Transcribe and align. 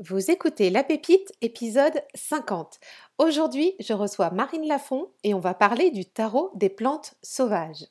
Vous 0.00 0.30
écoutez 0.30 0.70
La 0.70 0.84
Pépite, 0.84 1.32
épisode 1.40 2.04
50. 2.14 2.78
Aujourd'hui, 3.18 3.74
je 3.80 3.92
reçois 3.92 4.30
Marine 4.30 4.68
Lafont 4.68 5.10
et 5.24 5.34
on 5.34 5.40
va 5.40 5.54
parler 5.54 5.90
du 5.90 6.04
tarot 6.04 6.52
des 6.54 6.68
plantes 6.68 7.14
sauvages. 7.20 7.84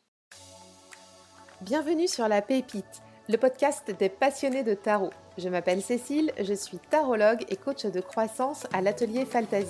Bienvenue 1.60 2.08
sur 2.08 2.30
La 2.30 2.42
Pépite, 2.42 3.02
le 3.28 3.36
podcast 3.36 3.92
des 3.92 4.08
passionnés 4.08 4.64
de 4.64 4.74
tarot. 4.74 5.10
Je 5.38 5.50
m'appelle 5.50 5.84
Cécile, 5.84 6.32
je 6.42 6.54
suis 6.56 6.80
tarologue 6.80 7.46
et 7.50 7.58
coach 7.58 7.86
de 7.86 8.02
croissance 8.02 8.66
à 8.74 8.82
l'atelier 8.82 9.24
Fantasy. 9.24 9.68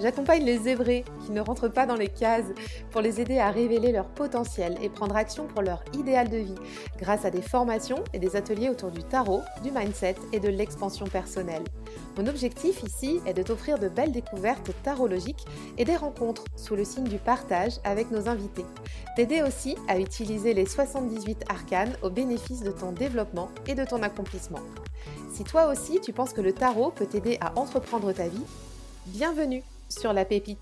J'accompagne 0.00 0.42
les 0.42 0.56
zébrés 0.56 1.04
qui 1.26 1.32
ne 1.32 1.42
rentrent 1.42 1.68
pas 1.68 1.84
dans 1.84 1.96
les 1.96 2.08
cases 2.08 2.46
pour 2.90 3.02
les 3.02 3.20
aider 3.20 3.38
à 3.38 3.50
révéler 3.50 3.92
leur 3.92 4.06
potentiel 4.06 4.78
et 4.80 4.88
prendre 4.88 5.14
action 5.14 5.46
pour 5.46 5.60
leur 5.60 5.84
idéal 5.92 6.30
de 6.30 6.38
vie 6.38 6.54
grâce 6.98 7.26
à 7.26 7.30
des 7.30 7.42
formations 7.42 8.02
et 8.14 8.18
des 8.18 8.36
ateliers 8.36 8.70
autour 8.70 8.90
du 8.90 9.02
tarot, 9.02 9.42
du 9.62 9.70
mindset 9.70 10.16
et 10.32 10.40
de 10.40 10.48
l'expansion 10.48 11.06
personnelle. 11.06 11.64
Mon 12.16 12.26
objectif 12.26 12.82
ici 12.82 13.20
est 13.26 13.34
de 13.34 13.42
t'offrir 13.42 13.78
de 13.78 13.88
belles 13.88 14.12
découvertes 14.12 14.70
tarologiques 14.82 15.44
et 15.76 15.84
des 15.84 15.96
rencontres 15.96 16.44
sous 16.56 16.74
le 16.74 16.84
signe 16.84 17.04
du 17.04 17.18
partage 17.18 17.80
avec 17.84 18.10
nos 18.10 18.28
invités. 18.28 18.64
T'aider 19.16 19.42
aussi 19.42 19.76
à 19.88 19.98
utiliser 19.98 20.54
les 20.54 20.66
78 20.66 21.44
arcanes 21.50 21.92
au 22.02 22.08
bénéfice 22.08 22.62
de 22.62 22.70
ton 22.70 22.92
développement 22.92 23.50
et 23.66 23.74
de 23.74 23.84
ton 23.84 24.02
accomplissement. 24.02 24.60
Si 25.32 25.44
toi 25.44 25.68
aussi 25.68 25.98
tu 25.98 26.12
penses 26.12 26.34
que 26.34 26.42
le 26.42 26.52
tarot 26.52 26.90
peut 26.90 27.06
t'aider 27.06 27.38
à 27.40 27.58
entreprendre 27.58 28.12
ta 28.12 28.28
vie, 28.28 28.44
bienvenue 29.06 29.62
sur 29.88 30.12
la 30.12 30.26
pépite. 30.26 30.58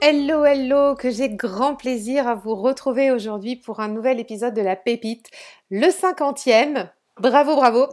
Hello, 0.00 0.46
hello, 0.46 0.94
que 0.94 1.10
j'ai 1.10 1.28
grand 1.28 1.76
plaisir 1.76 2.26
à 2.26 2.34
vous 2.34 2.54
retrouver 2.54 3.10
aujourd'hui 3.10 3.56
pour 3.56 3.80
un 3.80 3.88
nouvel 3.88 4.18
épisode 4.18 4.54
de 4.54 4.62
la 4.62 4.76
pépite, 4.76 5.30
le 5.70 5.90
cinquantième. 5.90 6.88
Bravo, 7.20 7.54
bravo, 7.54 7.86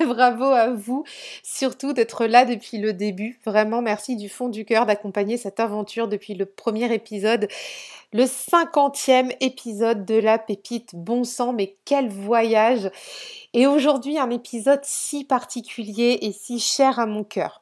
bravo 0.06 0.44
à 0.44 0.70
vous, 0.70 1.04
surtout 1.42 1.92
d'être 1.92 2.24
là 2.24 2.46
depuis 2.46 2.78
le 2.78 2.94
début. 2.94 3.38
Vraiment, 3.44 3.82
merci 3.82 4.16
du 4.16 4.30
fond 4.30 4.48
du 4.48 4.64
cœur 4.64 4.86
d'accompagner 4.86 5.36
cette 5.36 5.60
aventure 5.60 6.08
depuis 6.08 6.32
le 6.32 6.46
premier 6.46 6.90
épisode, 6.90 7.48
le 8.14 8.24
cinquantième 8.24 9.30
épisode 9.40 10.06
de 10.06 10.14
la 10.14 10.38
pépite. 10.38 10.94
Bon 10.94 11.24
sang, 11.24 11.52
mais 11.52 11.76
quel 11.84 12.08
voyage 12.08 12.90
Et 13.52 13.66
aujourd'hui, 13.66 14.18
un 14.18 14.30
épisode 14.30 14.80
si 14.84 15.24
particulier 15.24 16.18
et 16.22 16.32
si 16.32 16.58
cher 16.58 16.98
à 16.98 17.04
mon 17.04 17.24
cœur. 17.24 17.60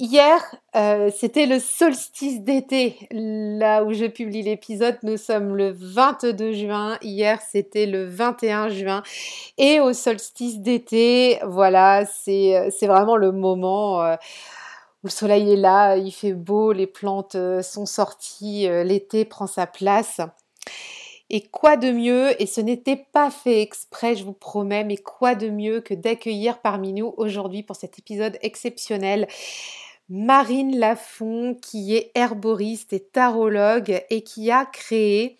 Hier, 0.00 0.40
euh, 0.74 1.08
c'était 1.16 1.46
le 1.46 1.60
solstice 1.60 2.40
d'été. 2.40 3.06
Là 3.12 3.84
où 3.84 3.92
je 3.92 4.06
publie 4.06 4.42
l'épisode, 4.42 4.98
nous 5.04 5.16
sommes 5.16 5.54
le 5.54 5.70
22 5.70 6.52
juin. 6.52 6.98
Hier, 7.00 7.40
c'était 7.40 7.86
le 7.86 8.04
21 8.04 8.70
juin. 8.70 9.04
Et 9.56 9.78
au 9.78 9.92
solstice 9.92 10.58
d'été, 10.58 11.38
voilà, 11.46 12.06
c'est 12.06 12.56
euh, 12.56 12.86
vraiment 12.88 13.16
le 13.16 13.30
moment 13.30 14.02
euh, 14.02 14.16
où 15.04 15.06
le 15.06 15.10
soleil 15.10 15.52
est 15.52 15.56
là, 15.56 15.96
il 15.96 16.10
fait 16.10 16.32
beau, 16.32 16.72
les 16.72 16.88
plantes 16.88 17.36
sont 17.62 17.86
sorties, 17.86 18.66
l'été 18.84 19.24
prend 19.24 19.46
sa 19.46 19.68
place. 19.68 20.20
Et 21.30 21.42
quoi 21.42 21.76
de 21.76 21.90
mieux, 21.90 22.40
et 22.42 22.46
ce 22.46 22.60
n'était 22.60 23.06
pas 23.12 23.30
fait 23.30 23.62
exprès, 23.62 24.16
je 24.16 24.24
vous 24.24 24.32
promets, 24.32 24.84
mais 24.84 24.96
quoi 24.96 25.34
de 25.34 25.48
mieux 25.48 25.80
que 25.80 25.94
d'accueillir 25.94 26.60
parmi 26.60 26.92
nous 26.92 27.14
aujourd'hui 27.16 27.62
pour 27.62 27.76
cet 27.76 27.98
épisode 27.98 28.38
exceptionnel 28.42 29.26
Marine 30.08 30.78
Lafont, 30.78 31.56
qui 31.60 31.96
est 31.96 32.10
herboriste 32.14 32.92
et 32.92 33.00
tarologue 33.00 34.02
et 34.10 34.22
qui 34.22 34.50
a 34.50 34.66
créé 34.66 35.38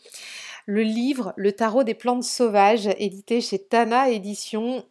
le 0.67 0.83
livre 0.83 1.35
Le 1.37 1.53
tarot 1.53 1.85
des 1.85 1.95
plantes 1.95 2.25
sauvages, 2.25 2.89
édité 2.99 3.41
chez 3.41 3.59
Tana 3.59 4.09
Éditions. 4.09 4.85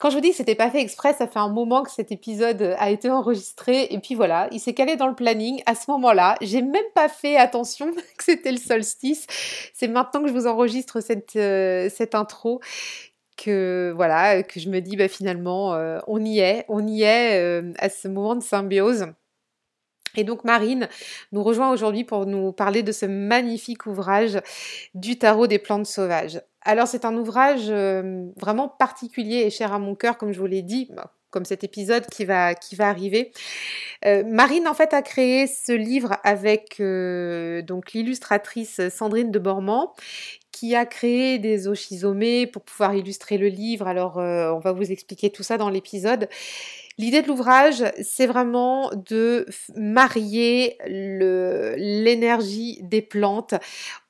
Quand 0.00 0.10
je 0.10 0.16
vous 0.16 0.20
dis 0.20 0.30
que 0.30 0.36
c'était 0.36 0.54
pas 0.54 0.70
fait 0.70 0.80
exprès, 0.80 1.12
ça 1.14 1.28
fait 1.28 1.38
un 1.38 1.48
moment 1.48 1.82
que 1.82 1.90
cet 1.90 2.10
épisode 2.10 2.74
a 2.78 2.90
été 2.90 3.08
enregistré 3.10 3.86
et 3.90 3.98
puis 4.00 4.14
voilà, 4.14 4.48
il 4.50 4.58
s'est 4.58 4.74
calé 4.74 4.96
dans 4.96 5.06
le 5.06 5.14
planning 5.14 5.62
à 5.66 5.74
ce 5.74 5.90
moment-là. 5.92 6.36
J'ai 6.40 6.62
même 6.62 6.84
pas 6.94 7.08
fait 7.08 7.36
attention 7.36 7.92
que 8.18 8.24
c'était 8.24 8.52
le 8.52 8.58
solstice. 8.58 9.26
C'est 9.72 9.88
maintenant 9.88 10.22
que 10.22 10.28
je 10.28 10.32
vous 10.32 10.46
enregistre 10.46 11.00
cette, 11.00 11.36
euh, 11.36 11.88
cette 11.94 12.14
intro 12.14 12.60
que 13.36 13.92
voilà 13.94 14.42
que 14.42 14.60
je 14.60 14.68
me 14.68 14.80
dis 14.80 14.96
bah, 14.96 15.08
finalement 15.08 15.74
euh, 15.74 15.98
on 16.06 16.24
y 16.24 16.40
est 16.40 16.64
on 16.68 16.86
y 16.86 17.02
est 17.02 17.40
euh, 17.40 17.72
à 17.78 17.88
ce 17.88 18.08
moment 18.08 18.36
de 18.36 18.42
symbiose 18.42 19.06
et 20.16 20.22
donc 20.22 20.44
Marine 20.44 20.88
nous 21.32 21.42
rejoint 21.42 21.72
aujourd'hui 21.72 22.04
pour 22.04 22.26
nous 22.26 22.52
parler 22.52 22.82
de 22.82 22.92
ce 22.92 23.06
magnifique 23.06 23.86
ouvrage 23.86 24.40
du 24.94 25.18
tarot 25.18 25.48
des 25.48 25.58
plantes 25.58 25.86
sauvages. 25.86 26.40
Alors 26.62 26.86
c'est 26.86 27.04
un 27.04 27.16
ouvrage 27.16 27.66
euh, 27.68 28.26
vraiment 28.36 28.68
particulier 28.68 29.38
et 29.38 29.50
cher 29.50 29.72
à 29.72 29.80
mon 29.80 29.96
cœur 29.96 30.16
comme 30.16 30.32
je 30.32 30.38
vous 30.38 30.46
l'ai 30.46 30.62
dit, 30.62 30.88
bah, 30.94 31.12
comme 31.30 31.44
cet 31.44 31.64
épisode 31.64 32.06
qui 32.06 32.24
va, 32.24 32.54
qui 32.54 32.76
va 32.76 32.88
arriver. 32.88 33.32
Marine 34.04 34.68
en 34.68 34.74
fait 34.74 34.94
a 34.94 35.02
créé 35.02 35.48
ce 35.48 35.72
livre 35.72 36.18
avec 36.22 36.80
donc 37.66 37.92
l'illustratrice 37.92 38.88
Sandrine 38.90 39.32
de 39.32 39.40
Bormand 39.40 39.94
qui 40.54 40.76
a 40.76 40.86
créé 40.86 41.40
des 41.40 41.66
oshizomés 41.66 42.46
pour 42.46 42.62
pouvoir 42.62 42.94
illustrer 42.94 43.38
le 43.38 43.48
livre. 43.48 43.88
Alors, 43.88 44.20
euh, 44.20 44.52
on 44.52 44.60
va 44.60 44.70
vous 44.70 44.92
expliquer 44.92 45.30
tout 45.30 45.42
ça 45.42 45.58
dans 45.58 45.68
l'épisode. 45.68 46.28
L'idée 46.96 47.22
de 47.22 47.26
l'ouvrage, 47.26 47.82
c'est 48.02 48.28
vraiment 48.28 48.88
de 48.94 49.46
marier 49.74 50.78
l'énergie 50.86 52.78
des 52.82 53.02
plantes 53.02 53.54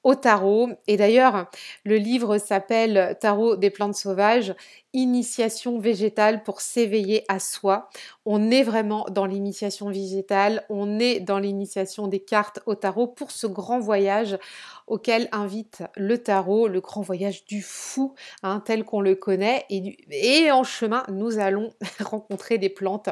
au 0.05 0.15
tarot. 0.15 0.69
Et 0.87 0.97
d'ailleurs, 0.97 1.51
le 1.85 1.97
livre 1.97 2.39
s'appelle 2.39 3.17
Tarot 3.21 3.57
des 3.57 3.71
plantes 3.71 3.97
sauvages, 3.97 4.55
initiation 4.93 5.79
végétale 5.79 6.43
pour 6.45 6.61
s'éveiller 6.61 7.25
à 7.29 7.41
soi. 7.41 7.89
On 8.27 8.51
est 8.51 8.63
vraiment 8.63 9.07
dans 9.11 9.27
l'initiation 9.27 9.91
végétale, 9.91 10.65
on 10.69 11.01
est 11.01 11.21
dans 11.21 11.39
l'initiation 11.39 12.07
des 12.07 12.21
cartes 12.21 12.61
au 12.67 12.75
tarot 12.75 13.09
pour 13.09 13.31
ce 13.31 13.47
grand 13.47 13.81
voyage 13.81 14.39
auquel 14.87 15.29
invite 15.33 15.83
le 15.97 16.19
tarot, 16.19 16.69
le 16.69 16.81
grand 16.81 17.01
voyage 17.01 17.47
du 17.47 17.63
fou, 17.63 18.15
hein, 18.43 18.63
tel 18.65 18.85
qu'on 18.85 19.01
le 19.01 19.15
connaît. 19.15 19.65
Et, 19.71 19.97
et 20.11 20.53
en 20.53 20.63
chemin, 20.63 21.05
nous 21.11 21.39
allons 21.39 21.73
rencontrer 22.01 22.59
des 22.59 22.69
plantes. 22.69 23.09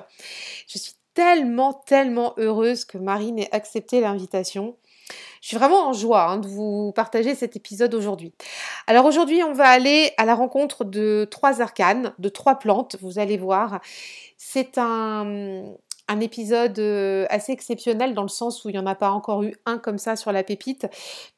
Je 0.68 0.78
suis 0.78 0.92
tellement, 1.14 1.72
tellement 1.72 2.34
heureuse 2.38 2.84
que 2.84 2.98
Marine 2.98 3.38
ait 3.38 3.54
accepté 3.54 4.00
l'invitation. 4.00 4.76
Je 5.40 5.48
suis 5.48 5.56
vraiment 5.56 5.88
en 5.88 5.92
joie 5.92 6.28
hein, 6.28 6.38
de 6.38 6.46
vous 6.46 6.92
partager 6.94 7.34
cet 7.34 7.56
épisode 7.56 7.94
aujourd'hui. 7.94 8.32
Alors 8.86 9.04
aujourd'hui, 9.06 9.42
on 9.42 9.52
va 9.52 9.68
aller 9.68 10.12
à 10.16 10.24
la 10.24 10.34
rencontre 10.34 10.84
de 10.84 11.26
trois 11.30 11.60
arcanes, 11.60 12.14
de 12.18 12.28
trois 12.28 12.58
plantes, 12.58 12.96
vous 13.00 13.18
allez 13.18 13.36
voir. 13.36 13.80
C'est 14.36 14.78
un, 14.78 15.74
épisode 16.20 16.78
euh, 16.78 17.24
assez 17.30 17.52
exceptionnel 17.52 18.12
dans 18.12 18.22
le 18.22 18.28
sens 18.28 18.64
où 18.64 18.68
il 18.68 18.72
n'y 18.72 18.78
en 18.78 18.86
a 18.86 18.94
pas 18.94 19.10
encore 19.10 19.42
eu 19.44 19.54
un 19.64 19.78
comme 19.78 19.96
ça 19.96 20.14
sur 20.14 20.30
la 20.30 20.44
pépite, 20.44 20.86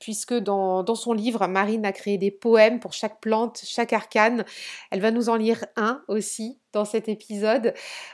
puisque 0.01 0.35
dans, 0.35 0.83
dans, 0.83 0.97
son 0.97 1.13
livre, 1.13 1.47
Marine 1.47 1.87
a 1.87 1.93
créé 1.93 2.19
des 2.19 2.33
poèmes 2.33 2.81
pour 2.81 2.93
chaque 2.93 3.21
plante, 3.21 3.61
chaque 3.65 3.93
arcane. 3.93 4.45
Elle 4.91 5.01
va 5.01 5.13
nous 5.13 5.29
en 5.29 5.37
lire 5.37 5.65
un 5.77 6.03
aussi 6.09 6.59
dans 6.75 6.85
cet 6.85 7.09
épisode. 7.09 7.73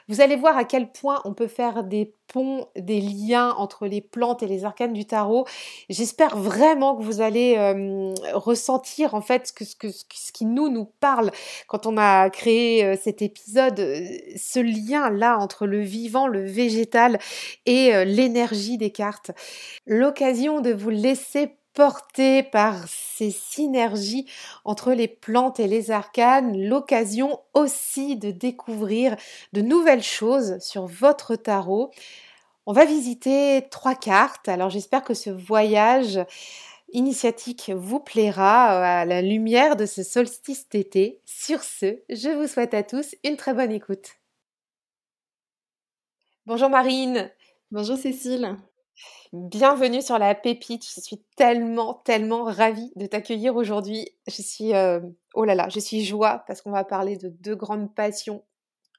Vous 0.09 0.21
allez 0.21 0.37
voir 0.37 0.57
à 0.57 0.65
quel 0.65 0.93
point 0.93 1.21
on 1.25 1.35
peut 1.35 1.49
faire 1.49 1.83
des 1.83 2.15
ponts, 2.29 2.69
des 2.77 3.01
liens 3.01 3.51
entre 3.57 3.87
les 3.87 4.01
plantes 4.01 4.43
et 4.43 4.47
les 4.47 4.65
arcanes 4.65 4.93
du 4.93 5.05
tarot. 5.05 5.47
J'espère 5.89 6.37
vraiment 6.37 6.97
que 6.97 7.03
vous 7.03 7.21
allez 7.21 7.57
euh, 7.59 8.15
ressentir 8.33 9.15
en 9.15 9.21
fait 9.21 9.49
ce, 9.49 9.75
que, 9.75 9.91
ce, 9.91 10.33
qui 10.33 10.45
nous 10.45 10.69
nous 10.69 10.85
parle 10.85 11.33
quand 11.67 11.87
on 11.87 11.97
a 11.97 12.31
créé 12.31 12.85
euh, 12.85 12.97
cet 13.01 13.23
épisode, 13.23 13.81
euh, 13.81 14.07
ce 14.37 14.61
lien-là 14.61 15.39
entre 15.39 15.67
le 15.67 15.81
vivant, 15.81 16.29
le 16.29 16.45
végétal 16.45 17.19
et 17.67 18.05
l'énergie 18.05 18.79
des 18.79 18.91
cartes. 18.91 19.33
L'occasion 19.87 20.61
de 20.61 20.73
vous 20.73 20.91
laisser 20.91 21.57
porté 21.75 22.43
par 22.43 22.77
ces 22.89 23.31
synergies 23.31 24.27
entre 24.65 24.93
les 24.93 25.09
plantes 25.09 25.61
et 25.61 25.69
les 25.69 25.91
arcanes, 25.91 26.61
l'occasion 26.61 27.41
aussi 27.55 28.17
de 28.17 28.31
découvrir 28.31 29.17
de 29.53 29.61
nouvelles 29.61 30.03
choses 30.03 30.59
sur 30.61 30.87
votre 30.87 31.37
tarot. 31.37 31.91
On 32.67 32.73
va 32.73 32.85
visiter 32.85 33.67
trois 33.71 33.95
cartes, 33.95 34.49
alors 34.49 34.71
j'espère 34.71 35.03
que 35.03 35.15
ce 35.15 35.31
voyage 35.31 36.21
initiatique 36.93 37.71
vous 37.75 38.01
plaira 38.01 38.75
euh, 38.75 39.03
à 39.03 39.05
la 39.05 39.23
lumière 39.23 39.77
de 39.77 39.87
ce 39.87 40.03
solstice 40.03 40.69
d'été. 40.69 41.21
Sur 41.25 41.63
ce, 41.63 42.01
je 42.09 42.31
vous 42.31 42.47
souhaite 42.47 42.75
à 42.75 42.83
tous 42.83 43.15
une 43.25 43.37
très 43.37 43.55
bonne 43.55 43.73
écoute. 43.73 44.17
Bonjour 46.47 46.69
Marine. 46.69 47.31
Bonjour 47.71 47.97
Cécile. 47.97 48.57
Bienvenue 49.33 50.03
sur 50.03 50.19
la 50.19 50.35
pépite. 50.35 50.85
Je 50.85 51.01
suis 51.01 51.23
tellement, 51.37 51.95
tellement 52.05 52.43
ravie 52.43 52.91
de 52.97 53.07
t'accueillir 53.07 53.55
aujourd'hui. 53.55 54.09
Je 54.27 54.43
suis, 54.43 54.75
euh, 54.75 54.99
oh 55.35 55.45
là 55.45 55.55
là, 55.55 55.69
je 55.69 55.79
suis 55.79 56.05
joie 56.05 56.43
parce 56.49 56.63
qu'on 56.63 56.73
va 56.73 56.83
parler 56.83 57.17
de 57.17 57.29
deux 57.29 57.55
grandes 57.55 57.95
passions 57.95 58.45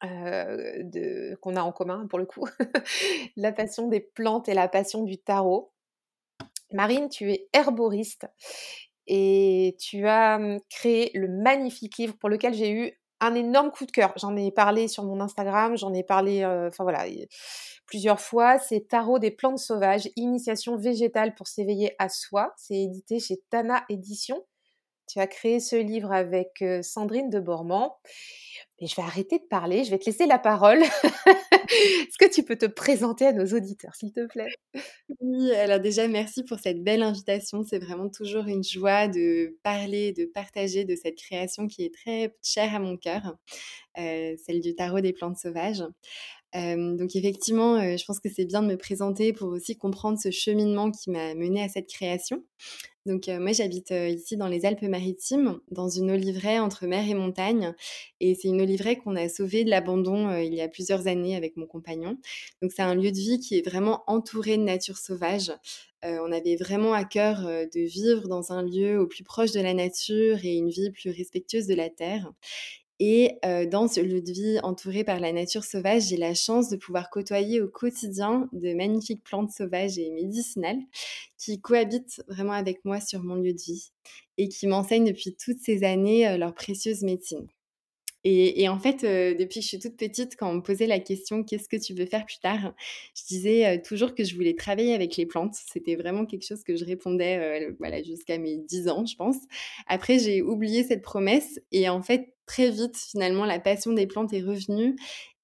euh, 0.05 1.35
qu'on 1.41 1.57
a 1.57 1.61
en 1.61 1.73
commun 1.73 2.07
pour 2.07 2.17
le 2.17 2.25
coup. 2.25 2.47
la 3.35 3.51
passion 3.51 3.89
des 3.89 3.99
plantes 3.99 4.47
et 4.47 4.53
la 4.53 4.69
passion 4.69 5.03
du 5.03 5.17
tarot. 5.17 5.73
Marine, 6.71 7.09
tu 7.09 7.31
es 7.31 7.49
herboriste 7.51 8.27
et 9.07 9.75
tu 9.79 10.07
as 10.07 10.37
hum, 10.37 10.59
créé 10.69 11.11
le 11.13 11.27
magnifique 11.27 11.97
livre 11.97 12.15
pour 12.17 12.29
lequel 12.29 12.53
j'ai 12.53 12.71
eu 12.71 13.00
un 13.21 13.33
énorme 13.35 13.71
coup 13.71 13.85
de 13.85 13.91
cœur. 13.91 14.13
J'en 14.17 14.35
ai 14.35 14.51
parlé 14.51 14.89
sur 14.89 15.03
mon 15.05 15.21
Instagram, 15.21 15.77
j'en 15.77 15.93
ai 15.93 16.03
parlé, 16.03 16.45
enfin 16.45 16.83
voilà, 16.83 17.05
plusieurs 17.85 18.19
fois. 18.19 18.59
C'est 18.59 18.87
Tarot 18.89 19.19
des 19.19 19.31
plantes 19.31 19.59
sauvages, 19.59 20.09
initiation 20.17 20.75
végétale 20.75 21.33
pour 21.35 21.47
s'éveiller 21.47 21.95
à 21.99 22.09
soi. 22.09 22.53
C'est 22.57 22.75
édité 22.75 23.19
chez 23.19 23.41
Tana 23.49 23.85
Édition. 23.87 24.45
Tu 25.07 25.19
as 25.19 25.27
créé 25.27 25.59
ce 25.59 25.75
livre 25.75 26.11
avec 26.11 26.63
Sandrine 26.81 27.29
de 27.29 27.39
Bormand. 27.39 27.97
Je 28.81 28.95
vais 28.95 29.03
arrêter 29.03 29.37
de 29.37 29.43
parler, 29.43 29.83
je 29.83 29.91
vais 29.91 29.99
te 29.99 30.05
laisser 30.05 30.25
la 30.25 30.39
parole. 30.39 30.81
Est-ce 31.71 32.17
que 32.17 32.29
tu 32.29 32.43
peux 32.43 32.57
te 32.57 32.65
présenter 32.65 33.27
à 33.27 33.31
nos 33.31 33.45
auditeurs, 33.45 33.95
s'il 33.95 34.11
te 34.11 34.25
plaît? 34.27 34.49
Oui, 35.19 35.51
alors 35.53 35.79
déjà, 35.79 36.07
merci 36.07 36.43
pour 36.43 36.59
cette 36.59 36.83
belle 36.83 37.03
invitation. 37.03 37.63
C'est 37.63 37.79
vraiment 37.79 38.09
toujours 38.09 38.47
une 38.47 38.63
joie 38.63 39.07
de 39.07 39.57
parler, 39.63 40.11
de 40.13 40.25
partager 40.25 40.83
de 40.83 40.95
cette 40.95 41.15
création 41.15 41.67
qui 41.67 41.85
est 41.85 41.93
très 41.93 42.35
chère 42.43 42.75
à 42.75 42.79
mon 42.79 42.97
cœur, 42.97 43.35
euh, 43.97 44.35
celle 44.45 44.61
du 44.61 44.75
tarot 44.75 44.99
des 44.99 45.13
plantes 45.13 45.37
sauvages. 45.37 45.83
Euh, 46.53 46.97
donc 46.97 47.15
effectivement, 47.15 47.75
euh, 47.75 47.95
je 47.95 48.03
pense 48.03 48.19
que 48.19 48.27
c'est 48.29 48.43
bien 48.43 48.61
de 48.61 48.67
me 48.67 48.75
présenter 48.75 49.31
pour 49.31 49.49
aussi 49.49 49.77
comprendre 49.77 50.19
ce 50.19 50.31
cheminement 50.31 50.91
qui 50.91 51.09
m'a 51.09 51.33
mené 51.33 51.63
à 51.63 51.69
cette 51.69 51.87
création. 51.87 52.43
Donc 53.07 53.27
moi 53.27 53.51
j'habite 53.51 53.89
ici 53.89 54.37
dans 54.37 54.47
les 54.47 54.63
Alpes-Maritimes, 54.63 55.59
dans 55.71 55.89
une 55.89 56.11
oliveraie 56.11 56.59
entre 56.59 56.85
mer 56.85 57.09
et 57.09 57.15
montagne. 57.15 57.73
Et 58.19 58.35
c'est 58.35 58.49
une 58.49 58.61
oliveraie 58.71 58.95
qu'on 58.95 59.15
a 59.15 59.27
sauvée 59.29 59.63
de 59.63 59.69
l'abandon 59.69 60.35
il 60.37 60.53
y 60.53 60.61
a 60.61 60.67
plusieurs 60.67 61.07
années 61.07 61.35
avec 61.35 61.57
mon 61.57 61.65
compagnon. 61.65 62.17
Donc 62.61 62.71
c'est 62.71 62.81
un 62.81 62.95
lieu 62.95 63.11
de 63.11 63.17
vie 63.17 63.39
qui 63.39 63.57
est 63.57 63.67
vraiment 63.67 64.03
entouré 64.07 64.57
de 64.57 64.63
nature 64.63 64.97
sauvage. 64.97 65.51
on 66.03 66.31
avait 66.31 66.55
vraiment 66.55 66.93
à 66.93 67.03
cœur 67.03 67.41
de 67.41 67.79
vivre 67.79 68.27
dans 68.27 68.51
un 68.51 68.63
lieu 68.63 68.99
au 68.99 69.07
plus 69.07 69.23
proche 69.23 69.51
de 69.51 69.59
la 69.59 69.73
nature 69.73 70.39
et 70.43 70.55
une 70.55 70.69
vie 70.69 70.91
plus 70.91 71.09
respectueuse 71.09 71.67
de 71.67 71.75
la 71.75 71.89
terre. 71.89 72.31
Et 73.03 73.39
dans 73.71 73.87
ce 73.87 73.99
lieu 73.99 74.21
de 74.21 74.31
vie 74.31 74.59
entouré 74.61 75.03
par 75.03 75.19
la 75.19 75.33
nature 75.33 75.63
sauvage, 75.63 76.03
j'ai 76.09 76.17
la 76.17 76.35
chance 76.35 76.69
de 76.69 76.77
pouvoir 76.77 77.09
côtoyer 77.09 77.59
au 77.59 77.67
quotidien 77.67 78.47
de 78.53 78.75
magnifiques 78.75 79.23
plantes 79.23 79.51
sauvages 79.51 79.97
et 79.97 80.11
médicinales 80.11 80.79
qui 81.37 81.59
cohabitent 81.59 82.21
vraiment 82.27 82.53
avec 82.53 82.85
moi 82.85 83.01
sur 83.01 83.23
mon 83.23 83.35
lieu 83.35 83.53
de 83.53 83.61
vie 83.61 83.91
et 84.37 84.49
qui 84.49 84.67
m'enseignent 84.67 85.05
depuis 85.05 85.35
toutes 85.35 85.59
ces 85.59 85.83
années 85.83 86.37
leur 86.37 86.53
précieuse 86.53 87.01
médecine. 87.01 87.47
Et, 88.23 88.69
en 88.69 88.77
fait, 88.77 89.01
depuis 89.01 89.59
que 89.59 89.63
je 89.63 89.67
suis 89.67 89.79
toute 89.79 89.97
petite, 89.97 90.35
quand 90.35 90.49
on 90.49 90.55
me 90.55 90.61
posait 90.61 90.85
la 90.85 90.99
question 90.99 91.43
qu'est-ce 91.43 91.67
que 91.67 91.77
tu 91.77 91.93
veux 91.95 92.05
faire 92.05 92.25
plus 92.25 92.37
tard, 92.39 92.73
je 93.17 93.23
disais 93.27 93.81
toujours 93.81 94.13
que 94.13 94.23
je 94.23 94.35
voulais 94.35 94.53
travailler 94.53 94.93
avec 94.93 95.17
les 95.17 95.25
plantes. 95.25 95.55
C'était 95.71 95.95
vraiment 95.95 96.25
quelque 96.25 96.45
chose 96.45 96.63
que 96.63 96.75
je 96.75 96.85
répondais 96.85 97.69
voilà, 97.79 98.03
jusqu'à 98.03 98.37
mes 98.37 98.57
10 98.57 98.89
ans, 98.89 99.05
je 99.05 99.15
pense. 99.15 99.37
Après, 99.87 100.19
j'ai 100.19 100.41
oublié 100.41 100.83
cette 100.83 101.01
promesse 101.01 101.59
et 101.71 101.89
en 101.89 102.03
fait, 102.03 102.33
très 102.45 102.69
vite, 102.69 102.95
finalement, 102.95 103.45
la 103.45 103.59
passion 103.59 103.93
des 103.93 104.05
plantes 104.05 104.33
est 104.33 104.41
revenue. 104.41 104.95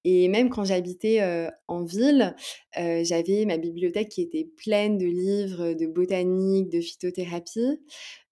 Et 0.04 0.28
même 0.28 0.48
quand 0.48 0.64
j'habitais 0.64 1.20
en 1.66 1.84
ville, 1.84 2.36
j'avais 2.78 3.44
ma 3.44 3.58
bibliothèque 3.58 4.08
qui 4.08 4.22
était 4.22 4.44
pleine 4.44 4.98
de 4.98 5.06
livres 5.06 5.72
de 5.74 5.86
botanique, 5.86 6.70
de 6.70 6.80
phytothérapie. 6.80 7.80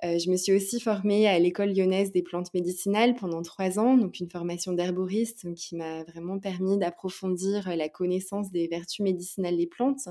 je 0.02 0.30
me 0.30 0.36
suis 0.36 0.52
aussi 0.52 0.80
formée 0.80 1.26
à 1.26 1.38
l'école 1.38 1.72
lyonnaise 1.74 2.12
des 2.12 2.22
plantes 2.22 2.54
médicinales 2.54 3.14
pendant 3.16 3.42
trois 3.42 3.78
ans, 3.78 3.96
donc 3.96 4.20
une 4.20 4.30
formation 4.30 4.72
d'herboriste 4.72 5.52
qui 5.54 5.74
m'a 5.76 6.04
vraiment 6.04 6.38
permis 6.38 6.78
d'approfondir 6.78 7.74
la 7.76 7.88
connaissance 7.88 8.50
des 8.52 8.68
vertus 8.68 9.00
médicinales 9.00 9.56
des 9.56 9.66
plantes, 9.66 10.08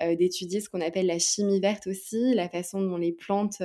d'étudier 0.00 0.60
ce 0.60 0.68
qu'on 0.68 0.80
appelle 0.80 1.06
la 1.06 1.18
chimie 1.18 1.60
verte 1.60 1.86
aussi, 1.86 2.34
la 2.34 2.48
façon 2.48 2.80
dont 2.80 2.96
les 2.96 3.12
plantes 3.12 3.62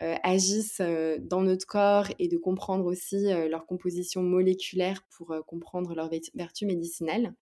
agissent 0.00 0.82
dans 1.20 1.40
notre 1.40 1.66
corps 1.66 2.08
et 2.18 2.28
de 2.28 2.36
comprendre 2.36 2.84
aussi 2.84 3.24
leur 3.48 3.64
composition 3.64 4.22
moléculaire 4.22 5.02
pour 5.16 5.34
comprendre 5.46 5.94
leurs 5.94 6.10
vertus 6.34 6.68
médicinales. 6.68 7.32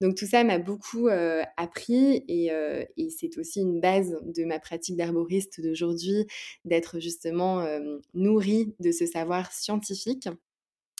Donc 0.00 0.14
tout 0.14 0.26
ça 0.26 0.44
m'a 0.44 0.58
beaucoup 0.58 1.08
appris 1.56 2.24
et, 2.28 2.50
et 2.96 3.10
c'est 3.10 3.36
aussi 3.38 3.60
une 3.60 3.80
base 3.80 4.16
de 4.22 4.44
ma 4.44 4.58
pratique 4.58 4.96
d'herboriste 4.96 5.60
d'aujourd'hui, 5.60 6.26
d'être 6.64 7.00
justement 7.00 7.66
nourrie 8.14 8.74
de 8.80 8.92
ce 8.92 9.06
savoir 9.06 9.52
scientifique. 9.52 10.28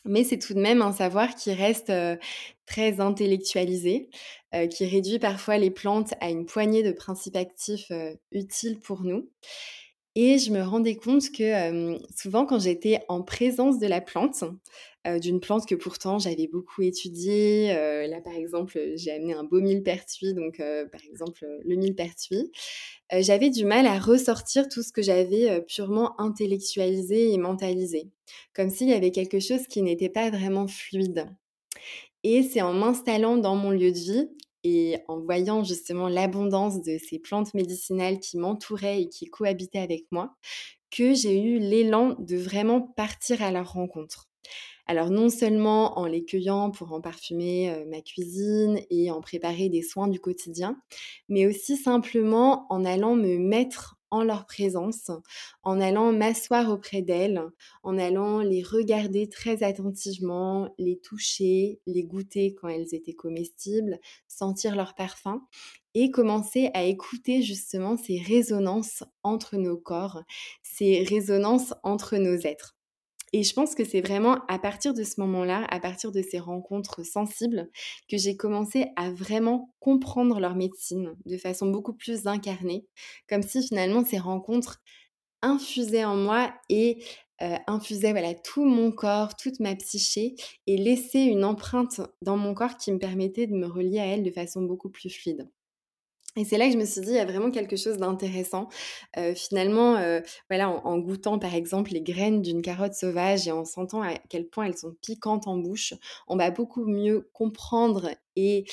Mais 0.06 0.22
c'est 0.22 0.38
tout 0.38 0.52
de 0.52 0.60
même 0.60 0.82
un 0.82 0.92
savoir 0.92 1.34
qui 1.34 1.52
reste 1.52 1.92
très 2.66 3.00
intellectualisé, 3.00 4.10
qui 4.70 4.84
réduit 4.86 5.18
parfois 5.18 5.56
les 5.56 5.70
plantes 5.70 6.14
à 6.20 6.30
une 6.30 6.46
poignée 6.46 6.82
de 6.82 6.92
principes 6.92 7.36
actifs 7.36 7.90
utiles 8.30 8.78
pour 8.80 9.02
nous. 9.02 9.30
Et 10.16 10.38
je 10.38 10.52
me 10.52 10.62
rendais 10.62 10.94
compte 10.94 11.32
que 11.32 11.98
souvent, 12.16 12.46
quand 12.46 12.60
j'étais 12.60 13.00
en 13.08 13.22
présence 13.22 13.80
de 13.80 13.86
la 13.88 14.00
plante, 14.00 14.44
d'une 15.20 15.40
plante 15.40 15.66
que 15.66 15.74
pourtant 15.74 16.20
j'avais 16.20 16.46
beaucoup 16.46 16.82
étudiée, 16.82 17.74
là 18.08 18.20
par 18.20 18.34
exemple, 18.34 18.80
j'ai 18.94 19.10
amené 19.10 19.34
un 19.34 19.42
beau 19.42 19.60
millepertuis, 19.60 20.32
donc 20.32 20.58
par 20.58 21.00
exemple 21.10 21.44
le 21.64 21.74
millepertuis, 21.74 22.52
j'avais 23.12 23.50
du 23.50 23.64
mal 23.64 23.86
à 23.86 23.98
ressortir 23.98 24.68
tout 24.68 24.84
ce 24.84 24.92
que 24.92 25.02
j'avais 25.02 25.60
purement 25.62 26.18
intellectualisé 26.20 27.32
et 27.32 27.38
mentalisé, 27.38 28.08
comme 28.54 28.70
s'il 28.70 28.90
y 28.90 28.94
avait 28.94 29.10
quelque 29.10 29.40
chose 29.40 29.66
qui 29.66 29.82
n'était 29.82 30.08
pas 30.08 30.30
vraiment 30.30 30.68
fluide. 30.68 31.26
Et 32.22 32.44
c'est 32.44 32.62
en 32.62 32.72
m'installant 32.72 33.36
dans 33.36 33.56
mon 33.56 33.70
lieu 33.70 33.90
de 33.90 33.98
vie 33.98 34.28
et 34.64 34.96
en 35.08 35.20
voyant 35.20 35.62
justement 35.62 36.08
l'abondance 36.08 36.82
de 36.82 36.98
ces 36.98 37.18
plantes 37.18 37.54
médicinales 37.54 38.18
qui 38.18 38.38
m'entouraient 38.38 39.02
et 39.02 39.08
qui 39.08 39.26
cohabitaient 39.26 39.78
avec 39.78 40.06
moi, 40.10 40.34
que 40.90 41.14
j'ai 41.14 41.40
eu 41.40 41.58
l'élan 41.58 42.16
de 42.18 42.36
vraiment 42.36 42.80
partir 42.80 43.42
à 43.42 43.52
leur 43.52 43.72
rencontre. 43.72 44.28
Alors 44.86 45.10
non 45.10 45.30
seulement 45.30 45.98
en 45.98 46.06
les 46.06 46.24
cueillant 46.24 46.70
pour 46.70 46.92
en 46.92 47.00
parfumer 47.00 47.74
ma 47.86 48.02
cuisine 48.02 48.80
et 48.90 49.10
en 49.10 49.20
préparer 49.20 49.70
des 49.70 49.82
soins 49.82 50.08
du 50.08 50.20
quotidien, 50.20 50.76
mais 51.28 51.46
aussi 51.46 51.76
simplement 51.76 52.66
en 52.70 52.84
allant 52.84 53.14
me 53.14 53.38
mettre 53.38 53.96
en 54.10 54.22
leur 54.22 54.46
présence, 54.46 55.10
en 55.62 55.80
allant 55.80 56.12
m'asseoir 56.12 56.70
auprès 56.70 57.02
d'elles, 57.02 57.42
en 57.82 57.98
allant 57.98 58.40
les 58.40 58.62
regarder 58.62 59.28
très 59.28 59.62
attentivement, 59.62 60.68
les 60.78 60.98
toucher, 60.98 61.80
les 61.86 62.04
goûter 62.04 62.54
quand 62.54 62.68
elles 62.68 62.94
étaient 62.94 63.14
comestibles, 63.14 63.98
sentir 64.28 64.76
leur 64.76 64.94
parfum 64.94 65.42
et 65.94 66.10
commencer 66.10 66.70
à 66.74 66.84
écouter 66.84 67.42
justement 67.42 67.96
ces 67.96 68.18
résonances 68.18 69.04
entre 69.22 69.56
nos 69.56 69.76
corps, 69.76 70.22
ces 70.62 71.04
résonances 71.04 71.74
entre 71.82 72.16
nos 72.16 72.36
êtres. 72.36 72.76
Et 73.36 73.42
je 73.42 73.52
pense 73.52 73.74
que 73.74 73.84
c'est 73.84 74.00
vraiment 74.00 74.38
à 74.46 74.60
partir 74.60 74.94
de 74.94 75.02
ce 75.02 75.20
moment-là, 75.20 75.66
à 75.68 75.80
partir 75.80 76.12
de 76.12 76.22
ces 76.22 76.38
rencontres 76.38 77.02
sensibles, 77.04 77.68
que 78.08 78.16
j'ai 78.16 78.36
commencé 78.36 78.86
à 78.94 79.10
vraiment 79.10 79.74
comprendre 79.80 80.38
leur 80.38 80.54
médecine 80.54 81.16
de 81.26 81.36
façon 81.36 81.66
beaucoup 81.66 81.94
plus 81.94 82.28
incarnée, 82.28 82.86
comme 83.28 83.42
si 83.42 83.66
finalement 83.66 84.04
ces 84.04 84.18
rencontres 84.18 84.78
infusaient 85.42 86.04
en 86.04 86.16
moi 86.16 86.54
et 86.70 87.04
euh, 87.42 87.56
infusaient 87.66 88.12
voilà, 88.12 88.34
tout 88.34 88.64
mon 88.64 88.92
corps, 88.92 89.36
toute 89.36 89.60
ma 89.60 89.74
psyché 89.76 90.36
et 90.68 90.76
laissaient 90.76 91.26
une 91.26 91.44
empreinte 91.44 92.02
dans 92.22 92.36
mon 92.36 92.54
corps 92.54 92.76
qui 92.76 92.92
me 92.92 93.00
permettait 93.00 93.48
de 93.48 93.54
me 93.54 93.66
relier 93.66 93.98
à 94.00 94.06
elle 94.06 94.22
de 94.22 94.30
façon 94.30 94.62
beaucoup 94.62 94.90
plus 94.90 95.10
fluide. 95.10 95.50
Et 96.36 96.44
c'est 96.44 96.58
là 96.58 96.66
que 96.66 96.72
je 96.72 96.78
me 96.78 96.84
suis 96.84 97.00
dit, 97.00 97.10
il 97.10 97.16
y 97.16 97.20
a 97.20 97.24
vraiment 97.24 97.50
quelque 97.50 97.76
chose 97.76 97.98
d'intéressant. 97.98 98.68
finalement, 99.36 99.96
voilà, 100.50 100.68
en, 100.68 100.98
goûtant 100.98 101.38
par 101.38 101.54
exemple 101.54 101.92
les 101.92 102.02
graines 102.02 102.42
d'une 102.42 102.62
carotte 102.62 102.94
sauvage 102.94 103.46
et 103.46 103.52
en 103.52 103.64
sentant 103.64 104.02
à 104.02 104.14
quel 104.28 104.48
point 104.48 104.66
elles 104.66 104.76
sont 104.76 104.94
piquantes 105.00 105.46
en 105.46 105.56
bouche, 105.56 105.94
on 106.26 106.36
va 106.36 106.50
beaucoup 106.50 106.86
mieux 106.86 107.28
comprendre 107.32 108.10
et, 108.36 108.64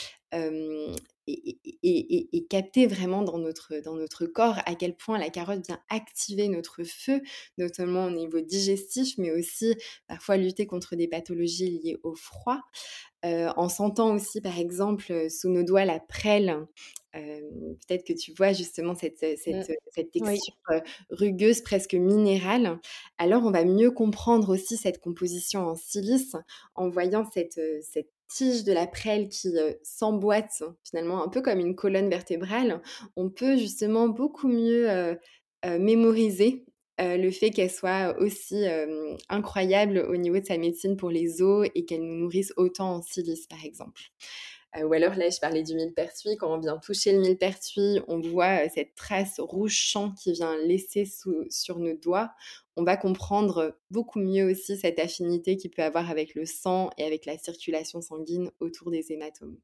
et, 1.27 2.45
capter 2.49 2.87
vraiment 2.87 3.21
dans 3.21 3.37
notre, 3.37 3.79
dans 3.83 3.95
notre 3.95 4.25
corps 4.25 4.57
à 4.65 4.75
quel 4.75 4.95
point 4.95 5.19
la 5.19 5.29
carotte 5.29 5.65
vient 5.67 5.79
activer 5.89 6.47
notre 6.47 6.83
feu, 6.83 7.21
notamment 7.57 8.05
au 8.05 8.11
niveau 8.11 8.41
digestif, 8.41 9.17
mais 9.17 9.31
aussi 9.31 9.75
parfois 10.07 10.37
lutter 10.37 10.65
contre 10.65 10.95
des 10.95 11.07
pathologies 11.07 11.79
liées 11.79 11.99
au 12.03 12.15
froid. 12.15 12.59
en 13.23 13.69
sentant 13.69 14.15
aussi, 14.15 14.41
par 14.41 14.57
exemple, 14.57 15.29
sous 15.29 15.49
nos 15.49 15.63
doigts 15.63 15.85
la 15.85 15.99
prêle 15.99 16.65
peut-être 17.13 18.05
que 18.05 18.13
tu 18.13 18.33
vois 18.33 18.53
justement 18.53 18.95
cette, 18.95 19.21
mmh. 19.21 19.63
cette, 19.91 20.11
texture 20.11 20.55
rugueuse, 21.09 21.61
presque 21.61 21.93
minérale, 21.93 22.79
alors 23.17 23.43
on 23.45 23.51
va 23.51 23.65
mieux 23.65 23.91
comprendre 23.91 24.49
aussi 24.49 24.77
cette 24.77 24.99
composition 24.99 25.61
en 25.61 25.75
silice 25.75 26.35
en 26.75 26.89
voyant 26.89 27.25
cette, 27.33 27.59
cette 27.81 28.09
tige 28.29 28.63
de 28.63 28.71
la 28.71 28.87
prêle 28.87 29.27
qui 29.27 29.49
s'emboîte 29.83 30.63
finalement 30.83 31.23
un 31.23 31.27
peu 31.27 31.41
comme 31.41 31.59
une 31.59 31.75
colonne 31.75 32.09
vertébrale. 32.09 32.81
On 33.15 33.29
peut 33.29 33.57
justement 33.57 34.07
beaucoup 34.07 34.47
mieux 34.47 35.17
mémoriser 35.65 36.65
le 36.97 37.31
fait 37.31 37.49
qu'elle 37.49 37.71
soit 37.71 38.15
aussi 38.19 38.65
incroyable 39.29 40.05
au 40.07 40.15
niveau 40.15 40.39
de 40.39 40.45
sa 40.45 40.57
médecine 40.57 40.95
pour 40.97 41.09
les 41.09 41.41
os 41.41 41.67
et 41.75 41.85
qu'elle 41.85 42.03
nous 42.03 42.19
nourrisse 42.19 42.53
autant 42.57 42.95
en 42.95 43.01
silice 43.01 43.47
par 43.47 43.63
exemple. 43.65 44.01
Ou 44.77 44.93
alors 44.93 45.15
là, 45.15 45.29
je 45.29 45.39
parlais 45.39 45.63
du 45.63 45.75
millepertuis. 45.75 46.37
Quand 46.37 46.53
on 46.53 46.59
vient 46.59 46.77
toucher 46.77 47.11
le 47.11 47.19
millepertuis, 47.19 47.99
on 48.07 48.21
voit 48.21 48.69
cette 48.69 48.95
trace 48.95 49.39
rouge 49.39 49.75
champ 49.75 50.11
qui 50.13 50.31
vient 50.31 50.55
laisser 50.65 51.05
sur 51.49 51.79
nos 51.79 51.93
doigts. 51.97 52.31
On 52.77 52.83
va 52.83 52.95
comprendre 52.95 53.77
beaucoup 53.89 54.19
mieux 54.19 54.49
aussi 54.49 54.77
cette 54.77 54.97
affinité 54.97 55.57
qu'il 55.57 55.71
peut 55.71 55.83
avoir 55.83 56.09
avec 56.09 56.35
le 56.35 56.45
sang 56.45 56.89
et 56.97 57.03
avec 57.03 57.25
la 57.25 57.37
circulation 57.37 58.01
sanguine 58.01 58.49
autour 58.61 58.91
des 58.91 59.11
hématomes. 59.11 59.57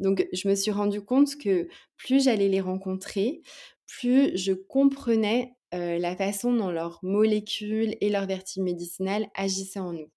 Donc, 0.00 0.28
je 0.34 0.48
me 0.48 0.54
suis 0.54 0.70
rendu 0.70 1.00
compte 1.00 1.38
que 1.38 1.68
plus 1.96 2.24
j'allais 2.24 2.48
les 2.48 2.60
rencontrer, 2.60 3.40
plus 3.86 4.36
je 4.36 4.52
comprenais 4.52 5.54
la 5.72 6.14
façon 6.14 6.52
dont 6.52 6.70
leurs 6.70 6.98
molécules 7.02 7.96
et 8.02 8.10
leurs 8.10 8.26
vertus 8.26 8.62
médicinales 8.62 9.28
agissaient 9.34 9.80
en 9.80 9.92
nous. 9.92 10.10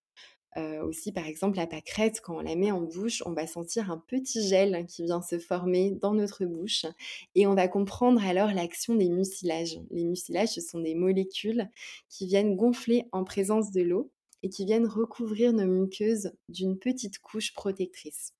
Aussi, 0.57 1.11
par 1.11 1.25
exemple, 1.27 1.57
la 1.57 1.67
pâquerette, 1.67 2.21
quand 2.21 2.37
on 2.37 2.41
la 2.41 2.55
met 2.55 2.71
en 2.71 2.81
bouche, 2.81 3.23
on 3.25 3.33
va 3.33 3.47
sentir 3.47 3.91
un 3.91 3.97
petit 3.97 4.47
gel 4.47 4.85
qui 4.87 5.03
vient 5.03 5.21
se 5.21 5.39
former 5.39 5.91
dans 5.91 6.13
notre 6.13 6.45
bouche 6.45 6.85
et 7.35 7.47
on 7.47 7.55
va 7.55 7.67
comprendre 7.67 8.23
alors 8.25 8.51
l'action 8.51 8.95
des 8.95 9.09
mucilages. 9.09 9.79
Les 9.91 10.03
mucilages, 10.03 10.49
ce 10.49 10.61
sont 10.61 10.79
des 10.79 10.95
molécules 10.95 11.69
qui 12.09 12.25
viennent 12.25 12.55
gonfler 12.55 13.05
en 13.11 13.23
présence 13.23 13.71
de 13.71 13.81
l'eau 13.81 14.11
et 14.43 14.49
qui 14.49 14.65
viennent 14.65 14.87
recouvrir 14.87 15.53
nos 15.53 15.65
muqueuses 15.65 16.31
d'une 16.47 16.77
petite 16.77 17.19
couche 17.19 17.53
protectrice. 17.53 18.33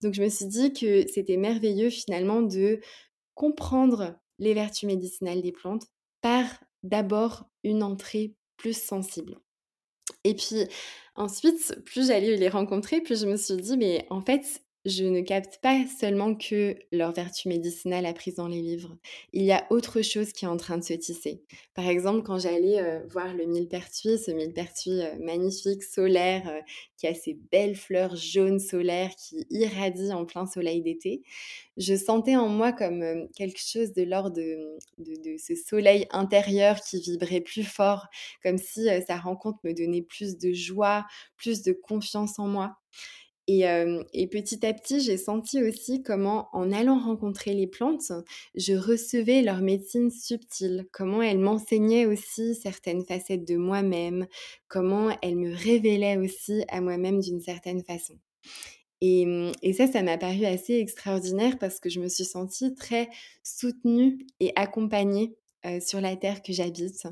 Donc 0.00 0.14
je 0.14 0.22
me 0.22 0.28
suis 0.28 0.46
dit 0.46 0.72
que 0.72 1.06
c'était 1.08 1.36
merveilleux 1.36 1.90
finalement 1.90 2.42
de 2.42 2.80
comprendre 3.34 4.16
les 4.38 4.54
vertus 4.54 4.86
médicinales 4.86 5.42
des 5.42 5.52
plantes 5.52 5.86
par 6.20 6.44
d'abord 6.82 7.48
une 7.62 7.82
entrée 7.82 8.34
plus 8.56 8.76
sensible. 8.76 9.40
Et 10.24 10.34
puis 10.34 10.66
ensuite, 11.14 11.78
plus 11.84 12.08
j'allais 12.08 12.36
les 12.36 12.48
rencontrer, 12.48 13.00
plus 13.00 13.20
je 13.20 13.26
me 13.26 13.36
suis 13.36 13.56
dit, 13.56 13.76
mais 13.76 14.06
en 14.10 14.20
fait, 14.20 14.62
je 14.84 15.04
ne 15.04 15.22
capte 15.22 15.58
pas 15.62 15.82
seulement 15.98 16.34
que 16.34 16.76
leur 16.92 17.12
vertu 17.12 17.48
médicinale 17.48 18.04
apprise 18.04 18.34
dans 18.34 18.48
les 18.48 18.60
livres. 18.60 18.96
Il 19.32 19.42
y 19.42 19.52
a 19.52 19.66
autre 19.70 20.02
chose 20.02 20.32
qui 20.32 20.44
est 20.44 20.48
en 20.48 20.58
train 20.58 20.76
de 20.76 20.84
se 20.84 20.92
tisser. 20.92 21.42
Par 21.74 21.88
exemple, 21.88 22.22
quand 22.22 22.38
j'allais 22.38 22.80
euh, 22.80 23.00
voir 23.08 23.32
le 23.32 23.46
millepertuis, 23.46 24.18
ce 24.18 24.30
millepertuis 24.30 25.00
euh, 25.00 25.14
magnifique, 25.20 25.82
solaire, 25.82 26.46
euh, 26.48 26.60
qui 26.98 27.06
a 27.06 27.14
ces 27.14 27.38
belles 27.50 27.76
fleurs 27.76 28.14
jaunes 28.14 28.58
solaires 28.58 29.14
qui 29.16 29.46
irradient 29.48 30.12
en 30.12 30.26
plein 30.26 30.46
soleil 30.46 30.82
d'été, 30.82 31.22
je 31.78 31.94
sentais 31.94 32.36
en 32.36 32.48
moi 32.48 32.72
comme 32.72 33.28
quelque 33.34 33.60
chose 33.60 33.94
de 33.94 34.02
l'ordre 34.02 34.36
de, 34.36 35.36
ce 35.38 35.54
soleil 35.54 36.06
intérieur 36.10 36.80
qui 36.80 37.00
vibrait 37.00 37.40
plus 37.40 37.64
fort, 37.64 38.06
comme 38.42 38.58
si 38.58 38.86
sa 39.06 39.16
rencontre 39.16 39.58
me 39.64 39.72
donnait 39.72 40.02
plus 40.02 40.38
de 40.38 40.52
joie, 40.52 41.04
plus 41.36 41.62
de 41.62 41.72
confiance 41.72 42.38
en 42.38 42.46
moi. 42.46 42.76
Et, 43.46 44.26
petit 44.28 44.64
à 44.64 44.72
petit, 44.72 45.00
j'ai 45.00 45.18
senti 45.18 45.62
aussi 45.62 46.02
comment, 46.02 46.48
en 46.52 46.72
allant 46.72 46.98
rencontrer 46.98 47.52
les 47.52 47.66
plantes, 47.66 48.12
je 48.54 48.72
recevais 48.72 49.42
leur 49.42 49.60
médecine 49.60 50.10
subtile, 50.10 50.86
comment 50.92 51.20
elles 51.20 51.38
m'enseignaient 51.38 52.06
aussi 52.06 52.54
certaines 52.54 53.04
facettes 53.04 53.46
de 53.46 53.56
moi-même, 53.56 54.26
comment 54.68 55.14
elles 55.20 55.36
me 55.36 55.54
révélaient 55.54 56.16
aussi 56.16 56.64
à 56.68 56.80
moi-même 56.80 57.20
d'une 57.20 57.40
certaine 57.40 57.82
façon. 57.84 58.14
Et, 59.02 59.26
et, 59.62 59.74
ça, 59.74 59.88
ça 59.88 60.02
m'a 60.02 60.16
paru 60.16 60.46
assez 60.46 60.78
extraordinaire 60.78 61.58
parce 61.58 61.80
que 61.80 61.90
je 61.90 62.00
me 62.00 62.08
suis 62.08 62.24
sentie 62.24 62.74
très 62.74 63.10
soutenue 63.42 64.26
et 64.40 64.52
accompagnée 64.56 65.36
sur 65.80 66.00
la 66.00 66.16
terre 66.16 66.42
que 66.42 66.52
j'habite, 66.52 67.06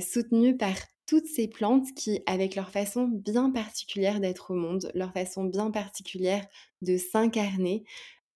soutenue 0.00 0.56
par 0.56 0.76
toutes 1.08 1.26
ces 1.26 1.48
plantes 1.48 1.86
qui, 1.96 2.20
avec 2.26 2.54
leur 2.54 2.70
façon 2.70 3.08
bien 3.08 3.50
particulière 3.50 4.20
d'être 4.20 4.52
au 4.52 4.54
monde, 4.54 4.92
leur 4.94 5.12
façon 5.12 5.44
bien 5.44 5.70
particulière 5.70 6.46
de 6.82 6.98
s'incarner, 6.98 7.84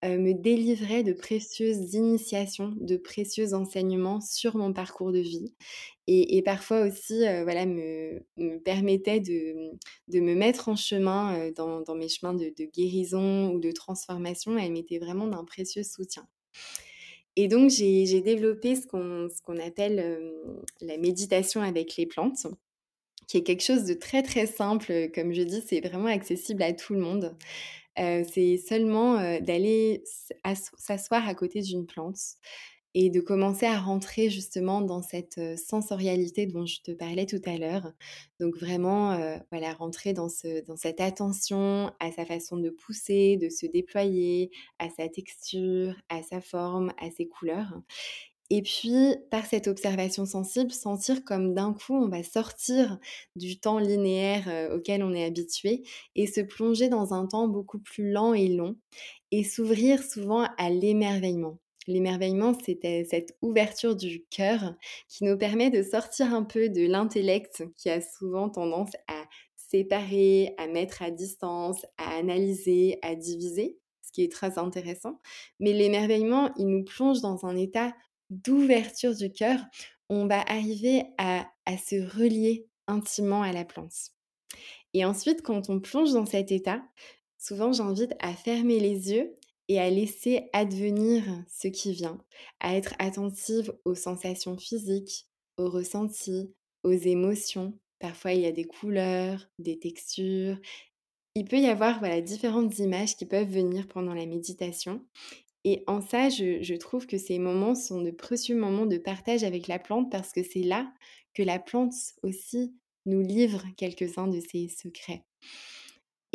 euh, 0.04 0.18
me 0.18 0.32
délivraient 0.32 1.04
de 1.04 1.12
précieuses 1.12 1.94
initiations, 1.94 2.74
de 2.80 2.96
précieux 2.96 3.54
enseignements 3.54 4.20
sur 4.20 4.56
mon 4.56 4.72
parcours 4.72 5.12
de 5.12 5.20
vie. 5.20 5.54
Et, 6.08 6.42
parfois 6.42 6.80
aussi, 6.80 7.24
euh, 7.28 7.44
voilà, 7.44 7.66
me, 7.66 8.26
me 8.36 8.58
permettaient 8.58 9.20
de, 9.20 9.70
de, 10.08 10.18
me 10.20 10.34
mettre 10.34 10.68
en 10.68 10.74
chemin 10.74 11.38
euh, 11.38 11.52
dans, 11.52 11.82
dans, 11.82 11.94
mes 11.94 12.08
chemins 12.08 12.34
de, 12.34 12.52
guérison 12.74 13.52
ou 13.52 13.60
de 13.60 13.70
transformation. 13.70 14.58
Elles 14.58 14.72
m'étaient 14.72 14.98
vraiment 14.98 15.28
d'un 15.28 15.44
précieux 15.44 15.84
soutien. 15.84 16.26
Et 17.36 17.48
donc, 17.48 17.70
j'ai 17.70 18.20
développé 18.20 18.76
ce 18.76 18.86
qu'on 18.86 19.58
appelle 19.58 20.32
la 20.80 20.96
méditation 20.98 21.62
avec 21.62 21.96
les 21.96 22.06
plantes, 22.06 22.46
qui 23.26 23.38
est 23.38 23.42
quelque 23.42 23.62
chose 23.62 23.84
de 23.84 23.94
très 23.94 24.22
très 24.22 24.46
simple. 24.46 25.10
Comme 25.14 25.32
je 25.32 25.42
dis, 25.42 25.62
c'est 25.66 25.80
vraiment 25.80 26.06
accessible 26.06 26.62
à 26.62 26.72
tout 26.72 26.92
le 26.92 27.00
monde. 27.00 27.34
c'est 27.96 28.58
seulement 28.58 29.16
d'aller 29.40 30.04
s'asseoir 30.76 31.26
à 31.26 31.34
côté 31.34 31.60
d'une 31.62 31.86
plante 31.86 32.18
et 32.94 33.10
de 33.10 33.20
commencer 33.20 33.66
à 33.66 33.78
rentrer 33.78 34.30
justement 34.30 34.80
dans 34.82 35.02
cette 35.02 35.40
sensorialité 35.58 36.46
dont 36.46 36.66
je 36.66 36.80
te 36.82 36.92
parlais 36.92 37.26
tout 37.26 37.40
à 37.46 37.56
l'heure. 37.56 37.92
Donc 38.40 38.56
vraiment, 38.58 39.16
voilà, 39.50 39.72
rentrer 39.74 40.12
dans, 40.12 40.28
ce, 40.28 40.64
dans 40.64 40.76
cette 40.76 41.00
attention 41.00 41.90
à 42.00 42.12
sa 42.12 42.24
façon 42.26 42.56
de 42.56 42.70
pousser, 42.70 43.36
de 43.36 43.48
se 43.48 43.66
déployer, 43.66 44.50
à 44.78 44.88
sa 44.90 45.08
texture, 45.08 45.94
à 46.08 46.22
sa 46.22 46.40
forme, 46.40 46.92
à 46.98 47.10
ses 47.10 47.28
couleurs. 47.28 47.80
Et 48.50 48.60
puis, 48.60 49.16
par 49.30 49.46
cette 49.46 49.66
observation 49.66 50.26
sensible, 50.26 50.72
sentir 50.72 51.24
comme 51.24 51.54
d'un 51.54 51.72
coup, 51.72 51.94
on 51.94 52.08
va 52.08 52.22
sortir 52.22 52.98
du 53.34 53.58
temps 53.58 53.78
linéaire 53.78 54.70
auquel 54.74 55.02
on 55.02 55.14
est 55.14 55.24
habitué 55.24 55.84
et 56.16 56.26
se 56.26 56.42
plonger 56.42 56.90
dans 56.90 57.14
un 57.14 57.26
temps 57.26 57.48
beaucoup 57.48 57.78
plus 57.78 58.12
lent 58.12 58.34
et 58.34 58.48
long 58.48 58.76
et 59.30 59.42
s'ouvrir 59.44 60.02
souvent 60.02 60.46
à 60.58 60.68
l'émerveillement. 60.68 61.58
L'émerveillement, 61.86 62.52
c'est 62.64 63.04
cette 63.04 63.36
ouverture 63.42 63.96
du 63.96 64.24
cœur 64.30 64.74
qui 65.08 65.24
nous 65.24 65.36
permet 65.36 65.70
de 65.70 65.82
sortir 65.82 66.32
un 66.32 66.44
peu 66.44 66.68
de 66.68 66.86
l'intellect 66.86 67.64
qui 67.76 67.90
a 67.90 68.00
souvent 68.00 68.48
tendance 68.48 68.92
à 69.08 69.24
séparer, 69.56 70.54
à 70.58 70.68
mettre 70.68 71.02
à 71.02 71.10
distance, 71.10 71.84
à 71.96 72.16
analyser, 72.16 72.98
à 73.02 73.14
diviser, 73.14 73.78
ce 74.02 74.12
qui 74.12 74.22
est 74.22 74.30
très 74.30 74.58
intéressant. 74.58 75.20
Mais 75.58 75.72
l'émerveillement, 75.72 76.52
il 76.56 76.66
nous 76.66 76.84
plonge 76.84 77.20
dans 77.20 77.44
un 77.46 77.56
état 77.56 77.94
d'ouverture 78.30 79.16
du 79.16 79.32
cœur. 79.32 79.58
On 80.08 80.26
va 80.26 80.40
arriver 80.42 81.04
à, 81.18 81.46
à 81.66 81.76
se 81.78 81.96
relier 81.96 82.66
intimement 82.86 83.42
à 83.42 83.52
la 83.52 83.64
plante. 83.64 84.10
Et 84.94 85.04
ensuite, 85.04 85.42
quand 85.42 85.70
on 85.70 85.80
plonge 85.80 86.12
dans 86.12 86.26
cet 86.26 86.52
état, 86.52 86.82
souvent 87.38 87.72
j'invite 87.72 88.12
à 88.20 88.34
fermer 88.34 88.78
les 88.78 89.12
yeux 89.12 89.34
et 89.72 89.80
à 89.80 89.88
laisser 89.88 90.50
advenir 90.52 91.24
ce 91.48 91.66
qui 91.66 91.94
vient, 91.94 92.18
à 92.60 92.76
être 92.76 92.94
attentive 92.98 93.72
aux 93.86 93.94
sensations 93.94 94.58
physiques, 94.58 95.28
aux 95.56 95.70
ressentis, 95.70 96.52
aux 96.82 96.92
émotions. 96.92 97.72
Parfois, 97.98 98.34
il 98.34 98.42
y 98.42 98.46
a 98.46 98.52
des 98.52 98.66
couleurs, 98.66 99.48
des 99.58 99.78
textures. 99.78 100.58
Il 101.34 101.46
peut 101.46 101.58
y 101.58 101.68
avoir 101.68 102.02
différentes 102.20 102.78
images 102.80 103.16
qui 103.16 103.24
peuvent 103.24 103.48
venir 103.48 103.88
pendant 103.88 104.12
la 104.12 104.26
méditation. 104.26 105.06
Et 105.64 105.84
en 105.86 106.02
ça, 106.02 106.28
je 106.28 106.76
trouve 106.76 107.06
que 107.06 107.16
ces 107.16 107.38
moments 107.38 107.74
sont 107.74 108.02
de 108.02 108.10
précieux 108.10 108.56
moments 108.56 108.84
de 108.84 108.98
partage 108.98 109.42
avec 109.42 109.68
la 109.68 109.78
plante 109.78 110.10
parce 110.10 110.32
que 110.32 110.42
c'est 110.42 110.64
là 110.64 110.92
que 111.32 111.42
la 111.42 111.58
plante 111.58 111.94
aussi 112.22 112.74
nous 113.06 113.22
livre 113.22 113.64
quelques-uns 113.78 114.28
de 114.28 114.40
ses 114.40 114.68
secrets. 114.68 115.24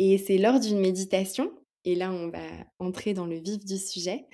Et 0.00 0.18
c'est 0.18 0.38
lors 0.38 0.58
d'une 0.58 0.80
méditation 0.80 1.52
et 1.84 1.94
là 1.94 2.12
on 2.12 2.28
va 2.28 2.46
entrer 2.78 3.14
dans 3.14 3.26
le 3.26 3.38
vif 3.38 3.64
du 3.64 3.78
sujet, 3.78 4.26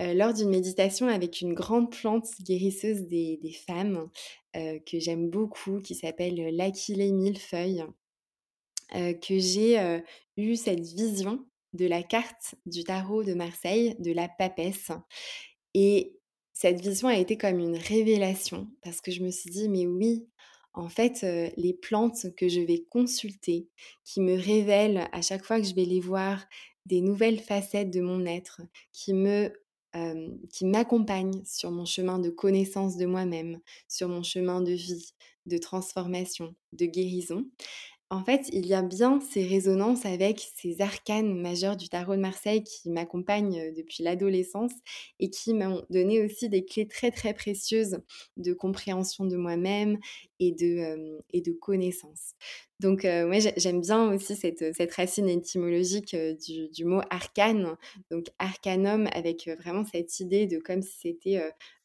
euh, 0.00 0.12
lors 0.12 0.34
d'une 0.34 0.50
méditation 0.50 1.06
avec 1.06 1.40
une 1.40 1.54
grande 1.54 1.90
plante 1.90 2.26
guérisseuse 2.40 3.02
des, 3.02 3.38
femmes 3.66 4.10
euh, 4.56 4.78
que 4.80 4.98
j'aime 4.98 5.30
beaucoup, 5.30 5.78
qui 5.80 5.94
s'appelle 5.94 6.34
l'Aquilée 6.56 7.12
millefeuille, 7.12 7.84
euh, 8.96 9.12
que 9.14 9.38
j'ai 9.38 10.00
eu 10.36 10.56
cette 10.56 10.80
vision 10.80 11.46
de 11.74 11.86
la 11.86 12.02
carte 12.02 12.56
du 12.66 12.82
tarot 12.82 13.22
de 13.22 13.34
Marseille, 13.34 13.94
de 14.00 14.12
la 14.12 14.28
papesse. 14.28 14.90
Et 15.74 16.16
cette 16.52 16.80
vision 16.80 17.08
a 17.08 17.16
été 17.16 17.36
comme 17.36 17.58
une 17.58 17.76
révélation 17.76 18.68
parce 18.82 19.00
que 19.00 19.12
je 19.12 19.22
me 19.22 19.30
suis 19.30 19.50
dit, 19.50 19.68
mais 19.68 19.86
oui, 19.86 20.26
en 20.72 20.88
fait, 20.88 21.24
les 21.56 21.72
plantes 21.72 22.34
que 22.36 22.48
je 22.48 22.60
vais 22.60 22.84
consulter, 22.90 23.68
qui 24.04 24.20
me 24.20 24.36
révèlent 24.36 25.08
à 25.12 25.22
chaque 25.22 25.44
fois 25.44 25.60
que 25.60 25.66
je 25.66 25.74
vais 25.74 25.84
les 25.84 26.00
voir 26.00 26.44
des 26.86 27.00
nouvelles 27.00 27.40
facettes 27.40 27.90
de 27.90 28.00
mon 28.00 28.24
être, 28.26 28.62
qui 28.92 29.12
me 29.14 29.52
qui 30.50 30.64
m'accompagnent 30.64 31.44
sur 31.44 31.70
mon 31.70 31.84
chemin 31.84 32.18
de 32.18 32.28
connaissance 32.28 32.96
de 32.96 33.06
moi-même, 33.06 33.60
sur 33.86 34.08
mon 34.08 34.24
chemin 34.24 34.60
de 34.60 34.72
vie, 34.72 35.12
de 35.46 35.56
transformation, 35.56 36.56
de 36.72 36.86
guérison, 36.86 37.46
en 38.10 38.22
fait, 38.22 38.48
il 38.52 38.66
y 38.66 38.74
a 38.74 38.82
bien 38.82 39.18
ces 39.20 39.44
résonances 39.46 40.04
avec 40.04 40.40
ces 40.54 40.80
arcanes 40.80 41.34
majeurs 41.40 41.76
du 41.76 41.88
tarot 41.88 42.14
de 42.14 42.20
Marseille 42.20 42.62
qui 42.62 42.90
m'accompagnent 42.90 43.72
depuis 43.74 44.04
l'adolescence 44.04 44.72
et 45.18 45.30
qui 45.30 45.54
m'ont 45.54 45.82
donné 45.90 46.22
aussi 46.24 46.48
des 46.48 46.64
clés 46.64 46.86
très 46.86 47.10
très 47.10 47.34
précieuses 47.34 47.98
de 48.36 48.52
compréhension 48.52 49.24
de 49.24 49.36
moi-même 49.36 49.98
et 50.40 50.52
de, 50.52 51.18
et 51.30 51.40
de 51.40 51.52
connaissance. 51.52 52.34
Donc, 52.80 53.04
moi, 53.04 53.38
j'aime 53.56 53.80
bien 53.80 54.12
aussi 54.12 54.36
cette, 54.36 54.74
cette 54.74 54.92
racine 54.94 55.28
étymologique 55.28 56.14
du, 56.14 56.68
du, 56.68 56.84
mot 56.84 57.00
arcane, 57.10 57.76
donc 58.10 58.26
arcanum, 58.38 59.08
avec 59.12 59.48
vraiment 59.60 59.84
cette 59.84 60.20
idée 60.20 60.46
de 60.46 60.58
comme 60.58 60.82
si 60.82 60.98
c'était 61.00 61.40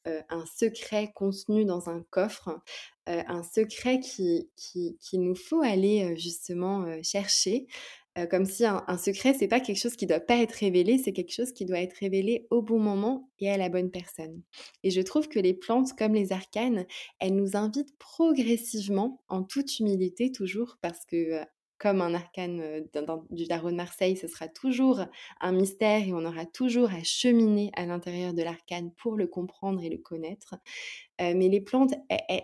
un 0.06 0.46
secret 0.58 1.12
contenu 1.14 1.64
dans 1.64 1.90
un 1.90 2.02
coffre, 2.10 2.60
un 3.06 3.44
secret 3.44 4.00
qu'il 4.00 4.48
qui, 4.56 4.98
qui 5.00 5.18
nous 5.20 5.36
faut 5.36 5.62
aller 5.62 6.16
justement 6.18 7.02
chercher 7.04 7.68
euh, 8.20 8.26
comme 8.26 8.46
si 8.46 8.66
un, 8.66 8.98
secret, 8.98 9.34
c'est 9.34 9.48
pas 9.48 9.60
quelque 9.60 9.78
chose 9.80 9.96
qui 9.96 10.06
doit 10.06 10.20
pas 10.20 10.38
être 10.38 10.54
révélé, 10.54 10.98
c'est 10.98 11.14
quelque 11.14 11.34
chose 11.34 11.52
qui 11.52 11.66
doit 11.66 11.80
être 11.80 11.94
révélé 11.94 12.48
au 12.50 12.62
bon 12.62 12.80
moment 12.80 13.30
et 13.40 13.50
à 13.50 13.58
la 13.58 13.70
bonne 13.70 13.92
personne. 13.92 14.42
Et 14.84 14.92
je 14.92 15.02
trouve 15.02 15.28
que 15.28 15.40
les 15.40 15.54
plantes, 15.54 15.94
comme 15.98 16.14
les 16.14 16.32
arcanes, 16.32 16.86
elles 17.20 17.36
nous 17.36 17.56
invitent 17.56 17.98
progressivement, 17.98 19.22
en 19.30 19.44
toute 19.44 19.80
humilité 19.80 20.32
toujours, 20.32 20.78
parce 20.82 21.06
que 21.06 21.16
euh, 21.16 21.44
comme 21.78 22.02
un 22.02 22.14
arcane 22.14 22.60
euh, 22.60 22.82
du 23.30 23.48
tarot 23.48 23.72
de 23.72 23.76
Marseille, 23.76 24.18
ce 24.18 24.28
sera 24.28 24.50
toujours 24.50 25.06
un 25.40 25.54
mystère 25.54 26.06
et 26.06 26.12
on 26.12 26.26
aura 26.26 26.46
toujours 26.46 26.92
à 26.92 27.04
cheminer 27.04 27.72
à 27.76 27.86
l'intérieur 27.86 28.34
de 28.34 28.44
l'arcane 28.44 28.92
pour 28.98 29.16
le 29.16 29.28
comprendre 29.28 29.82
et 29.82 29.90
le 29.90 29.98
connaître. 29.98 30.56
mais 31.20 31.48
les 31.48 31.62
plantes, 31.62 31.94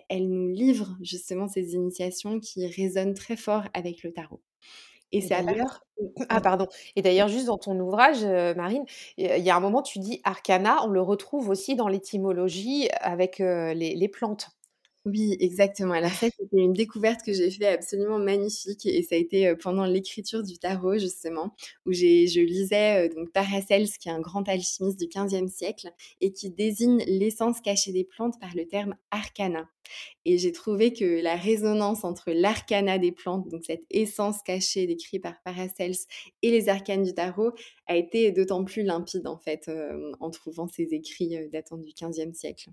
elles, 0.10 0.30
nous 0.30 0.48
livrent 0.48 0.96
justement 1.02 1.50
ces 1.50 1.74
initiations 1.74 2.40
qui 2.40 2.66
résonnent 2.66 3.14
très 3.14 3.36
fort 3.36 3.64
avec 3.74 4.04
le 4.04 4.14
tarot. 4.14 4.42
Et, 5.12 5.22
c'est 5.22 5.42
d'ailleurs, 5.44 5.84
ah 6.30 6.42
pardon. 6.42 6.68
Et 6.96 7.02
d'ailleurs, 7.02 7.28
juste 7.28 7.46
dans 7.46 7.58
ton 7.58 7.80
ouvrage, 7.80 8.24
Marine, 8.56 8.84
il 9.18 9.38
y 9.38 9.50
a 9.50 9.56
un 9.56 9.60
moment, 9.60 9.82
tu 9.82 10.00
dis 10.00 10.22
arcana, 10.24 10.84
on 10.84 10.90
le 10.90 11.02
retrouve 11.02 11.50
aussi 11.50 11.76
dans 11.76 11.88
l'étymologie 11.88 12.90
avec 13.02 13.40
les, 13.40 14.10
plantes. 14.12 14.50
Oui, 15.06 15.38
exactement. 15.40 15.94
Alors 15.94 16.10
ça, 16.10 16.28
c'était 16.36 16.58
une 16.58 16.74
découverte 16.74 17.22
que 17.24 17.32
j'ai 17.32 17.52
fait 17.52 17.68
absolument 17.68 18.18
magnifique 18.18 18.88
et 18.88 19.04
ça 19.04 19.14
a 19.14 19.20
été 19.20 19.54
pendant 19.56 19.86
l'écriture 19.86 20.42
du 20.42 20.58
tarot 20.58 20.98
justement, 20.98 21.54
où 21.86 21.94
je 21.94 22.40
lisais 22.40 23.10
donc 23.10 23.32
Paracels, 23.32 23.88
qui 24.00 24.10
est 24.10 24.12
un 24.12 24.20
grand 24.20 24.50
alchimiste 24.50 25.00
du 25.00 25.06
XVe 25.08 25.48
siècle 25.48 25.92
et 26.22 26.34
qui 26.34 26.50
désigne 26.50 27.04
l'essence 27.06 27.62
cachée 27.62 27.92
des 27.92 28.04
plantes 28.04 28.40
par 28.40 28.56
le 28.56 28.66
terme 28.68 28.96
arcana. 29.12 29.70
Et 30.26 30.40
j'ai 30.40 30.52
trouvé 30.52 30.92
que 30.94 31.22
la 31.22 31.36
résonance 31.36 32.04
entre 32.04 32.32
l'arcana 32.32 32.98
des 32.98 33.12
plantes, 33.12 33.48
donc 33.50 33.64
cette 33.66 33.86
essence 33.92 34.42
cachée 34.44 34.88
décrite 34.88 35.22
par 35.22 35.36
Paracels, 35.44 35.96
et 36.42 36.50
les 36.50 36.70
arcanes 36.70 37.04
du 37.04 37.14
tarot 37.14 37.52
a 37.88 37.96
été 37.96 38.32
d'autant 38.32 38.64
plus 38.66 38.82
limpide 38.84 39.28
en 39.28 39.38
fait 39.38 39.70
en 40.20 40.32
trouvant 40.32 40.68
ces 40.68 40.94
écrits 40.96 41.38
datant 41.52 41.78
du 41.78 41.94
XVe 41.94 42.34
siècle. 42.34 42.72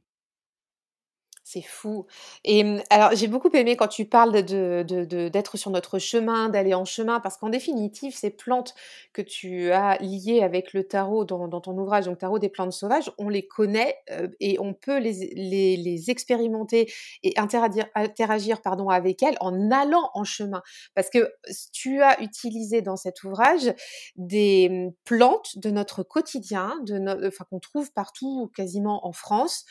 C'est 1.44 1.62
fou. 1.62 2.06
Et 2.44 2.62
mmh, 2.62 2.82
alors, 2.88 3.10
j'ai 3.14 3.26
beaucoup 3.26 3.50
aimé 3.52 3.74
quand 3.76 3.88
tu 3.88 4.04
parles 4.04 4.44
de, 4.44 4.84
d'être 5.28 5.56
sur 5.56 5.72
notre 5.72 5.98
chemin, 5.98 6.48
d'aller 6.48 6.72
en 6.72 6.84
chemin, 6.84 7.18
parce 7.18 7.36
qu'en 7.36 7.48
définitive, 7.48 8.14
ces 8.14 8.30
plantes 8.30 8.74
que 9.12 9.22
tu 9.22 9.72
as 9.72 9.98
liées 10.00 10.42
avec 10.42 10.72
le 10.72 10.84
tarot 10.84 11.24
dans, 11.24 11.60
ton 11.60 11.76
ouvrage, 11.76 12.04
donc 12.04 12.18
Tarot 12.18 12.38
des 12.38 12.48
plantes 12.48 12.72
sauvages, 12.72 13.10
on 13.18 13.28
les 13.28 13.44
connaît 13.44 13.96
et 14.38 14.58
on 14.60 14.72
peut 14.72 14.98
les, 14.98 15.32
les, 15.34 16.10
expérimenter 16.10 16.92
et 17.24 17.36
interagir, 17.36 17.86
interagir 17.96 18.62
pardon, 18.62 18.88
avec 18.88 19.22
elles 19.22 19.36
en 19.40 19.70
allant 19.72 20.10
en 20.14 20.22
chemin. 20.22 20.62
Parce 20.94 21.10
que 21.10 21.32
tu 21.72 22.02
as 22.02 22.20
utilisé 22.22 22.82
dans 22.82 22.96
cet 22.96 23.24
ouvrage 23.24 23.74
des 24.14 24.68
mmh, 24.68 24.90
plantes 25.04 25.58
de 25.58 25.70
notre 25.70 26.04
quotidien, 26.04 26.72
de 26.84 27.26
enfin, 27.26 27.44
qu'on 27.50 27.58
trouve 27.58 27.92
partout 27.92 28.50
quasiment 28.54 29.04
en 29.06 29.12
France 29.12 29.64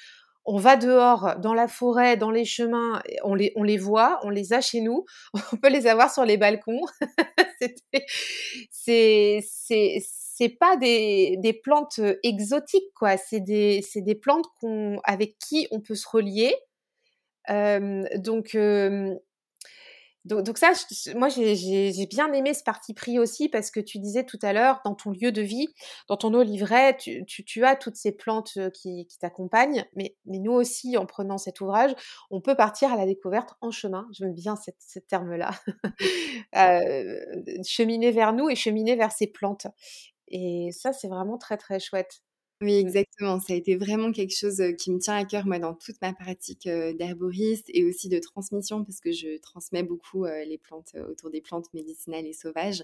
on 0.53 0.57
va 0.57 0.75
dehors, 0.75 1.37
dans 1.39 1.53
la 1.53 1.69
forêt, 1.69 2.17
dans 2.17 2.29
les 2.29 2.43
chemins, 2.43 3.01
on 3.23 3.33
les, 3.33 3.53
on 3.55 3.63
les 3.63 3.77
voit, 3.77 4.19
on 4.23 4.29
les 4.29 4.51
a 4.51 4.59
chez 4.59 4.81
nous, 4.81 5.05
on 5.53 5.55
peut 5.55 5.69
les 5.69 5.87
avoir 5.87 6.13
sur 6.13 6.25
les 6.25 6.35
balcons. 6.35 6.81
c'est, 8.69 9.39
c'est, 9.41 10.49
pas 10.59 10.75
des, 10.75 11.37
des, 11.37 11.53
plantes 11.53 12.01
exotiques, 12.23 12.91
quoi. 12.95 13.15
C'est 13.15 13.39
des, 13.39 13.81
des 13.95 14.15
plantes 14.15 14.45
avec 15.05 15.37
qui 15.39 15.69
on 15.71 15.79
peut 15.79 15.95
se 15.95 16.09
relier. 16.09 16.53
Euh, 17.49 18.03
donc, 18.17 18.53
euh, 18.55 19.15
donc, 20.25 20.57
ça, 20.57 20.73
moi, 21.15 21.29
j'ai 21.29 22.05
bien 22.07 22.31
aimé 22.33 22.53
ce 22.53 22.63
parti 22.63 22.93
pris 22.93 23.17
aussi 23.17 23.49
parce 23.49 23.71
que 23.71 23.79
tu 23.79 23.97
disais 23.97 24.23
tout 24.23 24.37
à 24.43 24.53
l'heure, 24.53 24.81
dans 24.85 24.93
ton 24.93 25.11
lieu 25.11 25.31
de 25.31 25.41
vie, 25.41 25.67
dans 26.07 26.17
ton 26.17 26.33
eau 26.33 26.43
livret, 26.43 26.95
tu, 26.97 27.25
tu, 27.25 27.65
as 27.65 27.75
toutes 27.75 27.95
ces 27.95 28.11
plantes 28.11 28.53
euh, 28.57 28.69
qui, 28.69 29.07
qui 29.07 29.17
t'accompagnent. 29.17 29.85
Mais, 29.95 30.15
mais 30.25 30.37
nous 30.37 30.51
aussi, 30.51 30.95
en 30.97 31.05
prenant 31.07 31.37
cet 31.39 31.59
ouvrage, 31.61 31.91
on 32.29 32.39
peut 32.39 32.55
partir 32.55 32.93
à 32.93 32.97
la 32.97 33.05
découverte 33.05 33.55
en 33.61 33.71
chemin. 33.71 34.07
J'aime 34.11 34.33
bien 34.33 34.55
ce 34.55 34.99
terme-là. 34.99 35.51
euh, 36.55 37.19
cheminer 37.65 38.11
vers 38.11 38.33
nous 38.33 38.49
et 38.49 38.55
cheminer 38.55 38.95
vers 38.95 39.11
ces 39.11 39.27
plantes. 39.27 39.67
Et 40.27 40.69
ça, 40.71 40.93
c'est 40.93 41.07
vraiment 41.07 41.37
très, 41.37 41.57
très 41.57 41.79
chouette. 41.79 42.21
Oui, 42.63 42.75
exactement. 42.75 43.39
Ça 43.39 43.53
a 43.53 43.55
été 43.55 43.75
vraiment 43.75 44.11
quelque 44.11 44.35
chose 44.37 44.61
qui 44.77 44.91
me 44.91 44.99
tient 44.99 45.15
à 45.15 45.25
cœur, 45.25 45.47
moi, 45.47 45.57
dans 45.57 45.73
toute 45.73 45.99
ma 45.99 46.13
pratique 46.13 46.67
d'herboriste 46.67 47.65
et 47.73 47.83
aussi 47.83 48.07
de 48.07 48.19
transmission, 48.19 48.83
parce 48.85 48.99
que 48.99 49.11
je 49.11 49.39
transmets 49.39 49.81
beaucoup 49.81 50.25
les 50.25 50.59
plantes 50.59 50.95
autour 51.09 51.31
des 51.31 51.41
plantes 51.41 51.73
médicinales 51.73 52.27
et 52.27 52.33
sauvages. 52.33 52.83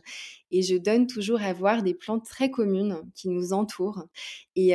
Et 0.50 0.64
je 0.64 0.76
donne 0.78 1.06
toujours 1.06 1.44
à 1.44 1.54
voir 1.54 1.84
des 1.84 1.94
plantes 1.94 2.26
très 2.26 2.50
communes 2.50 3.04
qui 3.14 3.30
nous 3.30 3.54
entourent 3.54 4.04
et, 4.56 4.72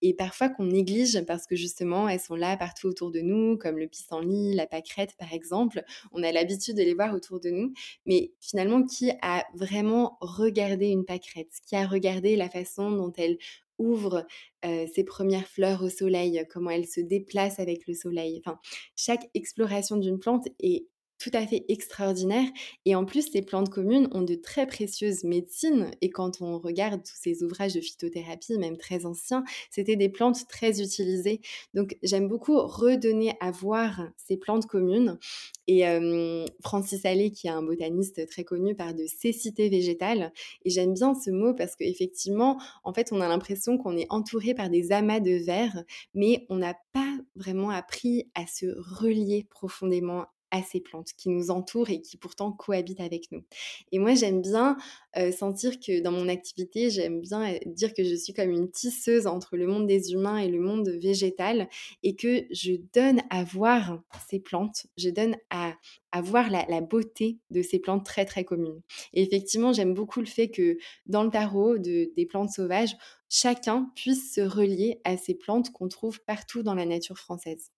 et 0.00 0.14
parfois 0.14 0.48
qu'on 0.48 0.64
néglige 0.64 1.22
parce 1.26 1.46
que 1.46 1.54
justement, 1.54 2.08
elles 2.08 2.18
sont 2.20 2.34
là 2.34 2.56
partout 2.56 2.86
autour 2.88 3.10
de 3.10 3.20
nous, 3.20 3.58
comme 3.58 3.76
le 3.76 3.88
pissenlit, 3.88 4.54
la 4.54 4.66
pâquerette, 4.66 5.16
par 5.18 5.34
exemple. 5.34 5.82
On 6.12 6.22
a 6.22 6.32
l'habitude 6.32 6.76
de 6.78 6.82
les 6.82 6.94
voir 6.94 7.14
autour 7.14 7.40
de 7.40 7.50
nous. 7.50 7.74
Mais 8.06 8.32
finalement, 8.40 8.84
qui 8.84 9.10
a 9.20 9.44
vraiment 9.54 10.16
regardé 10.22 10.86
une 10.88 11.04
pâquerette? 11.04 11.50
Qui 11.66 11.76
a 11.76 11.86
regardé 11.86 12.36
la 12.36 12.48
façon 12.48 12.90
dont 12.90 13.12
elle 13.18 13.36
ouvre 13.80 14.26
ses 14.62 15.04
premières 15.04 15.48
fleurs 15.48 15.82
au 15.82 15.88
soleil, 15.88 16.44
comment 16.50 16.70
elle 16.70 16.86
se 16.86 17.00
déplace 17.00 17.58
avec 17.58 17.86
le 17.88 17.94
soleil. 17.94 18.40
Enfin, 18.44 18.58
chaque 18.94 19.28
exploration 19.34 19.96
d'une 19.96 20.18
plante 20.20 20.46
est 20.60 20.86
tout 21.20 21.30
à 21.34 21.46
fait 21.46 21.66
extraordinaire. 21.68 22.48
Et 22.86 22.96
en 22.96 23.04
plus, 23.04 23.30
ces 23.30 23.42
plantes 23.42 23.68
communes 23.68 24.08
ont 24.12 24.22
de 24.22 24.34
très 24.34 24.66
précieuses 24.66 25.22
médecines. 25.22 25.90
Et 26.00 26.08
quand 26.08 26.40
on 26.40 26.58
regarde 26.58 27.02
tous 27.02 27.16
ces 27.20 27.44
ouvrages 27.44 27.74
de 27.74 27.80
phytothérapie, 27.80 28.56
même 28.58 28.78
très 28.78 29.04
anciens, 29.04 29.44
c'était 29.70 29.96
des 29.96 30.08
plantes 30.08 30.48
très 30.48 30.80
utilisées. 30.80 31.42
Donc 31.74 31.96
j'aime 32.02 32.26
beaucoup 32.26 32.58
redonner 32.58 33.34
à 33.40 33.50
voir 33.50 34.08
ces 34.16 34.38
plantes 34.38 34.66
communes. 34.66 35.18
Et 35.66 35.84
Francis 36.62 37.04
Allais, 37.04 37.30
qui 37.30 37.46
est 37.46 37.50
un 37.50 37.62
botaniste 37.62 38.26
très 38.26 38.42
connu, 38.42 38.74
parle 38.74 38.96
de 38.96 39.06
cécité 39.06 39.68
végétale. 39.68 40.32
Et 40.64 40.70
j'aime 40.70 40.94
bien 40.94 41.14
ce 41.14 41.30
mot 41.30 41.54
parce 41.54 41.76
qu'effectivement, 41.76 42.58
en 42.82 42.94
fait, 42.94 43.10
on 43.12 43.20
a 43.20 43.28
l'impression 43.28 43.76
qu'on 43.76 43.96
est 43.96 44.06
entouré 44.08 44.54
par 44.54 44.70
des 44.70 44.90
amas 44.90 45.20
de 45.20 45.32
verre, 45.32 45.84
mais 46.14 46.46
on 46.48 46.56
n'a 46.56 46.74
pas 46.92 47.18
vraiment 47.36 47.70
appris 47.70 48.30
à 48.34 48.46
se 48.46 48.66
relier 48.78 49.46
profondément 49.50 50.24
à 50.50 50.62
ces 50.62 50.80
plantes 50.80 51.10
qui 51.16 51.28
nous 51.28 51.50
entourent 51.50 51.90
et 51.90 52.00
qui 52.00 52.16
pourtant 52.16 52.52
cohabitent 52.52 53.00
avec 53.00 53.30
nous. 53.32 53.42
Et 53.92 53.98
moi, 53.98 54.14
j'aime 54.14 54.42
bien 54.42 54.76
sentir 55.36 55.80
que 55.80 56.00
dans 56.00 56.12
mon 56.12 56.28
activité, 56.28 56.90
j'aime 56.90 57.20
bien 57.20 57.58
dire 57.66 57.94
que 57.94 58.04
je 58.04 58.14
suis 58.14 58.32
comme 58.32 58.50
une 58.50 58.70
tisseuse 58.70 59.26
entre 59.26 59.56
le 59.56 59.66
monde 59.66 59.86
des 59.86 60.12
humains 60.12 60.38
et 60.38 60.48
le 60.48 60.60
monde 60.60 60.88
végétal 60.88 61.68
et 62.02 62.16
que 62.16 62.44
je 62.50 62.72
donne 62.94 63.20
à 63.30 63.44
voir 63.44 64.00
ces 64.28 64.40
plantes, 64.40 64.86
je 64.96 65.10
donne 65.10 65.36
à, 65.50 65.74
voir 66.22 66.50
la, 66.50 66.80
beauté 66.80 67.38
de 67.50 67.62
ces 67.62 67.78
plantes 67.78 68.04
très 68.04 68.24
très 68.24 68.44
communes. 68.44 68.80
Et 69.12 69.22
effectivement, 69.22 69.72
j'aime 69.72 69.94
beaucoup 69.94 70.20
le 70.20 70.26
fait 70.26 70.50
que 70.50 70.78
dans 71.06 71.24
le 71.24 71.30
tarot 71.30 71.78
de, 71.78 72.12
des 72.16 72.26
plantes 72.26 72.50
sauvages, 72.50 72.96
chacun 73.28 73.90
puisse 73.94 74.34
se 74.34 74.40
relier 74.40 75.00
à 75.04 75.16
ces 75.16 75.34
plantes 75.34 75.70
qu'on 75.72 75.88
trouve 75.88 76.20
partout 76.24 76.62
dans 76.62 76.74
la 76.74 76.86
nature 76.86 77.18
française. 77.18 77.70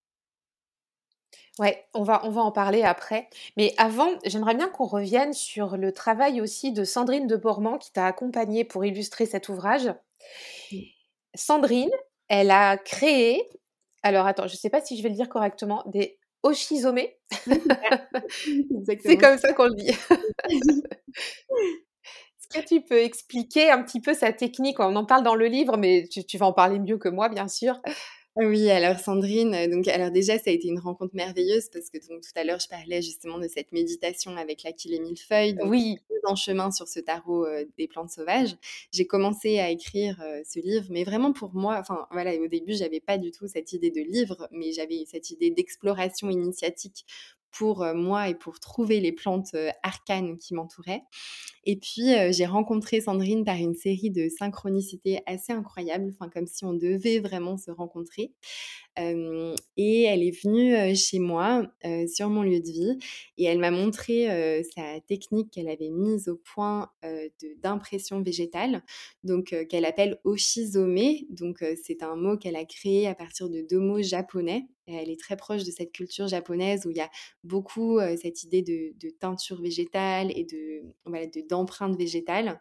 Ouais, 1.59 1.85
on 1.93 2.03
va, 2.03 2.21
on 2.25 2.29
va 2.31 2.41
en 2.41 2.51
parler 2.51 2.81
après. 2.81 3.29
Mais 3.57 3.73
avant, 3.77 4.09
j'aimerais 4.25 4.55
bien 4.55 4.69
qu'on 4.69 4.85
revienne 4.85 5.33
sur 5.33 5.77
le 5.77 5.91
travail 5.91 6.41
aussi 6.41 6.71
de 6.71 6.83
Sandrine 6.83 7.27
de 7.27 7.35
Bormand 7.35 7.77
qui 7.77 7.91
t'a 7.91 8.07
accompagnée 8.07 8.63
pour 8.63 8.83
illustrer 8.85 9.27
cet 9.27 9.49
ouvrage. 9.49 9.93
Sandrine, 11.35 11.91
elle 12.27 12.49
a 12.49 12.77
créé, 12.77 13.47
alors 14.01 14.25
attends, 14.25 14.47
je 14.47 14.53
ne 14.53 14.57
sais 14.57 14.69
pas 14.69 14.81
si 14.81 14.97
je 14.97 15.03
vais 15.03 15.09
le 15.09 15.15
dire 15.15 15.29
correctement, 15.29 15.83
des 15.85 16.17
oshizomé. 16.41 17.17
C'est 19.03 19.17
comme 19.17 19.37
ça 19.37 19.53
qu'on 19.53 19.67
le 19.67 19.75
dit. 19.75 19.89
Est-ce 22.39 22.61
que 22.61 22.67
tu 22.67 22.81
peux 22.81 22.99
expliquer 22.99 23.71
un 23.71 23.81
petit 23.83 24.01
peu 24.01 24.13
sa 24.13 24.33
technique? 24.33 24.79
On 24.79 24.95
en 24.95 25.05
parle 25.05 25.23
dans 25.23 25.35
le 25.35 25.45
livre, 25.47 25.77
mais 25.77 26.07
tu 26.07 26.37
vas 26.37 26.47
en 26.47 26.53
parler 26.53 26.79
mieux 26.79 26.97
que 26.97 27.09
moi, 27.09 27.29
bien 27.29 27.47
sûr. 27.47 27.79
Oui, 28.35 28.67
alors 28.71 28.97
Sandrine, 28.97 29.53
euh, 29.53 29.67
donc 29.67 29.87
alors 29.87 30.09
déjà 30.09 30.39
ça 30.39 30.49
a 30.49 30.53
été 30.53 30.67
une 30.67 30.79
rencontre 30.79 31.13
merveilleuse 31.15 31.69
parce 31.71 31.91
que 31.91 31.99
donc 32.09 32.21
tout 32.21 32.31
à 32.33 32.43
l'heure 32.43 32.59
je 32.59 32.67
parlais 32.67 32.99
justement 32.99 33.37
de 33.37 33.47
cette 33.47 33.71
méditation 33.71 34.35
avec 34.37 34.63
l'Aquile 34.63 34.95
et 34.95 34.99
Millefeuille, 34.99 35.53
donc 35.53 35.69
oui, 35.69 35.99
en 36.23 36.35
chemin 36.35 36.71
sur 36.71 36.87
ce 36.87 36.99
tarot 36.99 37.45
euh, 37.45 37.63
des 37.77 37.87
plantes 37.87 38.09
sauvages. 38.09 38.55
J'ai 38.91 39.05
commencé 39.05 39.59
à 39.59 39.69
écrire 39.69 40.19
euh, 40.23 40.41
ce 40.49 40.59
livre, 40.59 40.87
mais 40.89 41.03
vraiment 41.03 41.31
pour 41.31 41.53
moi, 41.53 41.77
enfin 41.79 42.07
voilà, 42.09 42.33
au 42.33 42.47
début 42.47 42.73
j'avais 42.73 43.01
pas 43.01 43.19
du 43.19 43.29
tout 43.29 43.47
cette 43.47 43.71
idée 43.71 43.91
de 43.91 44.01
livre, 44.01 44.47
mais 44.51 44.71
j'avais 44.71 45.05
cette 45.05 45.29
idée 45.29 45.51
d'exploration 45.51 46.31
initiatique 46.31 47.05
pour 47.51 47.85
moi 47.93 48.29
et 48.29 48.33
pour 48.33 48.59
trouver 48.59 48.99
les 48.99 49.11
plantes 49.11 49.55
arcanes 49.83 50.39
qui 50.39 50.55
m'entouraient. 50.55 51.03
Et 51.65 51.77
puis, 51.77 52.09
j'ai 52.31 52.45
rencontré 52.45 53.01
Sandrine 53.01 53.45
par 53.45 53.55
une 53.55 53.75
série 53.75 54.11
de 54.11 54.29
synchronicités 54.29 55.21
assez 55.25 55.53
incroyables, 55.53 56.13
comme 56.33 56.47
si 56.47 56.65
on 56.65 56.73
devait 56.73 57.19
vraiment 57.19 57.57
se 57.57 57.71
rencontrer 57.71 58.33
et 58.97 60.03
elle 60.03 60.23
est 60.23 60.43
venue 60.43 60.95
chez 60.95 61.19
moi 61.19 61.67
sur 62.07 62.29
mon 62.29 62.43
lieu 62.43 62.59
de 62.59 62.69
vie 62.69 62.99
et 63.37 63.45
elle 63.45 63.59
m'a 63.59 63.71
montré 63.71 64.63
sa 64.75 64.99
technique 65.01 65.51
qu'elle 65.51 65.69
avait 65.69 65.89
mise 65.89 66.29
au 66.29 66.35
point 66.35 66.89
d'impression 67.63 68.21
végétale, 68.21 68.83
donc 69.23 69.55
qu'elle 69.69 69.85
appelle 69.85 70.19
oshizome. 70.23 70.99
Donc 71.29 71.63
c'est 71.83 72.03
un 72.03 72.15
mot 72.15 72.37
qu'elle 72.37 72.55
a 72.55 72.65
créé 72.65 73.07
à 73.07 73.15
partir 73.15 73.49
de 73.49 73.61
deux 73.61 73.79
mots 73.79 74.01
japonais. 74.01 74.67
elle 74.85 75.09
est 75.09 75.19
très 75.19 75.37
proche 75.37 75.63
de 75.63 75.71
cette 75.71 75.91
culture 75.91 76.27
japonaise 76.27 76.85
où 76.85 76.91
il 76.91 76.97
y 76.97 77.01
a 77.01 77.09
beaucoup 77.43 77.99
cette 78.21 78.43
idée 78.43 78.61
de, 78.61 79.09
teinture 79.19 79.61
végétale 79.61 80.31
et 80.37 80.43
de 80.43 80.83
voilà, 81.05 81.25
d'empreinte 81.53 81.95
végétale. 81.95 82.59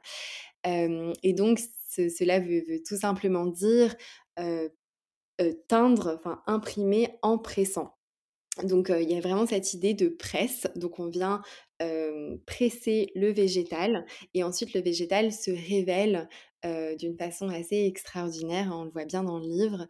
et 0.65 1.33
donc 1.33 1.61
cela 1.89 2.41
veut, 2.41 2.63
tout 2.87 2.97
simplement 2.97 3.47
dire 3.47 3.97
teindre, 5.69 6.15
enfin 6.19 6.43
imprimer 6.47 7.09
en 7.23 7.39
pressant. 7.39 7.97
Donc 8.63 8.93
il 8.95 9.11
y 9.11 9.17
a 9.17 9.21
vraiment 9.21 9.47
cette 9.47 9.73
idée 9.73 9.95
de 9.95 10.09
presse. 10.09 10.67
Donc 10.77 10.99
on 10.99 11.09
vient 11.09 11.41
presser 12.47 13.11
le 13.15 13.33
végétal 13.33 14.05
et 14.35 14.45
ensuite 14.45 14.75
le 14.75 14.83
végétal 14.83 15.33
se 15.33 15.51
révèle 15.51 16.29
d'une 16.99 17.17
façon 17.17 17.49
assez 17.49 17.87
extraordinaire. 17.87 18.71
On 18.73 18.85
le 18.85 18.91
voit 18.91 19.07
bien 19.07 19.25
dans 19.25 19.39
le 19.39 19.47
livre 19.47 19.87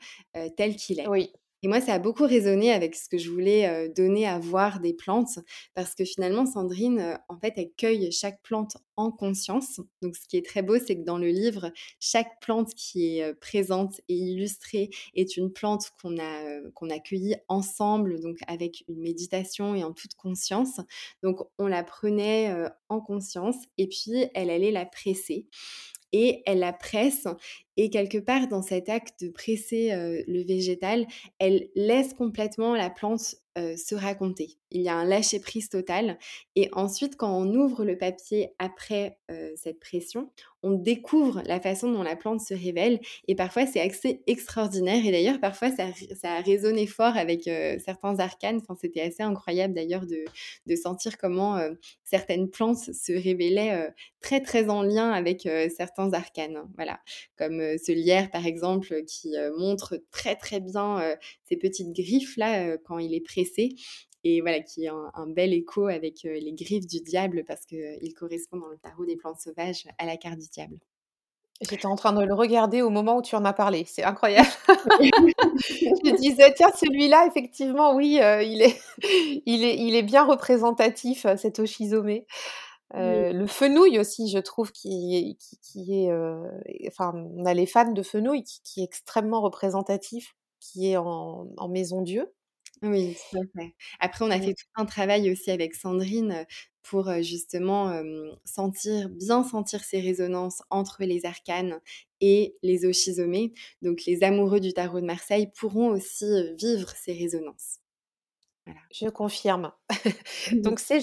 tel 0.57 0.77
qu'il 0.77 1.01
est. 1.01 1.33
Et 1.63 1.69
moi, 1.69 1.81
ça 1.81 1.95
a 1.95 1.99
beaucoup 2.01 2.25
résonné 2.25 2.73
avec 2.73 2.97
ce 2.97 3.09
que 3.09 3.19
je 3.19 3.31
voulais 3.31 3.89
donner 3.91 4.27
à 4.27 4.39
voir 4.39 4.81
des 4.81 4.93
plantes, 4.95 5.39
parce 5.75 5.95
que 5.95 6.05
finalement, 6.05 6.45
Sandrine, 6.45 7.19
en 7.29 7.39
fait, 7.39 7.55
elle 7.57 7.71
cueille 7.77 8.11
chaque 8.11 8.43
plante 8.43 8.77
en 8.97 9.11
conscience. 9.13 9.81
Donc, 10.03 10.17
ce 10.17 10.27
qui 10.27 10.37
est 10.37 10.45
très 10.45 10.63
beau, 10.63 10.79
c'est 10.79 10.97
que 10.97 11.05
dans 11.05 11.19
le 11.19 11.29
livre, 11.29 11.71
chaque 12.01 12.41
plante 12.41 12.75
qui 12.75 13.19
est 13.19 13.35
présente 13.35 14.01
et 14.09 14.15
illustrée 14.15 14.91
est 15.15 15.37
une 15.37 15.53
plante 15.53 15.91
qu'on 16.01 16.19
a, 16.19 16.61
qu'on 16.75 16.91
a 16.91 16.99
cueillie 16.99 17.37
ensemble, 17.49 18.21
donc 18.21 18.39
avec 18.49 18.85
une 18.89 19.01
méditation 19.01 19.75
et 19.75 19.85
en 19.85 19.93
toute 19.93 20.15
conscience. 20.15 20.81
Donc, 21.23 21.39
on 21.59 21.69
la 21.69 21.85
prenait 21.85 22.53
en 22.89 23.01
conscience 23.01 23.57
et 23.79 23.87
puis 23.89 24.27
elle 24.35 24.51
allait 24.51 24.73
la 24.73 24.85
presser 24.85 25.47
et 26.13 26.43
elle 26.45 26.59
la 26.59 26.73
presse. 26.73 27.27
Et 27.77 27.91
quelque 27.91 28.19
part, 28.19 28.49
dans 28.49 28.63
cet 28.63 28.89
acte 28.89 29.25
de 29.25 29.29
presser 29.31 29.91
le 30.27 30.43
végétal, 30.45 31.07
elle 31.39 31.69
laisse 31.75 32.15
complètement 32.15 32.75
la 32.75 32.91
plante 32.91 33.37
se 33.57 33.95
raconter. 33.95 34.57
Il 34.71 34.81
y 34.81 34.89
a 34.89 34.95
un 34.95 35.05
lâcher-prise 35.05 35.69
total. 35.69 36.19
Et 36.57 36.71
ensuite, 36.73 37.17
quand 37.17 37.37
on 37.37 37.53
ouvre 37.55 37.85
le 37.85 37.99
papier 37.99 38.55
après 38.59 39.19
cette 39.57 39.79
pression, 39.79 40.31
on 40.63 40.73
découvre 40.73 41.43
la 41.45 41.61
façon 41.61 41.93
dont 41.93 42.03
la 42.03 42.17
plante 42.17 42.41
se 42.41 42.55
révèle. 42.55 43.01
Et 43.29 43.35
parfois, 43.35 43.67
c'est 43.67 43.81
assez 43.81 44.23
extraordinaire. 44.27 45.05
Et 45.05 45.11
d'ailleurs, 45.11 45.41
parfois, 45.41 45.71
ça, 45.71 45.89
ça, 46.19 46.33
a 46.33 46.41
résonné 46.41 46.87
fort 46.87 47.17
avec 47.17 47.43
certains 47.85 48.19
arcanes. 48.21 48.61
C'était 48.81 49.03
assez 49.03 49.23
incroyable 49.23 49.75
d'ailleurs 49.75 50.07
de, 50.07 50.25
de, 50.67 50.77
sentir 50.77 51.19
comment 51.19 51.61
certaines 52.05 52.49
plantes 52.49 52.79
se 52.79 53.13
révélaient 53.13 53.93
très, 54.21 54.41
très 54.41 54.71
en 54.71 54.83
lien 54.83 55.11
avec 55.11 55.49
certains 55.77 56.13
arcanes. 56.15 56.63
Voilà. 56.77 57.01
Comme 57.37 57.62
ce 57.79 57.93
lierre, 57.93 58.31
par 58.31 58.47
exemple, 58.47 59.05
qui 59.05 59.35
montre 59.57 60.03
très, 60.11 60.37
très 60.37 60.61
bien 60.61 61.17
ses 61.45 61.57
petites 61.57 61.93
griffes 61.93 62.37
là 62.37 62.77
quand 62.79 62.99
il 62.99 63.15
est 63.15 63.21
pressé 63.21 63.77
et 64.25 64.41
voilà, 64.41 64.61
qui 64.61 64.87
a 64.87 64.95
un, 65.15 65.27
bel 65.27 65.53
écho 65.53 65.87
avec 65.87 66.23
les 66.23 66.53
griffes 66.53 66.87
du 66.87 67.01
diable 67.01 67.45
parce 67.47 67.67
qu'il 67.67 68.15
correspond 68.15 68.59
dans 68.59 68.69
le 68.69 68.79
tarot 68.79 69.05
des 69.05 69.17
plantes 69.17 69.41
sauvages 69.41 69.87
à 69.99 70.07
la 70.07 70.17
carte 70.17 70.39
du 70.39 70.49
diable. 70.49 70.79
J'étais 71.69 71.87
en 71.87 71.95
train 71.95 72.13
de 72.13 72.25
le 72.25 72.35
regarder 72.35 72.83
au 72.83 72.91
moment 72.91 73.19
où 73.19 73.23
tu 73.23 73.37
en 73.37 73.45
as 73.45 73.53
parlé. 73.53 73.85
C'est 73.87 74.03
incroyable. 74.03 74.49
je 74.69 76.17
disais, 76.17 76.53
tiens, 76.57 76.71
celui-là, 76.75 77.27
effectivement, 77.29 77.95
oui, 77.95 78.19
il, 78.21 78.63
est, 78.63 78.81
il, 79.47 79.65
est, 79.65 79.77
il 79.79 79.95
est 79.95 80.03
bien 80.03 80.25
représentatif, 80.25 81.27
cet 81.37 81.59
oshizome. 81.61 82.21
Le 82.95 83.47
fenouil 83.47 83.99
aussi, 83.99 84.29
je 84.29 84.39
trouve, 84.39 84.73
qui, 84.73 85.39
qui, 85.63 86.05
est. 86.05 86.13
enfin, 86.89 87.13
on 87.15 87.45
a 87.45 87.55
les 87.55 87.67
fans 87.67 87.93
de 87.93 88.03
fenouil 88.03 88.45
qui, 88.45 88.81
est 88.81 88.85
extrêmement 88.85 89.41
représentatif, 89.41 90.35
qui 90.61 90.91
est 90.91 90.97
en, 90.97 91.49
en 91.57 91.69
maison 91.69 92.03
Dieu. 92.03 92.33
Oui, 92.83 93.17
tout 93.31 93.39
à 93.39 93.61
fait. 93.61 93.75
Après, 94.01 94.25
on 94.25 94.31
a 94.31 94.41
fait 94.41 94.55
tout 94.55 94.67
un 94.75 94.85
travail 94.85 95.31
aussi 95.31 95.51
avec 95.51 95.75
Sandrine 95.75 96.47
pour 96.83 97.11
justement 97.23 98.03
sentir, 98.45 99.09
bien 99.09 99.45
sentir 99.45 99.85
ces 99.85 100.01
résonances 100.01 100.63
entre 100.69 101.05
les 101.05 101.25
arcanes 101.25 101.81
et 102.21 102.57
les 102.63 102.85
oshizomés. 102.85 103.53
Donc, 103.83 104.03
les 104.07 104.23
amoureux 104.25 104.61
du 104.61 104.73
tarot 104.73 105.01
de 105.01 105.07
Marseille 105.07 105.51
pourront 105.57 105.91
aussi 105.91 106.27
vivre 106.57 106.91
ces 106.91 107.13
résonances. 107.13 107.79
Voilà. 108.67 108.81
Je 108.93 109.09
confirme. 109.09 109.73
Donc, 110.53 110.81
ces, 110.81 111.01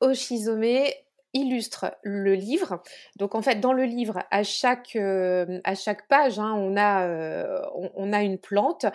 ces 0.00 0.06
oshizomés 0.06 0.94
illustre 1.36 1.96
le 2.02 2.34
livre. 2.34 2.82
Donc 3.16 3.34
en 3.34 3.42
fait, 3.42 3.60
dans 3.60 3.72
le 3.72 3.84
livre, 3.84 4.22
à 4.30 4.42
chaque, 4.42 4.96
euh, 4.96 5.60
page, 6.08 6.38
hein, 6.38 6.54
on, 6.56 6.76
a, 6.76 7.06
euh, 7.06 7.60
on, 7.94 8.12
a 8.12 8.22
une 8.22 8.38
plante. 8.38 8.86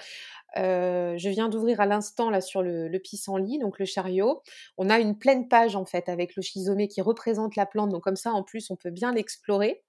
Euh, 0.58 1.18
je 1.18 1.30
viens 1.30 1.50
d'ouvrir 1.50 1.80
à 1.80 1.86
l'instant 1.86 2.30
là 2.30 2.42
sur 2.42 2.62
le, 2.62 2.90
pissenlit, 2.98 3.60
donc 3.60 3.80
le 3.80 3.86
chariot. 3.86 4.42
On 4.78 4.90
a 4.90 5.00
une 5.00 5.18
pleine 5.18 5.48
page 5.48 5.76
en 5.76 5.86
fait 5.86 6.10
avec 6.10 6.36
le 6.36 6.42
chisomé 6.42 6.88
qui 6.88 7.02
représente 7.02 7.56
la 7.56 7.66
plante. 7.66 7.90
Donc 7.90 8.04
comme 8.04 8.16
ça, 8.16 8.32
en 8.32 8.44
plus, 8.44 8.70
on 8.72 8.76
peut 8.76 8.92
bien 8.92 9.14
l'explorer. 9.14 9.84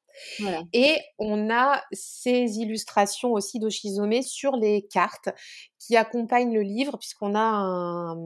Et 0.72 0.98
on 1.18 1.51
a 1.51 1.83
ces 1.92 2.59
illustrations 2.59 3.33
aussi 3.33 3.59
d'Oshizome 3.59 4.22
sur 4.22 4.57
les 4.57 4.87
cartes 4.87 5.31
qui 5.79 5.96
accompagnent 5.96 6.55
le 6.55 6.62
livre, 6.62 6.96
puisqu'on 6.96 7.35
a 7.35 7.40
un, 7.40 8.16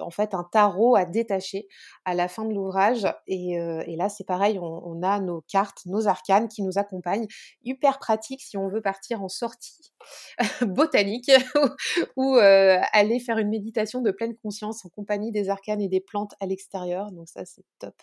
en 0.00 0.10
fait 0.10 0.34
un 0.34 0.44
tarot 0.44 0.96
à 0.96 1.04
détacher 1.04 1.68
à 2.04 2.14
la 2.14 2.26
fin 2.26 2.44
de 2.44 2.52
l'ouvrage. 2.52 3.06
Et, 3.28 3.58
euh, 3.60 3.84
là, 3.96 4.08
c'est 4.08 4.24
pareil, 4.24 4.58
on, 4.60 5.02
a 5.02 5.20
nos 5.20 5.42
cartes, 5.42 5.86
nos 5.86 6.08
arcanes 6.08 6.48
qui 6.48 6.62
nous 6.62 6.78
accompagnent. 6.78 7.26
Hyper 7.62 7.98
pratique 7.98 8.42
si 8.42 8.56
on 8.56 8.68
veut 8.68 8.82
partir 8.82 9.22
en 9.22 9.28
sortie 9.28 9.92
botanique 10.62 11.30
ou, 12.16 12.36
euh, 12.36 12.78
aller 12.92 13.20
faire 13.20 13.38
une 13.38 13.50
méditation 13.50 14.00
de 14.00 14.10
pleine 14.10 14.36
conscience 14.36 14.84
en 14.84 14.88
compagnie 14.88 15.30
des 15.30 15.48
arcanes 15.48 15.80
et 15.80 15.88
des 15.88 16.00
plantes 16.00 16.34
à 16.40 16.46
l'extérieur. 16.46 17.12
Donc 17.12 17.28
ça, 17.28 17.44
c'est 17.44 17.64
top. 17.78 17.94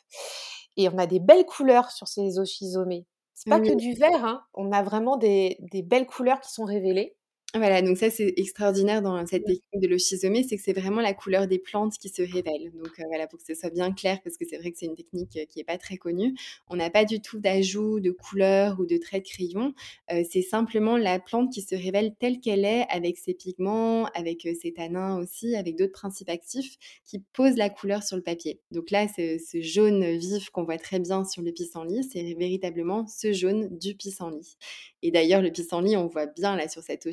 Et 0.78 0.88
on 0.90 0.98
a 0.98 1.08
des 1.08 1.20
belles 1.20 1.46
couleurs 1.46 1.92
sur 1.92 2.08
ces 2.08 2.40
oshizomés. 2.40 3.06
C'est 3.34 3.50
pas 3.50 3.60
que 3.60 3.74
du 3.74 3.94
vert, 3.94 4.26
hein. 4.26 4.46
on 4.54 4.72
a 4.72 4.84
vraiment 4.84 5.18
des, 5.18 5.58
des 5.60 5.82
belles 5.82 6.06
couleurs 6.08 6.40
qui 6.40 6.52
sont 6.52 6.66
révélées. 6.66 7.16
Voilà, 7.56 7.84
donc 7.84 7.98
ça 7.98 8.10
c'est 8.10 8.34
extraordinaire 8.38 9.04
dans 9.04 9.24
cette 9.28 9.46
technique 9.46 9.80
de 9.80 9.88
l'oschizomé, 9.88 10.42
c'est 10.42 10.58
que 10.58 10.64
c'est 10.64 10.74
vraiment 10.74 11.02
la 11.02 11.14
couleur 11.14 11.46
des 11.48 11.60
plantes 11.60 11.94
qui 12.00 12.10
se 12.10 12.24
révèle. 12.24 12.72
Donc 12.74 13.00
euh, 13.00 13.04
voilà, 13.10 13.28
pour 13.28 13.38
que 13.38 13.46
ce 13.46 13.54
soit 13.54 13.70
bien 13.70 13.92
clair, 13.92 14.20
parce 14.24 14.38
que 14.38 14.46
c'est 14.50 14.58
vrai 14.58 14.72
que 14.72 14.80
c'est 14.80 14.88
une 14.88 14.96
technique 14.96 15.38
qui 15.50 15.60
n'est 15.60 15.64
pas 15.64 15.78
très 15.78 15.98
connue. 15.98 16.34
On 16.68 16.76
n'a 16.76 16.90
pas 16.90 17.06
du 17.06 17.22
tout 17.22 17.40
d'ajout 17.40 18.00
de 18.00 18.10
couleur 18.10 18.80
ou 18.80 18.88
de 18.88 18.98
traits 18.98 19.26
de 19.26 19.30
crayon. 19.30 19.76
Euh, 20.12 20.24
c'est 20.28 20.42
simplement 20.42 20.98
la 20.98 21.20
plante 21.20 21.54
qui 21.54 21.62
se 21.62 21.76
révèle 21.76 22.16
telle 22.20 22.40
qu'elle 22.40 22.66
est, 22.66 22.88
avec 22.90 23.20
ses 23.20 23.36
pigments, 23.36 24.06
avec 24.16 24.48
ses 24.60 24.74
tanins 24.74 25.20
aussi, 25.20 25.56
avec 25.56 25.76
d'autres 25.76 25.92
principes 25.94 26.30
actifs 26.30 26.78
qui 27.06 27.20
posent 27.34 27.58
la 27.58 27.70
couleur 27.70 28.02
sur 28.02 28.18
le 28.18 28.24
papier. 28.24 28.62
Donc 28.72 28.90
là, 28.90 29.08
ce, 29.08 29.38
ce 29.38 29.62
jaune 29.62 30.18
vif 30.18 30.50
qu'on 30.50 30.64
voit 30.64 30.80
très 30.80 30.98
bien 31.00 31.24
sur 31.24 31.44
le 31.44 31.52
pissenlit, 31.52 32.04
c'est 32.04 32.34
véritablement 32.34 33.06
ce 33.06 33.32
jaune 33.32 33.70
du 33.78 33.94
pissenlit. 33.94 34.58
Et 35.04 35.12
d'ailleurs, 35.12 35.42
le 35.44 35.52
pissenlit, 35.52 35.98
on 35.98 36.08
voit 36.08 36.26
bien 36.26 36.56
là 36.56 36.68
sur 36.68 36.82
cette 36.82 37.06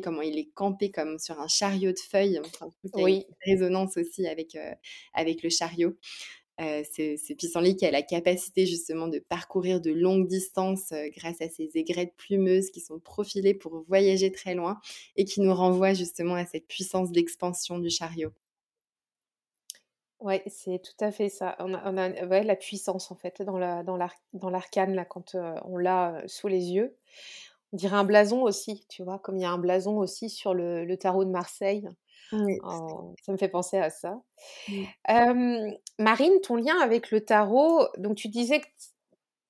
comment 0.00 0.22
il 0.22 0.38
est 0.38 0.50
campé 0.54 0.90
comme 0.90 1.18
sur 1.18 1.40
un 1.40 1.48
chariot 1.48 1.92
de 1.92 1.98
feuilles. 1.98 2.40
Enfin, 2.44 2.72
oui. 2.94 3.26
Une 3.46 3.52
résonance 3.52 3.96
aussi 3.96 4.26
avec, 4.26 4.54
euh, 4.54 4.72
avec 5.14 5.42
le 5.42 5.50
chariot. 5.50 5.94
Euh, 6.60 6.82
c'est 6.90 7.36
pissenlit 7.36 7.76
qui 7.76 7.86
a 7.86 7.92
la 7.92 8.02
capacité 8.02 8.66
justement 8.66 9.06
de 9.06 9.20
parcourir 9.20 9.80
de 9.80 9.92
longues 9.92 10.26
distances 10.26 10.90
euh, 10.90 11.08
grâce 11.16 11.40
à 11.40 11.48
ses 11.48 11.70
aigrettes 11.76 12.14
plumeuses 12.16 12.70
qui 12.70 12.80
sont 12.80 12.98
profilées 12.98 13.54
pour 13.54 13.84
voyager 13.86 14.32
très 14.32 14.54
loin 14.54 14.80
et 15.14 15.24
qui 15.24 15.40
nous 15.40 15.54
renvoient 15.54 15.94
justement 15.94 16.34
à 16.34 16.44
cette 16.46 16.66
puissance 16.66 17.12
d'expansion 17.12 17.78
du 17.78 17.90
chariot. 17.90 18.32
Oui, 20.20 20.40
c'est 20.48 20.82
tout 20.82 21.04
à 21.04 21.12
fait 21.12 21.28
ça. 21.28 21.54
On 21.60 21.72
a, 21.74 21.92
on 21.92 21.96
a 21.96 22.26
ouais, 22.26 22.42
la 22.42 22.56
puissance 22.56 23.12
en 23.12 23.14
fait 23.14 23.40
dans 23.42 23.56
la 23.56 23.84
dans 23.84 23.96
dans 24.32 24.50
l'arcane 24.50 24.96
là 24.96 25.04
quand 25.04 25.36
on 25.64 25.76
l'a 25.76 26.24
sous 26.26 26.48
les 26.48 26.72
yeux. 26.72 26.96
Dirait 27.72 27.96
un 27.96 28.04
blason 28.04 28.42
aussi, 28.42 28.84
tu 28.88 29.02
vois, 29.02 29.18
comme 29.18 29.36
il 29.36 29.42
y 29.42 29.44
a 29.44 29.50
un 29.50 29.58
blason 29.58 29.98
aussi 29.98 30.30
sur 30.30 30.54
le, 30.54 30.84
le 30.84 30.96
tarot 30.96 31.24
de 31.24 31.30
Marseille. 31.30 31.86
Oh, 32.32 33.14
ça 33.22 33.32
me 33.32 33.36
fait 33.38 33.48
penser 33.48 33.78
à 33.78 33.90
ça. 33.90 34.20
Marine, 35.98 36.40
ton 36.42 36.56
lien 36.56 36.78
avec 36.80 37.10
le 37.10 37.24
tarot, 37.24 37.86
donc 37.96 38.16
tu 38.16 38.28
disais 38.28 38.60
que 38.60 38.66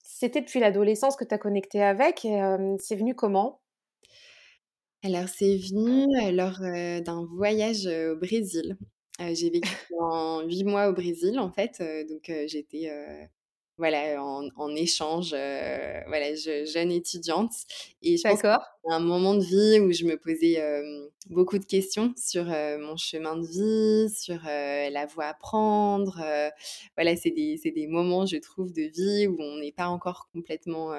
c'était 0.03 0.41
depuis 0.41 0.61
l'adolescence 0.61 1.17
que 1.17 1.25
tu 1.25 1.35
as 1.35 1.39
connecté 1.39 1.83
avec. 1.83 2.27
c'est 2.79 2.97
venu 2.97 3.15
comment? 3.15 3.61
Alors, 5.05 5.29
c'est 5.29 5.57
venu 5.57 6.07
lors 6.35 6.59
d'un 7.03 7.25
voyage 7.37 7.87
au 7.87 8.17
Brésil. 8.17 8.77
j'ai 9.21 9.51
vécu 9.51 9.71
pendant 9.91 10.43
huit 10.43 10.65
mois 10.65 10.89
au 10.89 10.93
Brésil, 10.93 11.39
en 11.39 11.51
fait. 11.51 11.83
donc, 12.09 12.33
j'étais 12.47 12.91
voilà, 13.79 14.23
en, 14.23 14.75
échange, 14.75 15.31
voilà, 15.31 16.35
jeune 16.35 16.91
étudiante. 16.91 17.53
Et 18.03 18.17
je 18.17 18.23
pense 18.23 18.43
un 18.91 19.01
moment 19.01 19.35
de 19.35 19.45
vie 19.45 19.81
où 19.81 19.93
je 19.93 20.05
me 20.05 20.17
posais 20.17 20.61
beaucoup 21.31 21.59
de 21.59 21.65
questions 21.65 22.13
sur 22.17 22.45
mon 22.45 22.97
chemin 22.97 23.37
de 23.37 23.47
vie, 23.47 24.11
sur 24.15 24.41
la 24.45 25.07
voie 25.07 25.27
à 25.27 25.35
prendre. 25.35 26.21
voilà, 26.97 27.17
c'est 27.17 27.31
des, 27.31 27.59
des, 27.65 27.87
moments, 27.87 28.27
je 28.27 28.37
trouve, 28.37 28.73
de 28.73 28.83
vie 28.83 29.27
où 29.27 29.37
on 29.41 29.59
n'est 29.59 29.73
pas 29.73 29.89
encore 29.89 30.29
complètement 30.33 30.93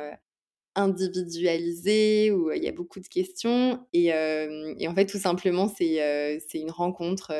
individualisé, 0.75 2.31
où 2.31 2.51
il 2.51 2.63
y 2.63 2.67
a 2.67 2.71
beaucoup 2.71 2.99
de 2.99 3.07
questions. 3.07 3.85
Et, 3.93 4.11
en 4.13 4.95
fait, 4.95 5.05
tout 5.05 5.17
simplement, 5.17 5.67
c'est 5.67 6.39
c'est 6.47 6.59
une 6.59 6.71
rencontre 6.71 7.33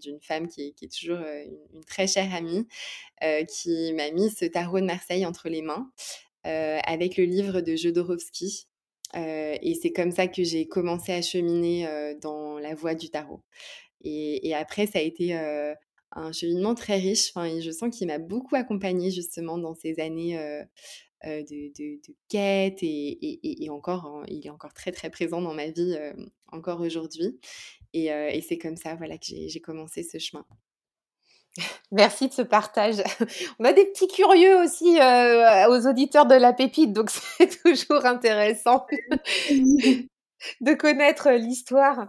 d'une 0.00 0.20
femme 0.20 0.48
qui 0.48 0.74
est, 0.80 0.92
toujours 0.92 1.18
une, 1.18 1.84
très 1.86 2.06
chère 2.06 2.34
amie, 2.34 2.66
qui 3.48 3.92
m'a 3.94 4.10
mis 4.10 4.30
ce 4.30 4.44
tarot 4.44 4.80
de 4.80 4.86
Marseille 4.86 5.26
entre 5.26 5.48
les 5.48 5.62
mains 5.62 5.90
avec 6.44 7.16
le 7.16 7.24
livre 7.24 7.60
de 7.60 7.76
Jodorowsky. 7.76 8.66
et 9.14 9.78
c'est 9.80 9.92
comme 9.92 10.10
ça 10.10 10.26
que 10.26 10.42
j'ai 10.42 10.66
commencé 10.66 11.12
à 11.12 11.22
cheminer 11.22 12.14
dans 12.20 12.58
la 12.58 12.74
voie 12.74 12.94
du 12.94 13.10
tarot. 13.10 13.42
Et, 14.02 14.48
et, 14.48 14.54
après, 14.54 14.86
ça 14.86 14.98
a 14.98 15.02
été 15.02 15.34
un 16.12 16.32
cheminement 16.32 16.74
très 16.74 16.96
riche. 16.96 17.30
Enfin, 17.34 17.60
je 17.60 17.70
sens 17.70 17.96
qu'il 17.96 18.08
m'a 18.08 18.18
beaucoup 18.18 18.56
accompagnée 18.56 19.10
justement 19.10 19.58
dans 19.58 19.74
ces 19.74 20.00
années 20.00 20.38
de, 21.24 21.72
de, 21.78 22.14
quête 22.28 22.78
et, 22.82 23.68
encore, 23.70 24.06
hein, 24.06 24.22
il 24.28 24.46
est 24.46 24.50
encore 24.50 24.72
très 24.72 24.92
très 24.92 25.10
présent 25.10 25.40
dans 25.40 25.54
ma 25.54 25.68
vie 25.68 25.96
encore 26.52 26.80
aujourd'hui. 26.80 27.38
Et, 27.92 28.10
c'est 28.46 28.58
comme 28.58 28.76
ça 28.76 28.94
voilà, 28.94 29.18
que 29.18 29.26
j'ai 29.26 29.60
commencé 29.60 30.02
ce 30.02 30.18
chemin. 30.18 30.44
Merci 31.90 32.28
de 32.28 32.32
ce 32.32 32.42
partage. 32.42 33.02
On 33.58 33.64
a 33.64 33.72
des 33.72 33.84
petits 33.86 34.08
curieux 34.08 34.62
aussi 34.62 34.96
aux 34.96 35.88
auditeurs 35.88 36.26
de 36.26 36.34
la 36.34 36.52
pépite, 36.52 36.92
donc 36.92 37.10
c'est 37.38 37.62
toujours 37.62 38.06
intéressant 38.06 38.86
de 40.60 40.74
connaître 40.74 41.30
l'histoire. 41.30 42.08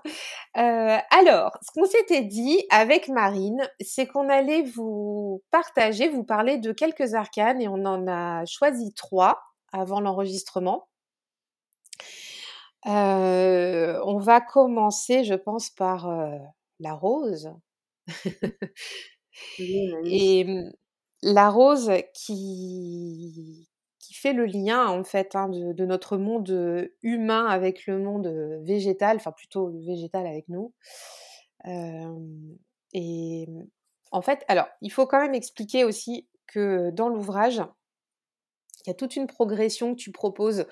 Euh, 0.58 0.98
alors, 1.12 1.58
ce 1.62 1.72
qu'on 1.74 1.86
s'était 1.86 2.24
dit 2.24 2.63
avec 2.70 3.08
Marine, 3.08 3.67
c'est 3.80 4.08
qu'on 4.08 4.30
allait 4.30 4.63
vous 4.63 5.44
partager, 5.52 6.10
vous 6.10 6.24
parler 6.24 6.58
de 6.58 6.72
quelques 6.72 7.13
arcanes 7.13 7.62
et 7.62 7.67
on 7.67 7.86
en 7.86 8.08
a 8.08 8.46
choisi 8.46 8.94
trois 8.94 9.41
avant 9.72 10.02
l'enregistrement. 10.02 10.88
Euh, 12.88 14.02
on 14.06 14.17
va 14.17 14.41
commencer, 14.41 15.24
je 15.24 15.36
pense, 15.36 15.70
par 15.70 16.10
euh, 16.10 16.38
la 16.80 16.94
rose. 16.94 17.52
et 19.60 20.44
mmh, 20.44 20.72
la 21.22 21.50
rose 21.50 21.91
qui, 22.13 23.70
fait 24.13 24.34
le 24.34 24.45
lien 24.45 24.88
en 24.88 25.04
fait 25.04 25.36
hein, 25.36 25.50
de, 25.50 25.86
notre 25.86 26.17
monde 26.17 26.89
humain 27.02 27.45
avec 27.45 27.86
le 27.88 28.00
monde 28.00 28.28
végétal, 28.63 29.17
enfin 29.17 29.32
plutôt 29.32 29.69
végétal 29.86 30.28
avec 30.28 30.47
nous. 30.50 30.74
et 32.93 33.47
en 34.12 34.21
fait, 34.21 34.43
alors 34.47 34.67
il 34.82 34.91
faut 34.91 35.06
quand 35.06 35.21
même 35.21 35.36
expliquer 35.36 35.84
aussi 35.84 36.28
que 36.47 36.89
dans 36.91 37.10
l'ouvrage, 37.10 37.62
il 38.86 38.89
y 38.89 38.91
a 38.91 38.95
toute 38.95 39.15
une 39.15 39.28
progression 39.28 39.95
que 39.95 40.00
tu 40.00 40.12
proposes 40.12 40.65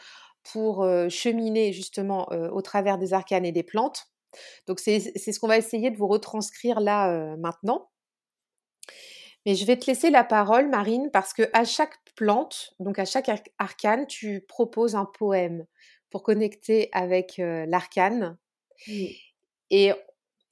pour 0.51 0.85
cheminer 1.09 1.71
justement 1.73 2.27
au 2.29 2.61
travers 2.61 2.97
des 2.97 3.13
arcanes 3.13 3.45
et 3.45 3.51
des 3.51 3.63
plantes. 3.63 4.07
Donc 4.67 4.79
c'est 4.79 4.99
ce 4.99 5.39
qu'on 5.39 5.47
va 5.47 5.57
essayer 5.57 5.91
de 5.91 5.97
vous 5.97 6.07
retranscrire 6.07 6.79
là 6.79 7.35
maintenant. 7.37 7.89
Mais 9.45 9.55
je 9.55 9.65
vais 9.65 9.77
te 9.77 9.85
laisser 9.87 10.09
la 10.09 10.23
parole, 10.23 10.69
Marine, 10.69 11.09
parce 11.11 11.33
que 11.33 11.43
à 11.53 11.63
chaque 11.63 11.97
plante, 12.15 12.73
donc 12.79 12.99
à 12.99 13.05
chaque 13.05 13.29
arcane, 13.57 14.05
tu 14.07 14.41
proposes 14.47 14.95
un 14.95 15.05
poème 15.05 15.65
pour 16.09 16.23
connecter 16.23 16.89
avec 16.91 17.35
l'arcane. 17.37 18.37
Et, 19.69 19.91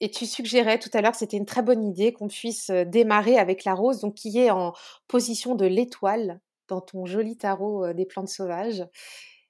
et 0.00 0.10
tu 0.10 0.26
suggérais 0.26 0.78
tout 0.78 0.90
à 0.92 1.02
l'heure 1.02 1.14
c'était 1.14 1.36
une 1.36 1.46
très 1.46 1.62
bonne 1.62 1.84
idée 1.84 2.12
qu'on 2.12 2.28
puisse 2.28 2.70
démarrer 2.70 3.36
avec 3.38 3.64
la 3.64 3.74
rose, 3.74 4.00
donc 4.00 4.14
qui 4.14 4.38
est 4.38 4.50
en 4.50 4.72
position 5.08 5.54
de 5.54 5.66
l'étoile 5.66 6.40
dans 6.68 6.80
ton 6.80 7.06
joli 7.06 7.36
tarot 7.36 7.92
des 7.92 8.06
plantes 8.06 8.28
sauvages. 8.28 8.84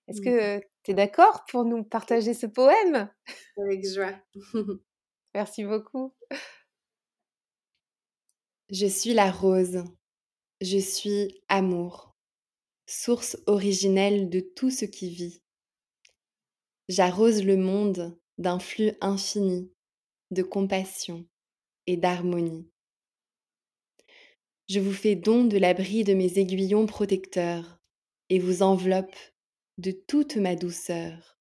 Est-ce 0.08 0.22
que 0.22 0.58
tu 0.82 0.90
es 0.92 0.94
d'accord 0.94 1.44
pour 1.50 1.64
nous 1.64 1.84
partager 1.84 2.32
ce 2.32 2.46
poème? 2.46 3.10
Avec 3.58 3.86
joie. 3.86 4.14
Merci 5.34 5.64
beaucoup. 5.64 6.14
Je 8.70 8.86
suis 8.86 9.14
la 9.14 9.30
rose, 9.30 9.82
je 10.60 10.76
suis 10.76 11.40
amour, 11.48 12.14
source 12.86 13.38
originelle 13.46 14.28
de 14.28 14.40
tout 14.40 14.70
ce 14.70 14.84
qui 14.84 15.08
vit. 15.08 15.40
J'arrose 16.90 17.44
le 17.44 17.56
monde 17.56 18.20
d'un 18.36 18.58
flux 18.58 18.92
infini 19.00 19.72
de 20.32 20.42
compassion 20.42 21.26
et 21.86 21.96
d'harmonie. 21.96 22.68
Je 24.68 24.80
vous 24.80 24.92
fais 24.92 25.14
don 25.14 25.44
de 25.44 25.56
l'abri 25.56 26.04
de 26.04 26.12
mes 26.12 26.38
aiguillons 26.38 26.84
protecteurs 26.84 27.80
et 28.28 28.38
vous 28.38 28.62
enveloppe 28.62 29.16
de 29.78 29.92
toute 29.92 30.36
ma 30.36 30.56
douceur. 30.56 31.38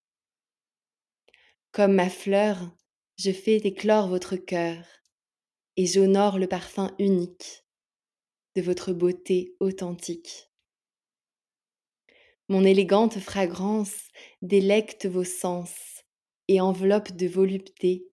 Comme 1.73 1.95
ma 1.95 2.09
fleur, 2.09 2.73
je 3.17 3.31
fais 3.31 3.57
éclore 3.57 4.07
votre 4.07 4.37
cœur 4.37 4.85
et 5.77 5.85
j'honore 5.85 6.39
le 6.39 6.47
parfum 6.47 6.93
unique 6.97 7.63
de 8.55 8.61
votre 8.63 8.93
beauté 8.93 9.55
authentique. 9.59 10.49
Mon 12.49 12.63
élégante 12.63 13.19
fragrance 13.19 14.09
délecte 14.41 15.05
vos 15.05 15.23
sens 15.23 16.03
et 16.47 16.59
enveloppe 16.59 17.11
de 17.11 17.27
volupté 17.27 18.07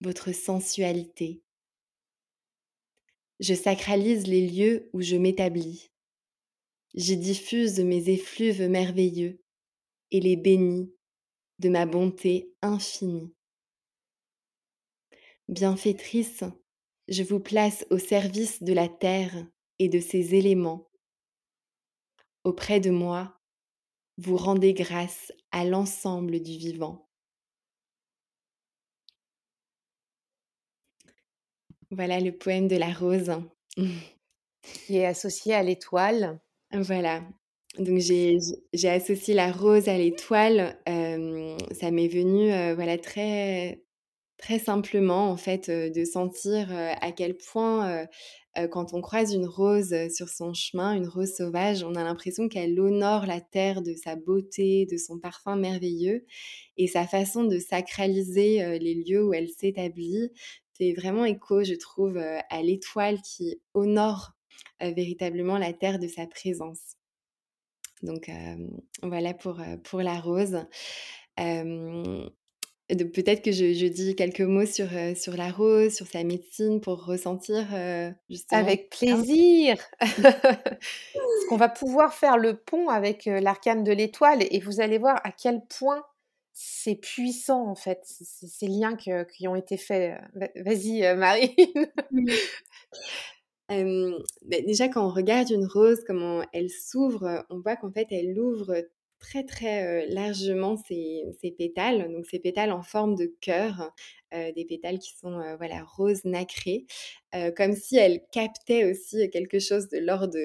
votre 0.00 0.32
sensualité. 0.32 1.42
Je 3.38 3.52
sacralise 3.54 4.26
les 4.26 4.48
lieux 4.48 4.88
où 4.94 5.02
je 5.02 5.16
m'établis. 5.16 5.90
J'y 6.94 7.18
diffuse 7.18 7.80
mes 7.80 8.08
effluves 8.08 8.62
merveilleux 8.62 9.42
et 10.10 10.20
les 10.20 10.36
bénis 10.36 10.92
de 11.58 11.68
ma 11.68 11.84
bonté 11.84 12.54
infinie. 12.62 13.34
Bienfaitrice, 15.48 16.44
je 17.10 17.24
vous 17.24 17.40
place 17.40 17.84
au 17.90 17.98
service 17.98 18.62
de 18.62 18.72
la 18.72 18.88
terre 18.88 19.34
et 19.80 19.88
de 19.88 19.98
ses 19.98 20.36
éléments. 20.36 20.88
Auprès 22.44 22.78
de 22.78 22.90
moi, 22.90 23.36
vous 24.16 24.36
rendez 24.36 24.72
grâce 24.72 25.32
à 25.50 25.64
l'ensemble 25.64 26.40
du 26.40 26.56
vivant. 26.56 27.08
Voilà 31.90 32.20
le 32.20 32.30
poème 32.30 32.68
de 32.68 32.76
la 32.76 32.92
rose. 32.92 33.32
Qui 34.62 34.98
est 34.98 35.06
associé 35.06 35.54
à 35.54 35.62
l'étoile. 35.64 36.40
Voilà. 36.72 37.24
Donc 37.78 37.98
j'ai 37.98 38.38
associé 38.88 39.34
la 39.34 39.50
rose 39.50 39.88
à 39.88 39.96
l'étoile. 39.98 40.78
ça 40.86 41.90
m'est 41.90 42.08
venu 42.08 42.74
voilà 42.74 42.98
très 42.98 43.82
très 44.40 44.58
simplement, 44.58 45.30
en 45.30 45.36
fait, 45.36 45.70
de 45.70 46.04
sentir 46.04 46.68
à 46.72 47.12
quel 47.12 47.36
point, 47.36 48.06
quand 48.70 48.94
on 48.94 49.00
croise 49.00 49.34
une 49.34 49.46
rose 49.46 49.94
sur 50.12 50.28
son 50.28 50.54
chemin, 50.54 50.94
une 50.94 51.06
rose 51.06 51.34
sauvage, 51.34 51.84
on 51.84 51.94
a 51.94 52.02
l'impression 52.02 52.48
qu'elle 52.48 52.80
honore 52.80 53.26
la 53.26 53.40
terre 53.40 53.82
de 53.82 53.94
sa 53.94 54.16
beauté, 54.16 54.86
de 54.86 54.96
son 54.96 55.18
parfum 55.18 55.56
merveilleux 55.56 56.24
et 56.76 56.86
sa 56.86 57.06
façon 57.06 57.44
de 57.44 57.58
sacraliser 57.58 58.78
les 58.78 58.94
lieux 58.94 59.24
où 59.24 59.34
elle 59.34 59.50
s'établit. 59.50 60.32
C'est 60.72 60.94
vraiment 60.94 61.26
écho, 61.26 61.62
je 61.62 61.74
trouve, 61.74 62.16
à 62.16 62.62
l'étoile 62.62 63.20
qui 63.20 63.60
honore 63.74 64.32
véritablement 64.80 65.58
la 65.58 65.74
terre 65.74 65.98
de 65.98 66.08
sa 66.08 66.26
présence. 66.26 66.96
Donc 68.02 68.30
voilà 69.02 69.34
pour, 69.34 69.60
pour 69.84 70.00
la 70.00 70.18
rose 70.18 70.64
peut-être 72.96 73.42
que 73.42 73.52
je, 73.52 73.86
dis 73.86 74.14
quelques 74.16 74.40
mots 74.40 74.66
sur, 74.66 74.86
euh, 74.92 75.14
sur 75.14 75.36
la 75.36 75.50
rose, 75.50 75.94
sur 75.94 76.06
sa 76.06 76.24
médecine, 76.24 76.80
pour 76.80 77.04
ressentir 77.04 77.66
euh, 77.72 78.10
justement. 78.28 78.60
Avec 78.60 78.90
plaisir 78.90 79.76
Parce 79.98 81.44
qu'on 81.48 81.56
va 81.56 81.68
pouvoir 81.68 82.14
faire 82.14 82.36
le 82.36 82.56
pont 82.56 82.88
avec 82.88 83.26
euh, 83.26 83.40
l'arcane 83.40 83.84
de 83.84 83.92
l'étoile 83.92 84.42
et 84.50 84.60
vous 84.60 84.80
allez 84.80 84.98
voir 84.98 85.20
à 85.24 85.32
quel 85.32 85.62
point 85.66 86.04
c'est 86.52 86.96
puissant 86.96 87.68
en 87.68 87.74
fait, 87.74 88.00
ces 88.04 88.66
liens 88.66 88.96
qui 88.96 89.48
ont 89.48 89.56
été 89.56 89.76
faits. 89.76 90.20
Vas-y, 90.56 91.16
Marie. 91.16 91.54
Bah, 93.70 94.56
déjà, 94.66 94.88
quand 94.88 95.06
on 95.06 95.10
regarde 95.10 95.48
une 95.50 95.64
rose, 95.64 96.02
comment 96.04 96.42
elle 96.52 96.70
s'ouvre, 96.70 97.46
on 97.50 97.60
voit 97.60 97.76
qu'en 97.76 97.92
fait, 97.92 98.08
elle 98.10 98.36
ouvre 98.38 98.84
très 99.20 99.44
très 99.44 100.06
largement 100.08 100.76
ses, 100.76 101.54
pétales, 101.56 102.10
donc 102.12 102.26
ses 102.26 102.38
pétales 102.38 102.72
en 102.72 102.82
forme 102.82 103.14
de 103.14 103.26
cœur, 103.40 103.92
des 104.32 104.64
pétales 104.64 104.98
qui 104.98 105.12
sont 105.16 105.40
voilà 105.58 105.82
roses 105.84 106.24
nacrés, 106.24 106.86
comme 107.56 107.74
si 107.74 107.96
elle 107.96 108.22
captait 108.32 108.84
aussi 108.84 109.28
quelque 109.30 109.58
chose 109.58 109.88
de 109.88 109.98
l'ordre 109.98 110.36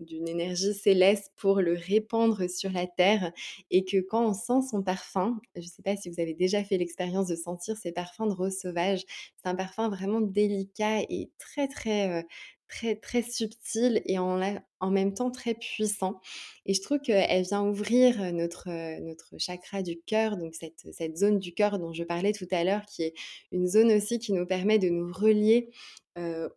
d'une 0.00 0.28
énergie 0.28 0.74
céleste 0.74 1.32
pour 1.36 1.60
le 1.60 1.74
répandre 1.74 2.48
sur 2.48 2.70
la 2.70 2.86
terre 2.86 3.32
et 3.70 3.84
que 3.84 3.98
quand 4.00 4.28
on 4.28 4.34
sent 4.34 4.68
son 4.70 4.82
parfum, 4.82 5.40
je 5.54 5.60
ne 5.60 5.66
sais 5.66 5.82
pas 5.82 5.96
si 5.96 6.10
vous 6.10 6.20
avez 6.20 6.34
déjà 6.34 6.62
fait 6.62 6.76
l'expérience 6.76 7.28
de 7.28 7.36
sentir 7.36 7.76
ces 7.76 7.92
parfums 7.92 8.28
de 8.28 8.34
rose 8.34 8.58
sauvage, 8.58 9.02
c'est 9.36 9.48
un 9.48 9.54
parfum 9.54 9.88
vraiment 9.88 10.20
délicat 10.20 11.00
et 11.08 11.30
très 11.38 11.68
très 11.68 12.24
très, 12.70 13.22
subtil 13.22 14.02
et 14.06 14.18
en, 14.18 14.90
même 14.90 15.14
temps 15.14 15.30
très 15.30 15.54
puissant. 15.54 16.20
Et 16.66 16.74
je 16.74 16.80
trouve 16.80 17.00
qu'elle 17.00 17.42
vient 17.42 17.62
ouvrir 17.62 18.32
notre, 18.32 18.68
notre 19.00 19.34
chakra 19.38 19.82
du 19.82 20.00
cœur, 20.00 20.36
donc 20.36 20.54
cette, 20.54 20.86
cette 20.92 21.16
zone 21.16 21.38
du 21.38 21.52
cœur 21.52 21.78
dont 21.78 21.92
je 21.92 22.04
parlais 22.04 22.32
tout 22.32 22.48
à 22.50 22.64
l'heure, 22.64 22.86
qui 22.86 23.02
est 23.02 23.14
une 23.52 23.66
zone 23.66 23.92
aussi 23.92 24.18
qui 24.18 24.32
nous 24.32 24.46
permet 24.46 24.78
de 24.78 24.88
nous 24.88 25.12
relier 25.12 25.70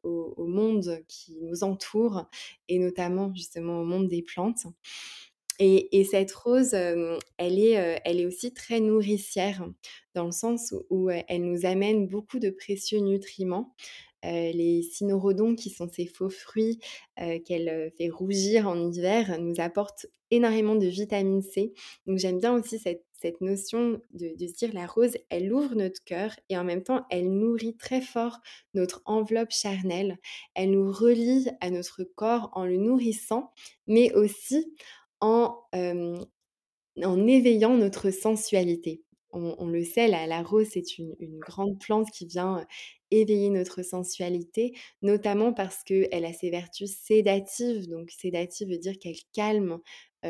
au, 0.03 0.45
monde 0.45 0.99
qui 1.07 1.37
nous 1.41 1.63
entoure 1.63 2.25
et 2.67 2.79
notamment 2.79 3.33
justement 3.33 3.79
au 3.79 3.85
monde 3.85 4.07
des 4.07 4.21
plantes. 4.21 4.65
Et, 5.59 5.99
et 5.99 6.03
cette 6.03 6.31
rose, 6.31 6.73
elle, 6.73 7.59
est, 7.59 8.01
elle 8.05 8.19
est 8.19 8.25
aussi 8.25 8.53
très 8.53 8.79
nourricière 8.79 9.67
dans 10.15 10.25
le 10.25 10.31
sens 10.31 10.73
où 10.89 11.09
elle 11.09 11.43
nous 11.43 11.65
amène 11.65 12.07
beaucoup 12.07 12.39
de 12.39 12.49
précieux 12.49 12.99
nutriments. 12.99 13.73
Euh, 14.25 14.51
les 14.53 14.83
cynorhodons, 14.83 15.55
qui 15.55 15.69
sont 15.69 15.89
ces 15.89 16.05
faux 16.05 16.29
fruits 16.29 16.79
euh, 17.19 17.39
qu'elle 17.39 17.67
euh, 17.67 17.89
fait 17.97 18.09
rougir 18.09 18.69
en 18.69 18.91
hiver, 18.91 19.37
nous 19.39 19.55
apportent 19.59 20.05
énormément 20.31 20.75
de 20.75 20.87
vitamine 20.87 21.41
C. 21.41 21.73
Donc 22.07 22.19
j'aime 22.19 22.39
bien 22.39 22.53
aussi 22.53 22.79
cette, 22.79 23.03
notion 23.39 24.01
de, 24.11 24.35
de, 24.37 24.47
se 24.47 24.53
dire 24.53 24.73
la 24.73 24.85
rose, 24.85 25.13
elle 25.29 25.53
ouvre 25.53 25.75
notre 25.75 26.03
cœur 26.03 26.35
et 26.49 26.57
en 26.57 26.65
même 26.65 26.83
temps, 26.83 27.05
elle 27.09 27.31
nourrit 27.31 27.77
très 27.77 28.01
fort 28.01 28.39
notre 28.73 29.01
enveloppe 29.05 29.51
charnelle. 29.51 30.17
Elle 30.55 30.71
nous 30.71 30.91
relie 30.91 31.47
à 31.61 31.69
notre 31.69 32.03
corps 32.03 32.49
en 32.51 32.65
le 32.65 32.75
nourrissant, 32.75 33.53
mais 33.87 34.11
aussi 34.13 34.73
en, 35.23 37.27
éveillant 37.27 37.77
notre 37.77 38.11
sensualité. 38.11 39.03
On, 39.35 39.65
le 39.65 39.83
sait, 39.83 40.07
la, 40.07 40.43
rose, 40.43 40.67
c'est 40.73 40.99
une, 40.99 41.15
une, 41.19 41.39
grande 41.39 41.79
plante 41.79 42.11
qui 42.11 42.27
vient 42.27 42.67
éveiller 43.09 43.49
notre 43.49 43.81
sensualité, 43.81 44.77
notamment 45.01 45.53
parce 45.53 45.83
qu'elle 45.83 46.25
a 46.25 46.33
ses 46.33 46.51
vertus 46.51 46.95
sédatives. 46.95 47.89
Donc 47.89 48.11
sédative 48.11 48.69
veut 48.69 48.77
dire 48.77 48.99
qu'elle 48.99 49.17
calme 49.33 49.79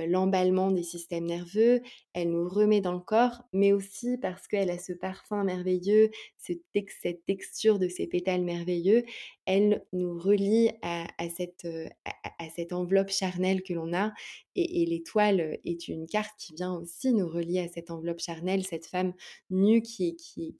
l'emballement 0.08 0.72
des 0.72 0.84
systèmes 0.84 1.26
nerveux, 1.26 1.82
elle 2.14 2.32
nous 2.32 2.48
remet 2.48 2.82
dans 2.82 2.94
le 2.94 3.00
corps, 3.00 3.44
mais 3.54 3.74
aussi 3.74 4.18
parce 4.18 4.48
qu'elle 4.48 4.70
a 4.70 4.78
ce 4.78 4.94
parfum 4.94 5.44
merveilleux, 5.44 6.10
cette 6.38 7.26
texture 7.26 7.80
de 7.80 7.88
ses 7.88 8.08
pétales 8.08 8.44
merveilleux, 8.44 9.04
elle 9.46 9.86
nous 9.94 10.18
relie 10.18 10.72
à, 10.82 11.08
cette, 11.36 11.68
à, 12.06 12.50
cette, 12.56 12.74
enveloppe 12.74 13.10
charnelle 13.10 13.64
que 13.64 13.74
l'on 13.74 13.94
a. 13.94 14.14
Et, 14.56 14.86
l'étoile 14.86 15.58
est 15.66 15.88
une 15.88 16.08
carte 16.08 16.38
qui 16.38 16.54
vient 16.54 16.74
aussi 16.74 17.14
nous 17.14 17.28
relier 17.28 17.60
à 17.60 17.68
cette 17.68 17.92
enveloppe 17.92 18.20
charnelle, 18.20 18.64
cette 18.64 18.86
femme 18.86 19.14
nue 19.50 19.82
qui, 19.82 20.16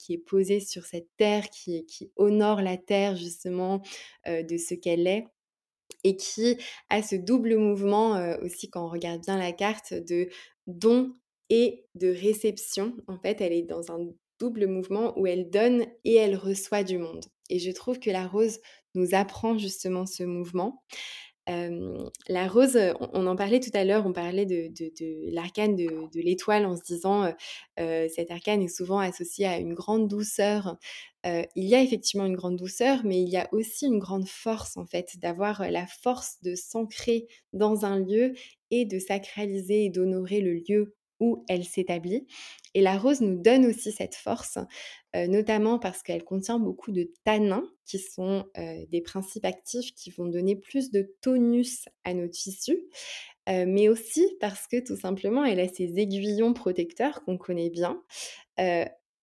est 0.08 0.18
posée 0.18 0.60
sur 0.60 0.84
cette 0.84 1.08
terre, 1.16 1.48
qui, 1.50 1.84
qui 1.86 2.10
honore 2.16 2.62
la 2.62 2.76
terre 2.76 3.16
justement 3.16 3.82
de 4.26 4.56
ce 4.56 4.74
qu'elle 4.74 5.06
est 5.06 5.26
et 6.04 6.16
qui 6.16 6.58
a 6.90 7.02
ce 7.02 7.16
double 7.16 7.56
mouvement 7.56 8.36
aussi 8.42 8.70
quand 8.70 8.86
on 8.86 8.90
regarde 8.90 9.22
bien 9.22 9.38
la 9.38 9.52
carte 9.52 9.92
de 9.94 10.28
don 10.66 11.14
et 11.50 11.86
de 11.94 12.08
réception. 12.08 12.94
En 13.08 13.18
fait, 13.18 13.40
elle 13.40 13.52
est 13.52 13.62
dans 13.62 13.90
un 13.90 13.98
double 14.38 14.66
mouvement 14.66 15.18
où 15.18 15.26
elle 15.26 15.50
donne 15.50 15.86
et 16.04 16.14
elle 16.14 16.36
reçoit 16.36 16.84
du 16.84 16.98
monde. 16.98 17.24
Et 17.50 17.58
je 17.58 17.70
trouve 17.70 17.98
que 17.98 18.10
la 18.10 18.26
rose 18.26 18.58
nous 18.94 19.14
apprend 19.14 19.58
justement 19.58 20.06
ce 20.06 20.22
mouvement 20.22 20.82
la 21.46 22.48
rose, 22.48 22.78
on, 23.12 23.26
en 23.26 23.36
parlait 23.36 23.60
tout 23.60 23.70
à 23.74 23.84
l'heure, 23.84 24.06
on 24.06 24.12
parlait 24.12 24.46
de, 24.46 24.70
l'arcane 25.32 25.76
de, 25.76 26.20
l'étoile 26.20 26.66
en 26.66 26.76
se 26.76 26.82
disant 26.82 27.32
euh, 27.78 28.08
cet 28.14 28.30
arcane 28.30 28.62
est 28.62 28.74
souvent 28.74 28.98
associé 28.98 29.46
à 29.46 29.58
une 29.58 29.74
grande 29.74 30.08
douceur. 30.08 30.76
il 31.24 31.64
y 31.64 31.74
a 31.74 31.82
effectivement 31.82 32.26
une 32.26 32.36
grande 32.36 32.56
douceur, 32.56 33.00
mais 33.04 33.20
il 33.20 33.28
y 33.28 33.36
a 33.36 33.48
aussi 33.52 33.86
une 33.86 33.98
grande 33.98 34.28
force 34.28 34.76
en 34.76 34.86
fait, 34.86 35.18
d'avoir 35.18 35.70
la 35.70 35.86
force 35.86 36.36
de 36.42 36.54
s'ancrer 36.54 37.26
dans 37.52 37.84
un 37.84 37.98
lieu 37.98 38.34
et 38.70 38.84
de 38.84 38.98
sacraliser 38.98 39.84
et 39.84 39.90
d'honorer 39.90 40.40
le 40.40 40.54
lieu 40.54 40.94
où 41.20 41.44
elle 41.48 41.64
s'établit. 41.64 42.26
Et 42.74 42.80
la 42.80 42.98
rose 42.98 43.20
nous 43.20 43.40
donne 43.40 43.66
aussi 43.66 43.92
cette 43.92 44.16
force, 44.16 44.58
notamment 45.14 45.78
parce 45.78 46.02
qu'elle 46.02 46.24
contient 46.24 46.58
beaucoup 46.58 46.92
de 46.92 47.10
tanins, 47.24 47.68
qui 47.86 47.98
sont 47.98 48.46
des 48.88 49.00
principes 49.00 49.44
actifs 49.44 49.94
qui 49.94 50.10
vont 50.10 50.26
donner 50.26 50.56
plus 50.56 50.90
de 50.90 51.14
tonus 51.20 51.88
à 52.04 52.14
nos 52.14 52.28
tissus, 52.28 52.82
mais 53.46 53.88
aussi 53.88 54.26
parce 54.40 54.66
que 54.66 54.84
tout 54.84 54.96
simplement, 54.96 55.44
elle 55.44 55.60
a 55.60 55.68
ces 55.68 55.98
aiguillons 55.98 56.54
protecteurs 56.54 57.22
qu'on 57.24 57.38
connaît 57.38 57.70
bien. 57.70 58.02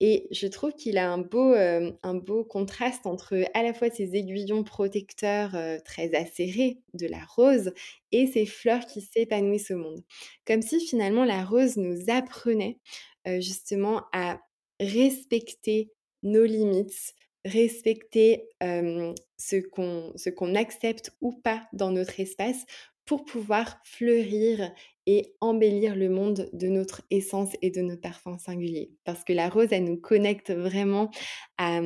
Et 0.04 0.28
je 0.32 0.48
trouve 0.48 0.74
qu'il 0.74 0.98
a 0.98 1.12
un 1.12 1.20
beau, 1.20 1.54
un 1.54 2.16
beau 2.16 2.44
contraste 2.44 3.06
entre 3.06 3.44
à 3.54 3.62
la 3.62 3.72
fois 3.72 3.92
ces 3.92 4.16
aiguillons 4.16 4.64
protecteurs 4.64 5.56
très 5.86 6.16
acérés 6.16 6.80
de 6.96 7.06
la 7.06 7.24
rose 7.36 7.72
et 8.12 8.26
ces 8.26 8.48
fleurs 8.48 8.88
qui 8.88 9.02
s'épanouissent 9.02 9.70
au 9.70 9.78
monde. 9.78 10.04
Comme 10.48 10.64
si 10.64 10.80
finalement 10.80 11.24
la 11.24 11.44
rose 11.44 11.78
nous 11.78 12.00
apprenait 12.08 12.80
justement 13.26 14.02
à 14.12 14.40
respecter 14.82 15.92
nos 16.24 16.44
limites, 16.44 17.14
respecter 17.46 18.50
ce 18.60 20.30
qu'on 20.30 20.56
accepte 20.56 21.12
ou 21.22 21.32
pas 21.32 21.68
dans 21.72 21.92
notre 21.92 22.20
espace 22.20 22.66
pour 23.06 23.26
pouvoir 23.26 23.80
fleurir 23.84 24.72
et 25.08 25.34
embellir 25.42 25.96
le 25.96 26.10
monde 26.10 26.50
de 26.54 26.68
notre 26.68 27.02
essence 27.10 27.50
et 27.62 27.72
de 27.72 27.82
notre 27.82 28.02
parfum 28.02 28.38
singulier. 28.38 28.92
Parce 29.04 29.24
que 29.24 29.34
la 29.34 29.50
rose, 29.50 29.70
elle 29.72 29.86
nous 29.86 30.00
connecte 30.00 30.52
vraiment 30.52 31.10
à, 31.58 31.82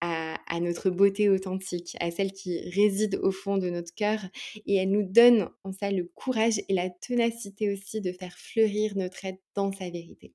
à, 0.00 0.60
notre 0.60 0.90
beauté 0.90 1.28
authentique, 1.28 1.96
à 2.00 2.10
celle 2.10 2.32
qui 2.32 2.58
réside 2.70 3.16
au 3.22 3.30
fond 3.30 3.58
de 3.58 3.68
notre 3.70 3.94
cœur. 3.94 4.20
Et 4.66 4.76
elle 4.76 4.90
nous 4.90 5.04
donne 5.04 5.50
en 5.64 5.72
ça 5.72 5.90
le 5.90 6.04
courage 6.04 6.58
et 6.68 6.74
la 6.74 6.88
ténacité 6.88 7.72
aussi 7.72 8.00
de 8.00 8.12
faire 8.12 8.36
fleurir 8.36 8.96
notre 8.96 9.24
être 9.24 9.42
dans 9.54 9.72
sa 9.72 9.90
vérité. 9.90 10.32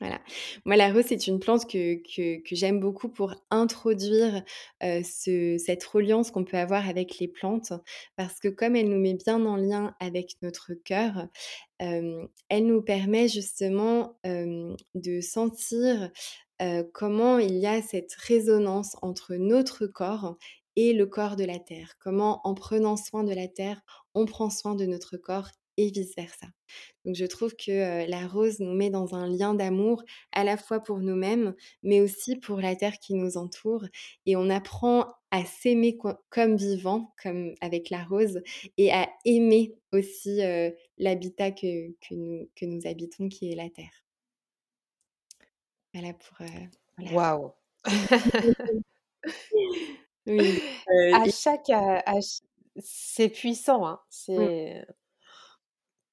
Voilà. 0.00 0.20
Moi, 0.64 0.76
la 0.76 0.92
rose, 0.92 1.04
c'est 1.08 1.26
une 1.26 1.38
plante 1.38 1.70
que, 1.70 2.00
j'aime 2.50 2.80
beaucoup 2.80 3.08
pour 3.08 3.34
introduire 3.50 4.42
ce, 4.82 5.56
cette 5.58 5.84
reliance 5.84 6.30
qu'on 6.30 6.44
peut 6.44 6.56
avoir 6.56 6.88
avec 6.88 7.18
les 7.18 7.28
plantes, 7.28 7.72
parce 8.16 8.40
que 8.40 8.48
comme 8.48 8.76
elle 8.76 8.88
nous 8.88 9.00
met 9.00 9.14
bien 9.14 9.44
en 9.46 9.56
lien 9.56 9.94
avec 10.00 10.36
notre 10.42 10.74
cœur, 10.74 11.28
elle 11.78 12.66
nous 12.66 12.82
permet 12.82 13.28
justement 13.28 14.18
de 14.24 15.20
sentir 15.20 16.10
comment 16.92 17.38
il 17.38 17.56
y 17.56 17.66
a 17.66 17.82
cette 17.82 18.14
résonance 18.14 18.96
entre 19.02 19.34
notre 19.34 19.86
corps 19.86 20.36
et 20.76 20.92
le 20.92 21.06
corps 21.06 21.36
de 21.36 21.44
la 21.44 21.58
terre. 21.58 21.94
Comment 22.00 22.40
en 22.44 22.54
prenant 22.54 22.96
soin 22.96 23.24
de 23.24 23.32
la 23.32 23.48
terre, 23.48 23.80
on 24.14 24.26
prend 24.26 24.50
soin 24.50 24.74
de 24.74 24.86
notre 24.86 25.16
corps 25.16 25.50
et 25.76 25.90
vice-versa. 25.90 26.46
Donc 27.04 27.14
je 27.14 27.24
trouve 27.24 27.54
que 27.54 28.08
la 28.08 28.26
rose 28.26 28.60
nous 28.60 28.74
met 28.74 28.90
dans 28.90 29.14
un 29.14 29.28
lien 29.28 29.54
d'amour 29.54 30.02
à 30.32 30.44
la 30.44 30.56
fois 30.56 30.80
pour 30.80 30.98
nous-mêmes, 30.98 31.54
mais 31.82 32.00
aussi 32.00 32.36
pour 32.36 32.60
la 32.60 32.76
terre 32.76 32.98
qui 32.98 33.14
nous 33.14 33.36
entoure. 33.36 33.84
Et 34.26 34.36
on 34.36 34.50
apprend 34.50 35.06
à 35.30 35.44
s'aimer 35.44 35.98
comme 36.30 36.56
vivant, 36.56 37.12
comme 37.22 37.54
avec 37.60 37.90
la 37.90 38.04
rose, 38.04 38.40
et 38.76 38.92
à 38.92 39.08
aimer 39.24 39.74
aussi 39.92 40.40
l'habitat 40.98 41.50
que, 41.50 41.88
nous, 42.12 42.48
que 42.54 42.66
nous 42.66 42.86
habitons, 42.86 43.28
qui 43.28 43.52
est 43.52 43.56
la 43.56 43.68
terre. 43.70 44.04
Voilà 45.92 46.14
pour... 46.14 46.38
Waouh 47.12 47.52
Oui. 50.26 50.62
à 51.14 51.24
chaque... 51.30 51.70
C'est 52.76 53.28
puissant, 53.28 53.86
hein. 53.86 54.00
Mmh. 54.02 54.08
c'est 54.10 54.86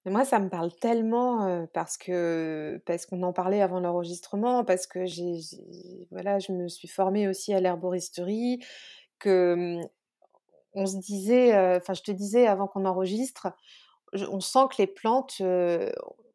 moi, 0.06 0.26
ça 0.26 0.40
me 0.40 0.50
parle 0.50 0.74
tellement 0.76 1.68
parce 1.74 1.98
que 1.98 2.82
parce 2.86 3.06
qu'on 3.06 3.22
en 3.24 3.34
parlait 3.34 3.62
avant 3.62 3.80
l'enregistrement, 3.80 4.66
parce 4.66 4.88
que 4.88 5.06
j'ai, 5.06 5.40
voilà, 6.10 6.40
je 6.40 6.52
me 6.52 6.68
suis 6.68 6.88
formée 6.88 7.28
aussi 7.28 7.54
à 7.54 7.60
l'herboristerie, 7.60 8.60
que 9.20 9.56
mmh, 9.56 9.88
on 10.74 10.86
se 10.86 10.98
disait, 10.98 11.56
enfin, 11.78 11.94
je 11.94 12.02
te 12.02 12.12
disais 12.12 12.48
avant 12.48 12.68
qu'on 12.68 12.86
enregistre, 12.86 13.50
on 14.14 14.40
sent 14.40 14.68
que 14.72 14.78
les 14.80 14.88
plantes, 14.88 15.42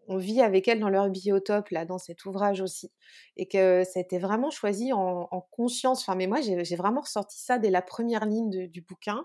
on 0.09 0.16
vit 0.16 0.40
avec 0.40 0.68
elles 0.68 0.80
dans 0.80 0.88
leur 0.88 1.09
biotope 1.09 1.70
là, 1.70 1.84
dans 1.84 1.99
cet 1.99 2.24
ouvrage 2.24 2.61
aussi, 2.61 2.93
et 3.36 3.47
que 3.47 3.82
c'était 3.84 4.18
vraiment 4.18 4.51
choisi 4.51 4.93
en, 4.93 5.26
conscience. 5.51 6.03
Enfin, 6.03 6.14
mais 6.14 6.26
moi, 6.26 6.40
j'ai 6.40 6.76
vraiment 6.76 7.01
ressorti 7.01 7.40
ça 7.40 7.59
dès 7.59 7.70
la 7.70 7.82
première 7.82 8.24
ligne 8.24 8.68
du 8.68 8.82
bouquin, 8.82 9.24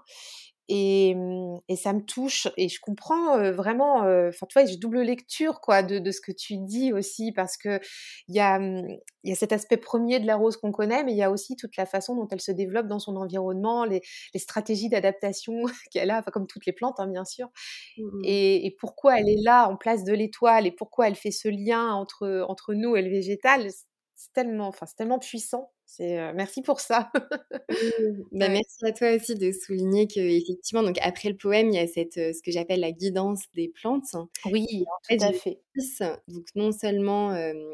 Et, 0.70 1.16
mmh, 1.16 1.60
et 1.68 1.76
ça 1.76 1.92
me 1.94 2.02
touche 2.02 2.48
et 2.56 2.70
je 2.70 2.80
comprends, 2.82 3.52
vraiment, 3.52 3.98
enfin, 4.30 4.46
tu 4.48 4.58
vois, 4.60 4.66
j'ai 4.66 4.78
double 4.78 5.02
lecture, 5.02 5.60
quoi, 5.62 5.84
de 5.84 6.00
de 6.00 6.12
ce 6.12 6.22
que 6.22 6.32
tu 6.32 6.58
dis 6.58 6.94
aussi 6.94 7.32
parce 7.34 7.58
qu'il 7.58 7.80
y 8.30 8.40
a, 8.40 8.60
mmh, 8.60 8.88
il 9.24 9.30
y 9.30 9.34
a 9.34 9.36
cet 9.36 9.52
aspect 9.52 9.78
premier 9.78 10.20
de 10.20 10.26
la 10.28 10.36
rose 10.38 10.58
qu'on 10.58 10.72
connaît, 10.72 11.04
mais 11.04 11.12
il 11.12 11.18
y 11.18 11.24
a 11.24 11.32
aussi 11.32 11.56
toute 11.58 11.76
la 11.78 11.86
façon 11.86 12.16
dont 12.16 12.28
elle 12.32 12.42
se 12.42 12.52
développe 12.52 12.88
dans 12.88 13.00
son 13.00 13.16
environnement, 13.18 13.84
les 13.86 14.02
les 14.34 14.40
stratégies 14.40 14.90
d'adaptation 14.90 15.54
qu'elle 15.92 16.12
a, 16.12 16.22
comme 16.24 16.48
toutes 16.48 16.66
les 16.66 16.74
plantes, 16.74 17.00
hein, 17.00 17.08
bien 17.08 17.26
sûr 17.26 17.50
Mmh 17.98 18.04
mh. 18.18 18.28
et 18.28 18.66
et 18.68 18.72
pourquoi 18.72 19.20
elle 19.20 19.30
est 19.30 19.42
là, 19.42 19.68
en 19.70 19.78
place 19.78 20.04
de 20.04 20.14
l'étoile 20.14 20.68
et 20.68 20.72
pourquoi 20.72 21.08
elle 21.08 21.16
fait 21.16 21.32
ce 21.32 21.48
lien 21.50 21.94
entre, 21.94 22.46
entre 22.48 22.74
nous 22.74 22.96
et 22.96 23.02
le 23.02 23.10
végétal, 23.10 23.70
c'est 24.16 24.34
tellement, 24.34 24.68
enfin, 24.68 24.86
c'est 24.86 24.96
tellement 24.96 25.20
puissant. 25.20 25.72
C'est, 25.94 26.32
merci 26.34 26.62
pour 26.62 26.80
ça. 26.80 27.12
Bah, 28.32 28.48
merci 28.50 28.86
à 28.86 28.94
toi 28.94 29.16
aussi 29.16 29.36
de 29.36 29.52
souligner 29.52 30.08
qu'effectivement, 30.08 30.84
donc 30.84 30.98
après 31.02 31.30
le 31.30 31.36
poème, 31.38 31.68
il 31.70 31.76
y 31.76 31.80
a 31.80 31.88
cette, 31.88 32.14
ce 32.16 32.42
que 32.42 32.52
j'appelle 32.52 32.80
la 32.80 32.92
guidance 32.94 33.42
des 33.56 33.68
plantes 33.68 34.16
et 34.16 34.20
Oui, 34.46 34.86
en 34.86 35.00
tout 35.18 35.18
fait, 35.20 35.24
à 35.26 35.34
fait. 35.34 35.62
donc 36.28 36.46
non 36.56 36.72
seulement, 36.72 37.30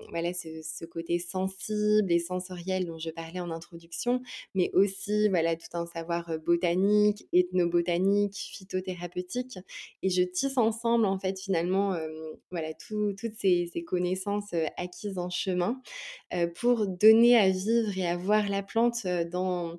voilà, 0.09 0.33
ce 0.33 0.61
ce 0.63 0.85
côté 0.85 1.19
sensible 1.19 2.11
et 2.11 2.19
sensoriel 2.19 2.85
dont 2.85 2.97
je 2.99 3.09
parlais 3.09 3.39
en 3.39 3.51
introduction, 3.51 4.21
mais 4.55 4.71
aussi, 4.73 5.29
voilà, 5.29 5.55
tout 5.55 5.67
un 5.73 5.85
savoir, 5.85 6.39
botanique, 6.39 7.27
ethnobotanique, 7.33 8.35
phytothérapeutique 8.35 9.59
et 10.03 10.09
je 10.09 10.23
tisse 10.23 10.57
ensemble, 10.57 11.05
en 11.05 11.19
fait, 11.19 11.39
finalement, 11.39 11.95
voilà, 12.51 12.73
tout 12.73 13.13
toutes 13.19 13.35
ces 13.37 13.69
ces 13.71 13.83
connaissances, 13.83 14.53
acquises 14.77 15.17
en 15.17 15.29
chemin, 15.29 15.81
pour 16.55 16.87
donner 16.87 17.37
à 17.37 17.49
vivre 17.49 17.97
et 17.97 18.06
à 18.06 18.06
voir 18.15 18.47
la 18.47 18.63
plante, 18.63 19.05
dans 19.31 19.77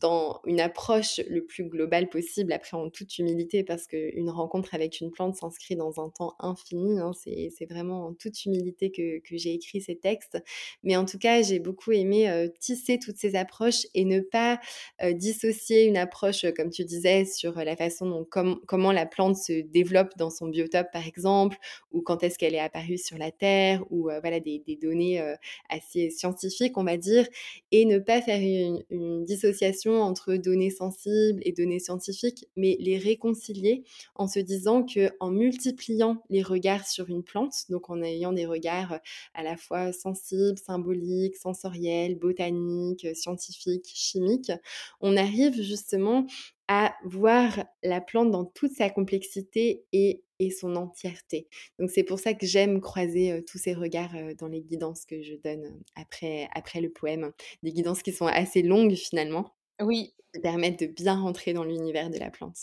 dans 0.00 0.40
une 0.46 0.60
approche 0.60 1.20
le 1.28 1.44
plus 1.44 1.64
globale 1.64 2.08
possible, 2.08 2.52
après 2.52 2.76
en 2.76 2.88
toute 2.90 3.18
humilité 3.18 3.62
parce 3.64 3.86
qu'une 3.86 4.30
rencontre 4.30 4.74
avec 4.74 5.00
une 5.00 5.10
plante 5.10 5.36
s'inscrit 5.36 5.76
dans 5.76 6.00
un 6.00 6.08
temps 6.10 6.34
infini, 6.40 6.98
hein. 6.98 7.12
C'est 7.14 7.66
vraiment 7.70 8.06
en 8.06 8.14
toute 8.14 8.44
humilité 8.46 8.90
que 8.90 9.18
que 9.20 9.36
j'ai 9.36 9.52
écrit 9.54 9.80
ces 9.80 9.96
textes. 9.98 10.38
Mais 10.82 10.96
en 10.96 11.04
tout 11.04 11.18
cas, 11.18 11.42
j'ai 11.42 11.58
beaucoup 11.58 11.92
aimé, 11.92 12.28
heu, 12.30 12.52
tisser 12.60 12.98
toutes 12.98 13.16
ces 13.18 13.34
approches 13.36 13.86
et 13.94 14.04
ne 14.04 14.20
pas, 14.20 14.60
heu, 15.02 15.14
dissocier 15.14 15.84
une 15.86 15.96
approche, 15.96 16.46
comme 16.56 16.70
tu 16.70 16.84
disais, 16.84 17.24
sur 17.24 17.54
la 17.56 17.76
façon 17.76 18.06
dont 18.08 18.24
com 18.24 18.60
comment 18.66 18.92
la 18.92 19.06
plante 19.06 19.36
se 19.36 19.60
développe 19.62 20.16
dans 20.16 20.30
son 20.30 20.48
biotope, 20.48 20.90
par 20.92 21.06
exemple, 21.06 21.56
ou 21.92 22.00
quand 22.02 22.22
est-ce 22.22 22.38
qu'elle 22.38 22.54
est 22.54 22.58
apparue 22.60 22.98
sur 22.98 23.18
la 23.18 23.30
terre 23.30 23.84
ou, 23.90 24.10
heu, 24.10 24.18
voilà, 24.20 24.40
des 24.40 24.62
données, 24.80 25.20
assez 25.68 26.10
scientifiques, 26.10 26.76
on 26.78 26.84
va 26.84 26.96
dire 26.96 27.26
et 27.72 27.84
ne 27.84 27.98
pas 27.98 28.20
faire 28.22 28.40
une 28.40 29.24
dissociation 29.24 29.81
entre 29.90 30.34
données 30.34 30.70
sensibles 30.70 31.40
et 31.44 31.52
données 31.52 31.78
scientifiques, 31.80 32.46
mais 32.56 32.76
les 32.80 32.98
réconcilier 32.98 33.84
en 34.14 34.26
se 34.28 34.38
disant 34.38 34.84
qu'en 34.84 35.30
multipliant 35.30 36.22
les 36.30 36.42
regards 36.42 36.86
sur 36.86 37.08
une 37.08 37.22
plante, 37.22 37.54
donc 37.70 37.90
en 37.90 38.02
ayant 38.02 38.32
des 38.32 38.46
regards, 38.46 38.94
heu, 38.94 38.98
à 39.34 39.42
la 39.42 39.56
fois 39.56 39.92
sensibles, 39.92 40.58
symboliques, 40.58 41.36
sensoriels, 41.36 42.16
botaniques, 42.18 43.04
heu, 43.04 43.14
scientifiques, 43.14 43.90
chimiques, 43.92 44.52
on 45.00 45.16
arrive 45.16 45.60
justement 45.62 46.26
à 46.68 46.94
voir 47.04 47.64
la 47.82 48.00
plante 48.00 48.30
dans 48.30 48.44
toute 48.44 48.72
sa 48.72 48.90
complexité 48.90 49.84
et 49.92 50.24
et 50.38 50.50
son 50.50 50.74
entièreté. 50.74 51.48
Donc 51.78 51.90
c'est 51.90 52.02
pour 52.02 52.18
ça 52.18 52.34
que 52.34 52.46
j'aime 52.46 52.80
croiser, 52.80 53.44
tous 53.46 53.58
ces 53.58 53.74
regards, 53.74 54.12
dans 54.38 54.48
les 54.48 54.62
guidances 54.62 55.04
que 55.06 55.22
je 55.22 55.34
donne 55.36 55.80
après 55.94 56.48
après 56.54 56.80
le 56.80 56.90
poème. 56.90 57.32
Des 57.62 57.72
guidances 57.72 58.02
qui 58.02 58.12
sont 58.12 58.26
assez 58.26 58.62
longues 58.62 58.94
finalement, 58.96 59.54
Oui. 59.80 60.14
qui 60.34 60.40
permettent 60.40 60.80
de 60.80 60.86
bien 60.86 61.20
rentrer 61.20 61.52
dans 61.54 61.64
l'univers 61.64 62.10
de 62.10 62.18
la 62.18 62.30
plante. 62.30 62.58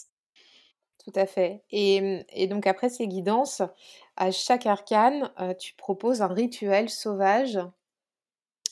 Tout 1.04 1.12
à 1.16 1.26
fait 1.26 1.64
et 1.72 2.02
mmh 2.02 2.24
et 2.34 2.47
donc 2.47 2.68
après 2.68 2.89
ces 2.89 3.08
guidances, 3.08 3.62
à 4.18 4.32
chaque 4.32 4.66
arcane, 4.66 5.32
tu 5.60 5.74
proposes 5.76 6.22
un 6.22 6.28
rituel 6.28 6.89
sauvage? 6.89 7.60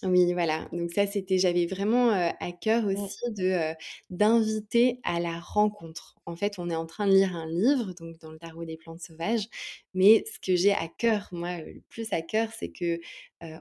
Oui, 0.04 0.32
voilà, 0.34 0.70
donc 0.74 0.92
ça, 0.92 1.08
c'était 1.08 1.40
j'avais 1.40 1.66
vraiment, 1.66 2.12
à 2.12 2.52
cœur 2.52 2.86
Mmh. 2.94 3.08
aussi 3.08 3.32
de, 3.32 3.74
d'inviter 4.12 5.00
à 5.04 5.20
la 5.20 5.40
rencontre. 5.40 6.16
En 6.28 6.36
fait, 6.36 6.60
on 6.60 6.70
est 6.70 6.76
en 6.76 6.86
train 6.86 7.08
de 7.08 7.14
lire 7.14 7.36
un 7.36 7.48
livre, 7.48 7.94
donc 8.00 8.20
dans 8.20 8.32
le 8.32 8.38
tarot 8.38 8.64
des 8.64 8.78
plantes 8.78 9.00
sauvages, 9.02 9.48
mais 9.98 10.24
ce 10.32 10.40
que 10.40 10.56
j'ai 10.56 10.74
à 10.74 10.88
cœur, 10.88 11.28
moi, 11.32 11.58
le 11.58 11.82
plus 11.90 12.14
à 12.14 12.22
cœur, 12.22 12.50
c'est 12.58 12.70
que, 12.70 13.00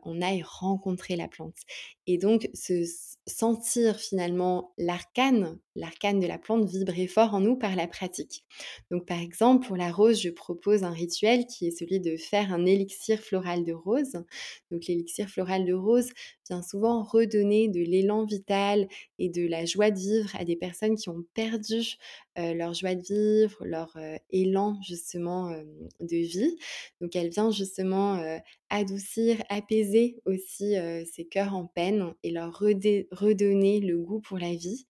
on 0.05 0.23
aille 0.23 0.43
rencontrer 0.43 1.17
la 1.17 1.29
plante 1.29 1.59
et 2.07 2.17
donc 2.17 2.49
se 2.55 2.85
sentir 3.27 4.01
finalement 4.01 4.73
l'arcane, 4.79 5.59
l'arcane 5.75 6.19
de 6.19 6.27
la 6.27 6.39
plante 6.39 6.67
vibrer 6.67 7.07
fort 7.07 7.35
en 7.35 7.41
nous 7.41 7.57
par 7.57 7.77
la 7.77 7.87
pratique. 7.87 8.45
Donc 8.91 9.05
par 9.05 9.21
exemple, 9.21 9.67
pour 9.67 9.77
la 9.77 9.93
rose, 9.93 10.23
je 10.23 10.31
propose 10.31 10.83
un 10.83 10.93
rituel 10.93 11.45
qui 11.45 11.67
est 11.67 11.79
celui 11.79 12.01
de 12.01 12.17
faire 12.17 12.55
un 12.55 12.65
élixir 12.65 13.21
floral 13.21 13.65
de 13.65 13.75
rose. 13.75 14.13
Donc 14.71 14.87
l'élixir 14.87 15.29
floral 15.29 15.67
de 15.67 15.75
rose 15.75 16.09
vient 16.49 16.63
souvent 16.63 17.03
redonner 17.03 17.69
de 17.69 17.81
l'élan 17.81 18.25
vital 18.25 18.89
et 19.19 19.29
de 19.29 19.47
la 19.47 19.67
joie 19.67 19.91
de 19.91 19.99
vivre 19.99 20.35
à 20.39 20.47
des 20.47 20.57
personnes 20.57 20.97
qui 20.97 21.11
ont 21.11 21.25
perdu, 21.35 21.97
heu, 22.39 22.55
leur 22.55 22.75
joie 22.75 22.95
de 22.95 23.03
vivre, 23.03 23.65
leur, 23.65 23.97
heu, 23.97 24.17
élan 24.31 24.79
justement, 24.83 25.51
de 26.01 26.17
vie. 26.17 26.57
Donc 27.01 27.15
elle 27.17 27.31
vient 27.31 27.51
justement, 27.51 28.17
heu, 28.23 28.39
adoucir, 28.71 29.43
apaiser 29.49 30.19
aussi, 30.27 30.75
ces 31.13 31.25
cœurs 31.25 31.55
en 31.55 31.67
peine 31.67 32.13
et 32.25 32.31
leur 32.31 32.53
redonner 32.59 33.81
le 33.81 33.99
goût 33.99 34.21
pour 34.21 34.39
la 34.39 34.55
vie 34.55 34.87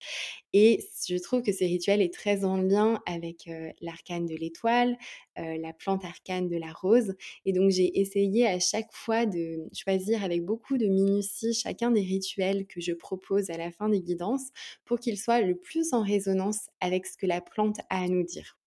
et 0.53 0.79
je 1.07 1.17
trouve 1.17 1.41
que 1.43 1.51
ce 1.51 1.63
rituel 1.63 2.01
est 2.01 2.13
très 2.13 2.45
en 2.45 2.57
lien 2.57 3.01
avec, 3.05 3.49
l'arcane 3.81 4.25
de 4.25 4.35
l'étoile, 4.35 4.97
la 5.37 5.73
plante 5.73 6.03
arcane 6.05 6.47
de 6.47 6.57
la 6.57 6.71
rose 6.73 7.13
et 7.45 7.53
donc 7.53 7.69
j'ai 7.69 7.99
essayé 7.99 8.47
à 8.47 8.59
chaque 8.59 8.91
fois 8.91 9.25
de 9.27 9.67
choisir 9.73 10.23
avec 10.23 10.43
beaucoup 10.43 10.77
de 10.77 10.87
minutie 10.87 11.53
chacun 11.53 11.91
des 11.91 12.01
rituels 12.01 12.65
que 12.65 12.81
je 12.81 12.93
propose 12.93 13.49
à 13.51 13.57
la 13.57 13.71
fin 13.71 13.89
des 13.89 14.01
guidances 14.01 14.47
pour 14.85 14.99
qu'ils 14.99 15.17
soient 15.19 15.41
le 15.41 15.55
plus 15.55 15.93
en 15.93 16.01
résonance 16.01 16.69
avec 16.81 17.05
ce 17.05 17.17
que 17.17 17.27
la 17.27 17.36
plante 17.41 17.79
à 17.89 18.07
nous 18.07 18.23
dire. 18.23 18.57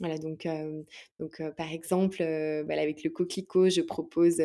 Voilà 0.00 0.18
donc 0.18 0.46
hem, 0.46 0.84
donc 1.20 1.40
heu, 1.40 1.52
par 1.56 1.72
exemple, 1.72 2.22
heu, 2.22 2.62
voilà 2.66 2.82
avec 2.82 3.02
le 3.04 3.10
coquelicot, 3.10 3.70
je 3.70 3.80
propose, 3.82 4.38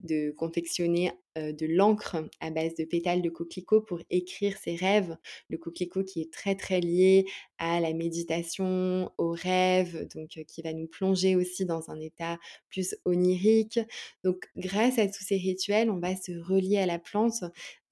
de 0.00 0.30
confectionner, 0.32 1.12
de 1.52 1.66
l'encre 1.66 2.16
à 2.40 2.50
base 2.50 2.74
de 2.74 2.84
pétales 2.84 3.22
de 3.22 3.30
coquelicot 3.30 3.80
pour 3.82 4.00
écrire 4.10 4.56
ses 4.58 4.76
rêves. 4.76 5.16
Le 5.48 5.58
coquelicot 5.58 6.04
qui 6.04 6.20
est 6.20 6.32
très, 6.32 6.54
très 6.54 6.80
lié 6.80 7.26
à 7.58 7.80
la 7.80 7.92
méditation, 7.92 9.10
aux 9.18 9.30
rêves, 9.32 10.06
donc 10.14 10.36
heu, 10.36 10.42
qui 10.44 10.62
va 10.62 10.72
nous 10.72 10.86
plonger 10.86 11.34
aussi 11.36 11.64
dans 11.64 11.90
un 11.90 11.98
état 12.00 12.38
plus 12.70 12.96
onirique. 13.04 13.80
Donc 14.24 14.48
grâce 14.56 14.98
à 14.98 15.06
tous 15.06 15.24
ces 15.24 15.36
rituels, 15.36 15.90
on 15.90 15.98
va 15.98 16.14
se 16.16 16.32
relier 16.32 16.78
à 16.78 16.86
la 16.86 16.98
plante, 16.98 17.42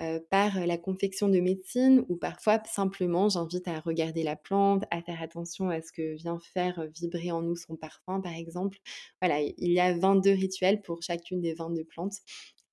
heu, 0.02 0.20
par 0.30 0.66
la 0.66 0.78
confection 0.78 1.28
de 1.28 1.40
médecine 1.40 2.04
ou 2.08 2.16
parfois 2.16 2.62
simplement 2.64 3.28
j'invite 3.28 3.66
à 3.68 3.80
regarder 3.80 4.22
la 4.22 4.36
plante, 4.36 4.84
à 4.90 5.02
faire 5.02 5.20
attention 5.22 5.70
à 5.70 5.80
ce 5.82 5.92
que 5.92 6.14
vient 6.16 6.38
faire 6.54 6.86
vibrer 6.94 7.30
en 7.32 7.42
nous 7.42 7.56
son 7.56 7.76
parfum, 7.76 8.20
par 8.20 8.34
exemple. 8.34 8.78
Voilà, 9.20 9.40
il 9.40 9.72
y 9.72 9.80
a 9.80 9.96
22 9.96 10.32
rituels 10.32 10.82
pour 10.82 11.02
chacune 11.02 11.40
des 11.40 11.54
22 11.54 11.84
plantes 11.84 12.16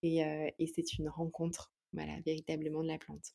et 0.04 0.68
c'est 0.68 0.94
une 0.98 1.10
rencontre, 1.10 1.72
voilà, 1.94 2.20
véritablement 2.26 2.84
de 2.84 2.90
la 2.90 2.98
plante. 3.00 3.34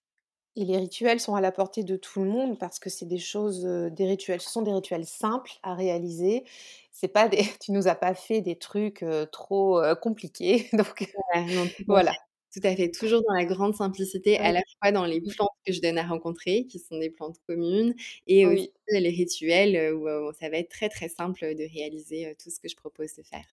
Et 0.56 0.64
les 0.64 0.76
rituels 0.76 1.20
sont 1.20 1.36
à 1.36 1.40
la 1.40 1.52
portée 1.52 1.84
de 1.84 1.96
tout 1.96 2.20
le 2.22 2.28
monde 2.30 2.58
parce 2.58 2.78
que 2.80 2.90
c'est 2.90 3.06
des 3.06 3.18
choses, 3.18 3.62
des 3.64 4.06
rituels 4.06 4.40
ce 4.40 4.50
sont 4.50 4.62
des 4.62 4.72
rituels 4.72 5.06
simples 5.06 5.52
à 5.62 5.74
réaliser. 5.74 6.44
C'est 6.90 7.08
pas 7.08 7.28
des 7.28 7.42
tu 7.60 7.70
nous 7.72 7.86
as 7.88 7.94
pas 7.94 8.14
fait 8.14 8.40
des 8.40 8.56
trucs, 8.58 9.04
trop, 9.32 9.80
compliqués 10.02 10.68
donc 10.72 11.06
Voilà, 11.14 11.46
non, 11.48 11.68
tout 11.68 11.84
à 11.90 12.00
fait. 12.00 12.02
voilà. 12.02 12.14
Tout 12.52 12.60
à 12.66 12.74
fait, 12.74 12.90
toujours 12.90 13.22
dans 13.28 13.34
la 13.34 13.44
grande 13.44 13.74
simplicité, 13.76 14.38
à 14.38 14.52
la 14.52 14.62
fois 14.82 14.90
dans 14.92 15.04
les 15.04 15.20
plantes 15.20 15.50
que 15.66 15.72
je 15.72 15.80
donne 15.82 15.98
à 15.98 16.06
rencontrer, 16.06 16.66
qui 16.66 16.78
sont 16.78 16.98
des 16.98 17.10
plantes 17.10 17.38
communes 17.46 17.94
et 18.26 18.46
aussi 18.46 18.58
Oui. 18.58 18.72
les 18.90 19.10
rituels, 19.10 19.94
où, 19.94 20.06
ça 20.40 20.48
va 20.50 20.58
être 20.58 20.70
très, 20.70 20.88
très 20.88 21.08
simple 21.10 21.54
de 21.54 21.64
réaliser, 21.72 22.34
tout 22.42 22.50
ce 22.50 22.58
que 22.60 22.68
je 22.68 22.76
propose 22.76 23.14
de 23.14 23.22
faire. 23.22 23.44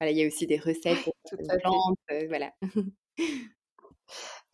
Voilà, 0.00 0.12
il 0.12 0.18
y 0.18 0.24
a 0.24 0.26
aussi 0.26 0.46
des 0.46 0.58
recettes 0.58 1.08
à 1.48 1.52
fait. 1.52 1.58
plantes, 1.60 1.98
heu, 2.10 2.26
voilà. 2.28 2.52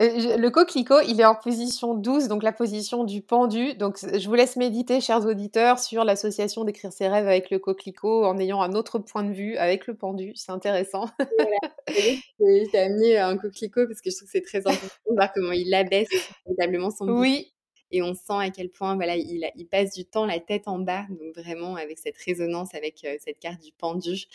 Je 0.01 0.39
le 0.39 0.51
coquelicot, 0.51 1.01
il 1.07 1.21
est 1.21 1.27
en 1.27 1.35
position 1.35 1.93
12, 1.93 2.29
donc 2.29 2.43
la 2.43 2.53
position 2.53 3.05
du 3.05 3.21
pendu, 3.21 3.75
donc 3.75 3.99
je 4.01 4.27
vous 4.27 4.35
laisse 4.35 4.57
méditer, 4.57 5.03
chers 5.03 5.27
auditeurs, 5.27 5.79
sur 5.79 6.05
l'association 6.05 6.65
d'écrire 6.65 6.91
ses 6.91 7.07
rêves 7.07 7.27
avec 7.27 7.51
le 7.51 7.59
coquelicot 7.59 8.25
en 8.25 8.39
ayant 8.39 8.63
un 8.63 8.73
autre 8.73 8.99
point 8.99 9.25
de 9.25 9.33
vue 9.33 9.59
avec 9.59 9.87
le 9.87 9.95
pendu, 9.95 10.33
c'est 10.37 10.53
intéressant. 10.53 11.05
Voilà, 11.19 11.75
je 11.89 12.71
t'ai 12.71 12.79
amené 12.79 13.19
un 13.19 13.37
coquelicot 13.37 13.87
parce 13.87 14.01
que 14.01 14.11
je 14.11 14.17
trouve 14.17 14.29
que 14.29 14.33
c'est 14.33 14.41
très 14.41 14.61
important 14.61 14.87
de 15.11 15.15
voir 15.15 15.33
comment 15.35 15.53
il 15.53 15.75
abaisse 15.75 16.09
véritablement 16.47 16.91
son 16.91 17.07
Oui. 17.09 17.53
Et 17.91 18.03
on 18.03 18.15
sent 18.15 18.39
à 18.39 18.51
quel 18.51 18.71
point 18.71 18.95
voilà, 18.97 19.17
il, 19.17 19.51
il, 19.57 19.67
passe 19.67 19.95
du 19.95 20.05
temps 20.05 20.27
la 20.27 20.41
tête 20.41 20.69
en 20.69 20.79
bas, 20.79 21.07
donc 21.11 21.37
vraiment 21.37 21.77
avec 21.77 21.99
cette 21.99 22.17
résonance 22.17 22.75
avec 22.75 23.07
cette 23.21 23.39
carte 23.39 23.63
du 23.63 23.73
pendu, 23.73 24.27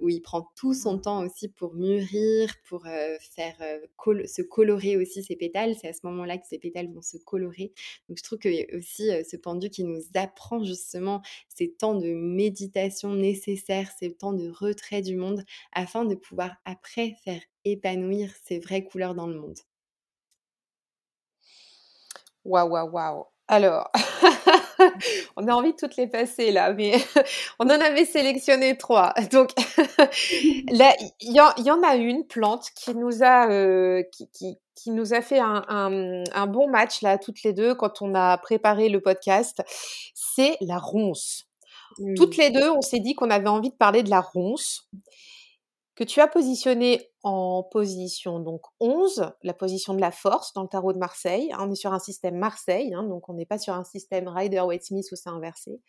où 0.00 0.08
il 0.08 0.20
prend 0.20 0.48
tout 0.56 0.74
son 0.74 0.98
temps 0.98 1.24
aussi 1.24 1.48
pour 1.48 1.74
mûrir, 1.74 2.54
pour 2.68 2.84
faire 2.84 3.56
se 4.26 4.42
colorer 4.42 4.96
aussi 4.96 5.22
ses 5.22 5.36
pétales. 5.36 5.74
C'est 5.80 5.88
à 5.88 5.92
ce 5.92 6.00
moment-là 6.04 6.38
que 6.38 6.46
ses 6.46 6.58
pétales 6.58 6.92
vont 6.92 7.02
se 7.02 7.16
colorer. 7.16 7.72
Donc 8.08 8.18
je 8.18 8.22
trouve 8.22 8.38
que 8.38 8.76
aussi 8.76 9.10
ce 9.24 9.36
pendu 9.36 9.70
qui 9.70 9.84
nous 9.84 10.02
apprend 10.14 10.62
justement 10.64 11.22
ces 11.48 11.72
temps 11.72 11.94
de 11.94 12.12
méditation 12.12 13.14
nécessaires, 13.14 13.90
ces 13.98 14.12
temps 14.12 14.32
de 14.32 14.48
retrait 14.50 15.02
du 15.02 15.16
monde, 15.16 15.44
afin 15.72 16.04
de 16.04 16.14
pouvoir 16.14 16.56
après 16.64 17.14
faire 17.24 17.40
épanouir 17.64 18.30
ses 18.44 18.58
vraies 18.58 18.84
couleurs 18.84 19.14
dans 19.14 19.26
le 19.26 19.38
monde. 19.38 19.58
Waouh, 22.46 22.70
waouh, 22.70 22.90
waouh. 22.90 23.26
Alors, 23.48 23.90
on 25.36 25.46
a 25.46 25.52
envie 25.52 25.72
de 25.72 25.76
toutes 25.76 25.96
les 25.96 26.06
passer 26.06 26.50
là, 26.50 26.72
mais 26.72 26.94
on 27.60 27.66
en 27.66 27.80
avait 27.80 28.04
sélectionné 28.04 28.76
trois. 28.76 29.14
Donc 29.30 29.50
là, 30.70 30.94
il 31.20 31.32
y, 31.32 31.70
en 31.70 31.82
a 31.82 31.96
une 31.96 32.26
plante 32.26 32.66
qui 32.74 32.94
nous 32.94 33.22
a, 33.22 33.48
euh, 33.50 34.02
qui, 34.12 34.28
qui, 34.74 34.90
nous 34.90 35.14
a 35.14 35.22
fait 35.22 35.38
un, 35.38 35.64
un, 35.68 36.46
bon 36.46 36.68
match 36.68 37.02
là, 37.02 37.18
toutes 37.18 37.42
les 37.44 37.52
deux, 37.52 37.74
quand 37.74 38.02
on 38.02 38.14
a 38.14 38.36
préparé 38.38 38.88
le 38.88 39.00
podcast. 39.00 39.62
C'est 40.14 40.56
la 40.60 40.78
ronce. 40.78 41.46
Toutes 42.16 42.36
les 42.36 42.50
deux, 42.50 42.70
on 42.70 42.82
s'est 42.82 43.00
dit 43.00 43.14
qu'on 43.14 43.30
avait 43.30 43.48
envie 43.48 43.70
de 43.70 43.74
parler 43.76 44.02
de 44.02 44.10
la 44.10 44.20
ronce 44.20 44.88
que 45.96 46.04
tu 46.04 46.20
as 46.20 46.28
positionné 46.28 47.10
en 47.22 47.62
position 47.62 48.38
donc 48.38 48.60
11, 48.80 49.32
la 49.42 49.54
position 49.54 49.94
de 49.94 50.00
la 50.00 50.10
force 50.10 50.52
dans 50.52 50.62
le 50.62 50.68
tarot 50.68 50.92
de 50.92 50.98
Marseille. 50.98 51.50
On 51.58 51.72
est 51.72 51.76
sur 51.76 51.94
un 51.94 51.98
système 51.98 52.36
Marseille, 52.36 52.92
hein, 52.94 53.02
donc 53.02 53.28
on 53.28 53.34
n'est 53.34 53.46
pas 53.46 53.58
sur 53.58 53.74
un 53.74 53.84
système 53.84 54.28
Rider-Waite-Smith 54.28 55.06
où 55.10 55.16
c'est 55.16 55.30
inversé. 55.30 55.80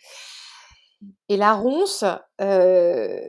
Et 1.28 1.36
la 1.38 1.53
ronce, 1.53 2.05
euh, 2.41 3.20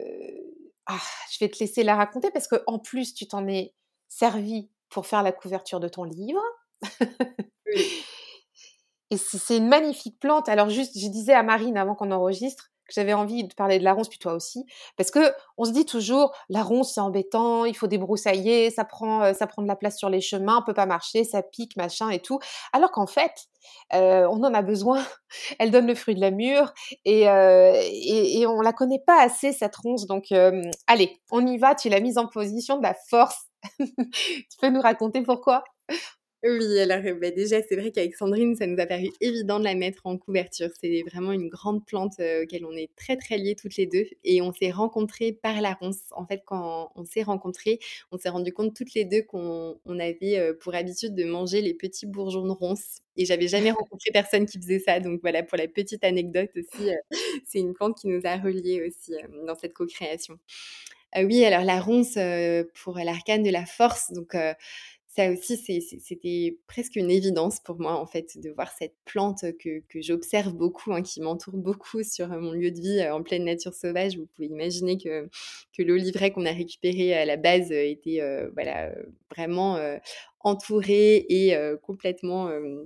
ah, 0.86 1.00
je 1.32 1.44
vais 1.44 1.50
te 1.50 1.58
laisser 1.58 1.82
la 1.82 1.96
raconter 1.96 2.30
parce 2.30 2.46
qu'en 2.46 2.78
plus, 2.78 3.12
tu 3.12 3.26
t'en 3.26 3.46
es 3.48 3.74
servi 4.08 4.70
pour 4.88 5.06
faire 5.06 5.22
la 5.22 5.32
couverture 5.32 5.80
de 5.80 5.88
ton 5.88 6.04
livre. 6.04 6.40
Et 9.10 9.16
c'est 9.16 9.56
une 9.56 9.68
magnifique 9.68 10.20
plante. 10.20 10.48
Alors 10.48 10.68
juste, 10.68 10.98
je 10.98 11.08
disais 11.08 11.32
à 11.32 11.42
Marine 11.42 11.76
avant 11.76 11.94
qu'on 11.94 12.10
enregistre, 12.10 12.70
j'avais 12.92 13.12
envie 13.12 13.44
de 13.44 13.54
parler 13.54 13.78
de 13.78 13.84
la 13.84 13.92
ronce, 13.92 14.08
puis 14.08 14.18
toi 14.18 14.34
aussi, 14.34 14.64
parce 14.96 15.10
que 15.10 15.32
on 15.56 15.64
se 15.64 15.72
dit 15.72 15.84
toujours 15.84 16.34
la 16.48 16.62
ronce 16.62 16.94
c'est 16.94 17.00
embêtant, 17.00 17.64
il 17.64 17.76
faut 17.76 17.86
débroussailler, 17.86 18.70
ça 18.70 18.84
prend 18.84 19.22
euh, 19.22 19.32
ça 19.32 19.46
prend 19.46 19.62
de 19.62 19.68
la 19.68 19.76
place 19.76 19.98
sur 19.98 20.08
les 20.10 20.20
chemins, 20.20 20.58
on 20.58 20.64
peut 20.64 20.74
pas 20.74 20.86
marcher, 20.86 21.24
ça 21.24 21.42
pique 21.42 21.76
machin 21.76 22.10
et 22.10 22.20
tout, 22.20 22.38
alors 22.72 22.90
qu'en 22.90 23.06
fait 23.06 23.48
euh, 23.94 24.26
on 24.30 24.42
en 24.44 24.54
a 24.54 24.62
besoin, 24.62 25.04
elle 25.58 25.70
donne 25.70 25.86
le 25.86 25.94
fruit 25.94 26.14
de 26.14 26.20
la 26.20 26.30
mûre 26.30 26.72
et, 27.04 27.28
euh, 27.28 27.72
et, 27.82 28.40
et, 28.40 28.46
on 28.46 28.60
la 28.60 28.72
connaît 28.72 29.02
pas 29.06 29.20
assez 29.20 29.52
cette 29.52 29.76
ronce, 29.76 30.06
donc 30.06 30.32
allez 30.86 31.20
on 31.30 31.46
y 31.46 31.58
va, 31.58 31.74
tu 31.74 31.88
l'as 31.88 32.00
mise 32.00 32.18
en 32.18 32.26
position 32.26 32.78
de 32.78 32.82
la 32.82 32.94
force, 33.08 33.46
tu 33.78 34.58
peux 34.60 34.70
nous 34.70 34.80
raconter 34.80 35.22
pourquoi? 35.22 35.64
Oui, 36.44 36.78
alors 36.78 37.00
bah, 37.20 37.32
déjà, 37.32 37.60
c'est 37.62 37.74
vrai 37.74 37.90
qu'avec 37.90 38.14
Sandrine, 38.14 38.54
ça 38.54 38.64
nous 38.66 38.78
a 38.80 38.86
paru 38.86 39.10
évident 39.20 39.58
de 39.58 39.64
la 39.64 39.74
mettre 39.74 40.02
en 40.06 40.16
couverture. 40.16 40.68
C'est 40.80 41.02
vraiment 41.02 41.32
une 41.32 41.48
grande 41.48 41.84
plante 41.84 42.20
euh, 42.20 42.44
auquel 42.44 42.64
on 42.64 42.72
est 42.76 42.90
très 42.94 43.16
très 43.16 43.38
liés 43.38 43.56
toutes 43.56 43.74
les 43.76 43.86
deux. 43.86 44.04
Et 44.22 44.40
on 44.40 44.52
s'est 44.52 44.70
rencontrés 44.70 45.32
par 45.32 45.60
la 45.60 45.74
ronce. 45.74 45.98
En 46.12 46.26
fait, 46.26 46.42
quand 46.46 46.92
on 46.94 47.04
s'est 47.04 47.24
rencontrés, 47.24 47.80
on 48.12 48.18
s'est 48.18 48.28
rendu 48.28 48.52
compte 48.52 48.76
toutes 48.76 48.94
les 48.94 49.04
deux 49.04 49.22
qu'on 49.22 49.78
avait 49.98 50.38
euh, 50.38 50.54
pour 50.54 50.76
habitude 50.76 51.16
de 51.16 51.24
manger 51.24 51.60
les 51.60 51.74
petits 51.74 52.06
bourgeons 52.06 52.46
de 52.46 52.52
ronce. 52.52 53.00
Et 53.16 53.24
j'avais 53.24 53.48
jamais 53.48 53.70
rencontré 53.72 54.12
personne 54.12 54.46
qui 54.46 54.58
faisait 54.58 54.78
ça. 54.78 55.00
Donc 55.00 55.20
voilà, 55.22 55.42
pour 55.42 55.58
la 55.58 55.66
petite 55.66 56.04
anecdote 56.04 56.50
aussi, 56.56 56.90
euh, 56.90 56.96
c'est 57.48 57.58
une 57.58 57.74
plante 57.74 57.98
qui 57.98 58.06
nous 58.06 58.20
a 58.22 58.36
reliés 58.36 58.86
aussi 58.86 59.12
dans 59.44 59.56
cette 59.56 59.74
co-création. 59.74 60.38
oui, 61.16 61.44
alors 61.44 61.64
la 61.64 61.80
ronce 61.80 62.16
pour 62.84 62.96
l'arcane 62.98 63.42
de 63.42 63.50
la 63.50 63.66
force. 63.66 64.12
Donc 64.12 64.36
ça 65.18 65.32
aussi, 65.32 65.56
c'était 65.80 66.58
presque 66.68 66.94
une 66.94 67.10
évidence 67.10 67.58
pour 67.58 67.80
moi, 67.80 68.00
en 68.00 68.06
fait, 68.06 68.38
de 68.38 68.50
voir 68.50 68.70
cette 68.70 68.94
plante 69.04 69.44
que, 69.58 69.82
j'observe 69.96 70.52
beaucoup, 70.52 70.92
hein, 70.92 71.02
qui 71.02 71.20
m'entoure 71.20 71.56
beaucoup 71.56 72.04
sur 72.04 72.28
mon 72.28 72.52
lieu 72.52 72.70
de 72.70 72.80
vie 72.80 73.10
en 73.10 73.22
pleine 73.24 73.44
nature 73.44 73.74
sauvage. 73.74 74.16
Vous 74.16 74.26
pouvez 74.26 74.46
imaginer 74.46 74.96
que, 74.96 75.28
que 75.76 75.82
l'olivret 75.82 76.30
qu'on 76.30 76.46
a 76.46 76.52
récupéré 76.52 77.14
à 77.14 77.24
la 77.24 77.36
base 77.36 77.72
était 77.72 78.20
voilà, 78.54 78.92
vraiment 79.30 79.76
entouré 80.40 81.26
et 81.28 81.56
complètement 81.82 82.48
euh, 82.48 82.84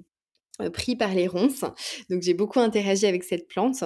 pris 0.73 0.97
par 0.97 1.15
les 1.15 1.27
ronces. 1.27 1.65
Donc 2.11 2.23
j'ai 2.23 2.35
beaucoup 2.35 2.61
interagi 2.61 3.07
avec 3.07 3.25
cette 3.25 3.49
plante. 3.49 3.85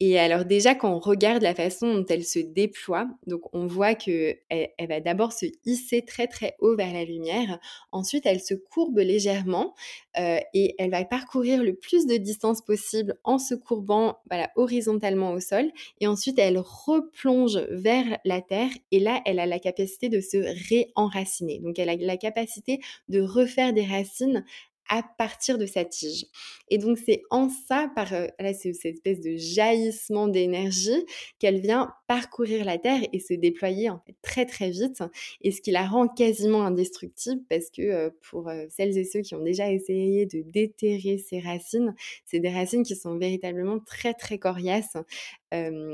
Et 0.00 0.18
alors 0.18 0.44
déjà 0.44 0.74
quand 0.74 0.94
on 0.94 1.00
regarde 1.00 1.42
la 1.42 1.54
façon 1.54 1.92
dont 1.92 2.06
elle 2.08 2.24
se 2.24 2.38
déploie, 2.38 3.08
donc 3.26 3.42
on 3.52 3.66
voit 3.66 3.94
que 3.94 4.36
elle, 4.48 4.70
va 4.88 5.00
d'abord 5.00 5.32
se 5.32 5.46
hisser 5.64 6.04
très 6.04 6.26
très 6.26 6.54
haut 6.60 6.76
vers 6.76 6.92
la 6.92 7.04
lumière. 7.04 7.58
Ensuite 7.92 8.26
elle 8.26 8.40
se 8.40 8.54
courbe 8.54 8.98
légèrement 8.98 9.74
euh, 10.18 10.38
et 10.54 10.74
elle 10.78 10.90
va 10.90 11.04
parcourir 11.04 11.62
le 11.62 11.74
plus 11.74 12.06
de 12.06 12.16
distance 12.16 12.62
possible 12.62 13.18
en 13.24 13.38
se 13.38 13.54
courbant 13.54 14.18
horizontalement 14.56 15.32
au 15.32 15.40
sol. 15.40 15.70
Et 16.00 16.06
ensuite 16.06 16.38
elle 16.38 16.58
replonge 16.58 17.58
vers 17.70 18.18
la 18.24 18.40
terre 18.40 18.70
et 18.92 19.00
là 19.00 19.20
elle 19.26 19.40
a 19.40 19.46
la 19.46 19.58
capacité 19.58 20.08
de 20.08 20.20
se 20.20 20.36
réenraciner. 20.68 21.58
Donc 21.58 21.78
elle 21.78 21.88
a 21.88 21.96
la 21.96 22.16
capacité 22.16 22.80
de 23.08 23.20
refaire 23.20 23.72
des 23.72 23.84
racines 23.84 24.44
à 24.88 25.02
partir 25.02 25.58
de 25.58 25.66
sa 25.66 25.84
tige. 25.84 26.26
Et 26.68 26.78
donc 26.78 26.98
c'est 26.98 27.22
en 27.30 27.48
ça, 27.48 27.90
par 27.94 28.12
euh, 28.12 28.26
là 28.38 28.52
cette 28.54 28.84
espèce 28.84 29.20
de 29.20 29.36
jaillissement 29.36 30.28
d'énergie 30.28 31.04
qu'elle 31.38 31.60
vient 31.60 31.92
parcourir 32.06 32.64
la 32.64 32.78
Terre 32.78 33.00
et 33.12 33.20
se 33.20 33.34
déployer 33.34 33.90
en 33.90 34.00
fait 34.06 34.14
très 34.22 34.46
très 34.46 34.70
vite. 34.70 35.02
Et 35.42 35.50
ce 35.50 35.60
qui 35.60 35.70
la 35.70 35.86
rend 35.86 36.08
quasiment 36.08 36.64
indestructible 36.64 37.42
parce 37.48 37.70
que 37.70 37.82
euh, 37.82 38.10
pour 38.30 38.48
euh, 38.48 38.64
celles 38.68 38.96
et 38.98 39.04
ceux 39.04 39.20
qui 39.20 39.34
ont 39.34 39.42
déjà 39.42 39.70
essayé 39.70 40.26
de 40.26 40.42
déterrer 40.42 41.18
ses 41.18 41.40
racines, 41.40 41.94
c'est 42.24 42.40
des 42.40 42.50
racines 42.50 42.82
qui 42.82 42.96
sont 42.96 43.16
véritablement 43.16 43.78
très 43.80 44.14
très 44.14 44.38
coriaces 44.38 44.96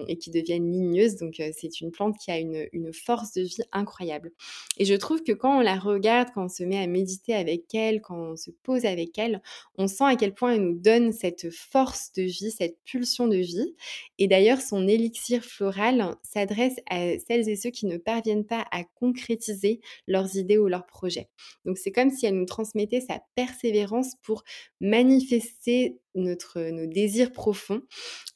et 0.08 0.16
qui 0.16 0.30
deviennent 0.30 0.72
ligneuses. 0.72 1.16
Donc 1.16 1.34
c'est 1.52 1.82
une 1.82 1.90
plante 1.90 2.16
qui 2.16 2.30
a 2.30 2.38
une, 2.38 2.68
force 2.94 3.34
de 3.34 3.42
vie 3.42 3.62
incroyable. 3.72 4.32
Et 4.78 4.86
je 4.86 4.94
trouve 4.94 5.22
que 5.22 5.32
quand 5.32 5.58
on 5.58 5.60
la 5.60 5.78
regarde, 5.78 6.30
quand 6.34 6.46
on 6.46 6.48
se 6.48 6.64
met 6.64 6.78
à 6.78 6.86
méditer 6.86 7.34
avec 7.34 7.74
elle, 7.74 8.00
quand 8.00 8.16
on 8.16 8.36
se 8.36 8.50
pose 8.62 8.79
avec 8.84 9.18
elle, 9.18 9.42
on 9.76 9.86
sent 9.86 10.04
à 10.04 10.16
quel 10.16 10.34
point 10.34 10.54
elle 10.54 10.62
nous 10.62 10.78
donne 10.78 11.12
cette 11.12 11.50
force 11.50 12.12
de 12.12 12.22
vie, 12.22 12.50
cette 12.50 12.78
pulsion 12.84 13.28
de 13.28 13.36
vie. 13.36 13.74
Et 14.18 14.28
d'ailleurs, 14.28 14.60
son 14.60 14.86
élixir 14.88 15.44
floral 15.44 16.16
s'adresse 16.22 16.76
à 16.88 17.18
celles 17.18 17.48
et 17.48 17.56
ceux 17.56 17.70
qui 17.70 17.86
ne 17.86 17.96
parviennent 17.96 18.46
pas 18.46 18.66
à 18.70 18.84
concrétiser 18.84 19.80
leurs 20.06 20.36
idées 20.36 20.58
ou 20.58 20.68
leurs 20.68 20.86
projets. 20.86 21.28
Donc 21.64 21.78
c'est 21.78 21.92
comme 21.92 22.10
si 22.10 22.26
elle 22.26 22.38
nous 22.38 22.46
transmettait 22.46 23.00
sa 23.00 23.22
persévérance 23.34 24.14
pour 24.22 24.44
manifester 24.80 25.98
notre, 26.14 26.60
nos 26.60 26.86
désirs 26.86 27.32
profonds. 27.32 27.82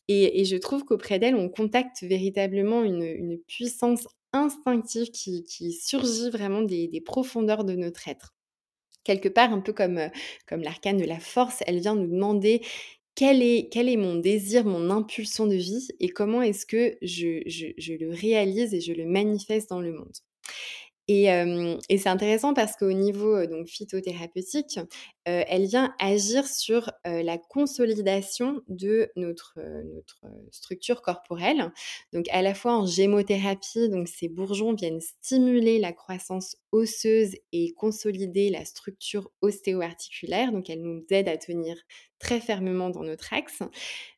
Et, 0.08 0.44
je 0.44 0.56
trouve 0.56 0.84
qu'auprès 0.84 1.18
d'elle, 1.18 1.34
on 1.34 1.48
contacte 1.48 2.02
véritablement 2.02 2.82
une, 2.82 3.38
puissance 3.46 4.06
instinctive 4.32 5.10
qui, 5.10 5.72
surgit 5.72 6.30
vraiment 6.30 6.62
des, 6.62 7.02
profondeurs 7.04 7.64
de 7.64 7.74
notre 7.74 8.08
être. 8.08 8.34
Quelque 9.04 9.28
part, 9.28 9.52
un 9.52 9.60
peu 9.60 9.72
comme, 9.72 10.00
comme 10.48 10.62
l'arcane 10.62 10.96
de 10.96 11.04
la 11.04 11.20
force, 11.20 11.62
elle 11.66 11.80
vient 11.80 11.94
nous 11.94 12.06
demander 12.06 12.62
quel 13.14 13.42
est, 13.42 13.96
mon 13.96 14.16
désir, 14.16 14.64
mon 14.64 14.90
impulsion 14.90 15.46
de 15.46 15.54
vie 15.54 15.88
et 16.00 16.08
comment 16.08 16.42
est-ce 16.42 16.66
que 16.66 16.96
je, 17.02 17.42
le 17.96 18.10
réalise 18.12 18.74
et 18.74 18.80
je 18.80 18.92
le 18.92 19.04
manifeste 19.04 19.70
dans 19.70 19.80
le 19.80 19.92
monde. 19.92 20.16
Et, 21.08 21.26
c'est 21.98 22.08
intéressant 22.08 22.54
parce 22.54 22.76
qu'au 22.76 22.92
niveau 22.92 23.46
donc 23.46 23.68
phytothérapeutique, 23.68 24.80
elle 25.24 25.66
vient 25.66 25.94
agir 25.98 26.46
sur 26.46 26.90
la 27.04 27.38
consolidation 27.38 28.62
de 28.68 29.10
notre, 29.16 29.58
notre 29.94 30.20
structure 30.50 31.02
corporelle. 31.02 31.72
Donc 32.12 32.26
à 32.30 32.42
la 32.42 32.54
fois 32.54 32.76
en 32.76 32.86
gémothérapie, 32.86 33.88
donc 33.88 34.08
ces 34.08 34.28
bourgeons 34.28 34.74
viennent 34.74 35.00
stimuler 35.00 35.78
la 35.78 35.92
croissance 35.92 36.56
osseuse 36.72 37.36
et 37.52 37.72
consolider 37.72 38.50
la 38.50 38.64
structure 38.64 39.30
ostéo-articulaire. 39.42 40.52
Donc 40.52 40.70
elle 40.70 40.82
nous 40.82 41.04
aide 41.10 41.28
à 41.28 41.36
tenir 41.36 41.76
très 42.18 42.40
fermement 42.40 42.90
dans 42.90 43.02
notre 43.02 43.32
axe 43.32 43.62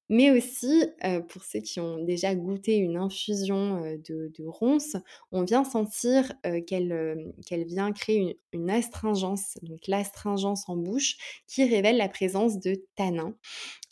mais 0.08 0.30
aussi 0.30 0.84
pour 1.28 1.42
ceux 1.44 1.60
qui 1.60 1.80
ont 1.80 2.02
déjà 2.02 2.34
goûté 2.34 2.76
une 2.76 2.96
infusion 2.96 3.80
de, 4.08 4.46
ronces, 4.46 4.96
on 5.32 5.42
vient 5.42 5.64
sentir 5.64 6.32
qu'elle 6.66 7.24
vient 7.66 7.92
créer 7.92 8.38
une, 8.52 8.70
astringence, 8.70 9.58
donc 9.62 9.86
l'astringence 9.88 10.68
en 10.68 10.76
bouche, 10.76 11.16
qui 11.46 11.64
révèle 11.64 11.96
la 11.96 12.08
présence 12.08 12.58
de 12.58 12.84
tanins. 12.94 13.34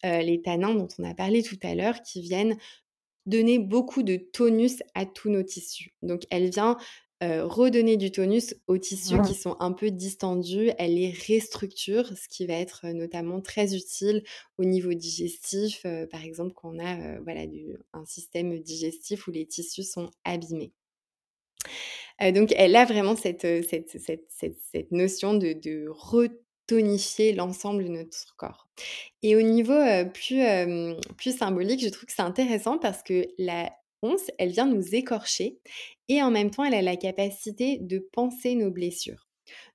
les 0.02 0.40
tanins 0.42 0.74
dont 0.74 0.88
on 0.98 1.04
a 1.04 1.14
parlé 1.14 1.42
tout 1.42 1.58
à 1.62 1.74
l'heure, 1.74 2.02
qui 2.02 2.20
viennent 2.20 2.56
donner 3.26 3.58
beaucoup 3.58 4.02
de 4.02 4.16
tonus 4.16 4.82
à 4.94 5.06
tous 5.06 5.30
nos 5.30 5.42
tissus. 5.42 5.94
Donc 6.02 6.22
elle 6.30 6.50
vient 6.50 6.76
redonner 7.42 7.96
du 7.96 8.10
tonus 8.10 8.54
aux 8.66 8.78
tissus 8.78 9.20
qui 9.26 9.34
sont 9.34 9.56
un 9.60 9.72
peu 9.72 9.90
distendus. 9.90 10.70
Elle 10.78 10.94
les 10.94 11.14
restructure, 11.28 12.06
ce 12.16 12.28
qui 12.28 12.46
va 12.46 12.54
être 12.54 12.86
notamment 12.88 13.40
très 13.40 13.74
utile 13.74 14.22
au 14.58 14.64
niveau 14.64 14.94
digestif, 14.94 15.86
par 16.10 16.24
exemple 16.24 16.54
quand 16.54 16.74
on 16.74 16.78
a 16.78 17.20
voilà, 17.20 17.42
un 17.92 18.04
système 18.04 18.58
digestif 18.58 19.26
où 19.26 19.30
les 19.30 19.46
tissus 19.46 19.84
sont 19.84 20.10
abîmés. 20.24 20.72
donc 22.20 22.52
elle 22.56 22.76
a 22.76 22.84
vraiment 22.84 23.16
cette, 23.16 23.46
cette, 23.68 23.90
cette, 24.28 24.92
notion 24.92 25.34
de, 25.34 25.52
de 25.52 25.86
retonifier 25.88 27.32
l'ensemble 27.32 27.84
de 27.84 27.90
notre 27.90 28.34
corps. 28.36 28.68
Et 29.22 29.36
au 29.36 29.42
niveau 29.42 29.80
plus, 30.12 30.42
plus 31.16 31.36
symbolique, 31.36 31.82
je 31.82 31.88
trouve 31.88 32.06
que 32.06 32.12
c'est 32.12 32.22
intéressant 32.22 32.78
parce 32.78 33.02
que 33.02 33.26
la 33.38 33.70
elle 34.38 34.50
vient 34.50 34.66
nous 34.66 34.94
écorcher 34.94 35.58
et 36.08 36.22
en 36.22 36.30
même 36.30 36.50
temps, 36.50 36.64
elle 36.64 36.74
a 36.74 36.82
la 36.82 36.96
capacité 36.96 37.78
de 37.80 37.98
penser 38.12 38.54
nos 38.54 38.70
blessures. 38.70 39.28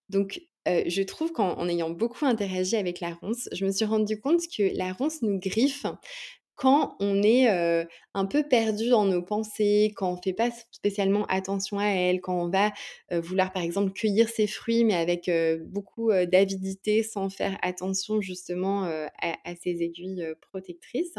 Donc, 0.10 0.42
je 0.68 1.02
trouve 1.02 1.32
qu'en 1.32 1.68
ayant 1.68 1.90
beaucoup 1.90 2.26
interagi 2.26 2.76
avec 2.76 3.00
la 3.00 3.14
ronce, 3.14 3.50
je 3.52 3.66
me 3.66 3.72
suis 3.72 3.86
rendu 3.86 4.20
compte 4.20 4.42
que 4.56 4.76
la 4.78 4.94
ronce 4.94 5.22
nous 5.22 5.40
griffe 5.40 5.86
quand 6.56 6.98
on 7.00 7.24
est 7.24 7.48
un 7.48 8.26
peu 8.26 8.44
perdu 8.44 8.90
dans 8.90 9.06
nos 9.06 9.22
pensées, 9.22 9.94
quand 9.96 10.12
on 10.12 10.16
ne 10.18 10.22
fait 10.22 10.34
pas 10.34 10.50
spécialement 10.72 11.26
attention 11.28 11.80
à 11.80 11.86
elle, 11.86 12.20
quand 12.20 12.44
on 12.44 12.50
va 12.50 12.74
vouloir 13.18 13.54
par 13.54 13.64
exemple 13.64 13.94
cueillir 13.94 14.28
ses 14.28 14.46
fruits 14.46 14.84
mais 14.84 14.96
avec 14.96 15.32
beaucoup 15.68 16.12
d'avidité 16.12 17.02
sans 17.02 17.30
faire 17.30 17.58
attention 17.62 18.20
justement 18.20 18.84
à, 18.84 19.56
ses 19.56 19.82
aiguilles 19.82 20.28
protectrices. 20.42 21.16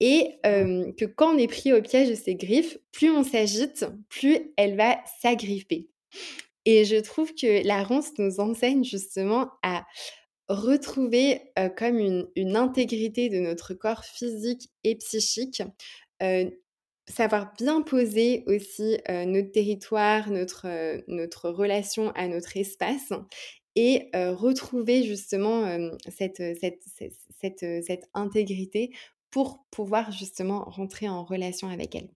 Et 0.00 0.38
que 0.42 1.04
quand 1.04 1.34
on 1.34 1.38
est 1.38 1.46
pris 1.46 1.72
au 1.72 1.82
piège 1.82 2.08
de 2.08 2.14
ces 2.14 2.34
griffes, 2.34 2.78
plus 2.90 3.10
on 3.10 3.22
s'agite, 3.22 3.84
plus 4.08 4.52
elle 4.56 4.76
va 4.76 4.98
s'agripper. 5.20 5.88
Et 6.64 6.84
je 6.84 6.96
trouve 6.96 7.34
que 7.34 7.66
la 7.66 7.82
ronce 7.82 8.12
nous 8.18 8.40
enseigne 8.40 8.84
justement 8.84 9.50
à 9.62 9.86
retrouver 10.48 11.52
comme 11.76 11.98
une, 11.98 12.56
intégrité 12.56 13.28
de 13.28 13.38
notre 13.38 13.74
corps 13.74 14.04
physique 14.04 14.70
et 14.84 14.96
psychique, 14.96 15.62
savoir 17.08 17.52
bien 17.56 17.82
poser 17.82 18.44
aussi 18.46 18.98
notre 19.08 19.52
territoire, 19.52 20.30
notre, 20.30 21.48
relation 21.48 22.10
à 22.10 22.26
notre 22.28 22.56
espace 22.56 23.12
et 23.76 24.10
retrouver 24.14 25.04
justement 25.04 25.90
cette, 26.08 26.42
intégrité 28.14 28.90
pour 29.30 29.64
pouvoir 29.70 30.12
justement 30.12 30.64
rentrer 30.64 31.08
en 31.08 31.24
relation 31.24 31.68
avec 31.68 31.94
elle. 31.94 32.08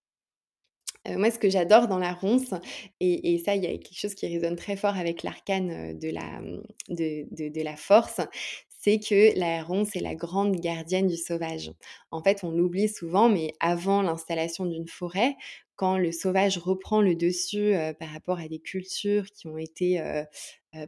Euh, 1.09 1.19
moi, 1.19 1.31
ce 1.31 1.39
que 1.39 1.51
j'adore 1.51 1.87
dans 1.89 1.99
la 1.99 2.12
ronce, 2.12 2.55
et, 3.01 3.39
ça, 3.45 3.55
il 3.55 3.62
y 3.62 3.67
a 3.67 3.71
quelque 3.71 3.99
chose 3.99 4.15
qui 4.15 4.27
résonne 4.27 4.57
très 4.57 4.77
fort 4.77 4.97
avec 4.97 5.23
l'arcane 5.23 5.71
euh, 5.71 5.93
de 5.93 6.09
la, 6.09 6.41
mmh, 6.41 6.62
de, 6.91 7.49
de, 7.51 7.62
la 7.62 7.77
force, 7.77 8.21
c'est 8.69 8.99
que 8.99 9.39
la 9.39 9.62
ronce 9.62 9.97
est 9.97 10.01
la 10.01 10.15
grande 10.15 10.57
gardienne 10.57 11.07
du 11.07 11.17
sauvage. 11.17 11.73
En 12.11 12.23
fait, 12.23 12.43
on 12.43 12.51
l'oublie 12.51 12.89
souvent, 12.89 13.29
mais 13.29 13.53
avant 13.61 14.01
l'installation 14.03 14.65
d'une 14.65 14.89
forêt, 14.89 15.37
quand 15.77 15.99
le 15.99 16.12
sauvage 16.12 16.57
reprend 16.57 17.03
le 17.03 17.17
dessus 17.17 17.75
euh, 17.75 17.93
par 17.93 18.09
rapport 18.09 18.39
à 18.39 18.49
des 18.49 18.61
cultures 18.61 19.27
qui 19.27 19.47
ont 19.47 19.59
été 19.59 20.03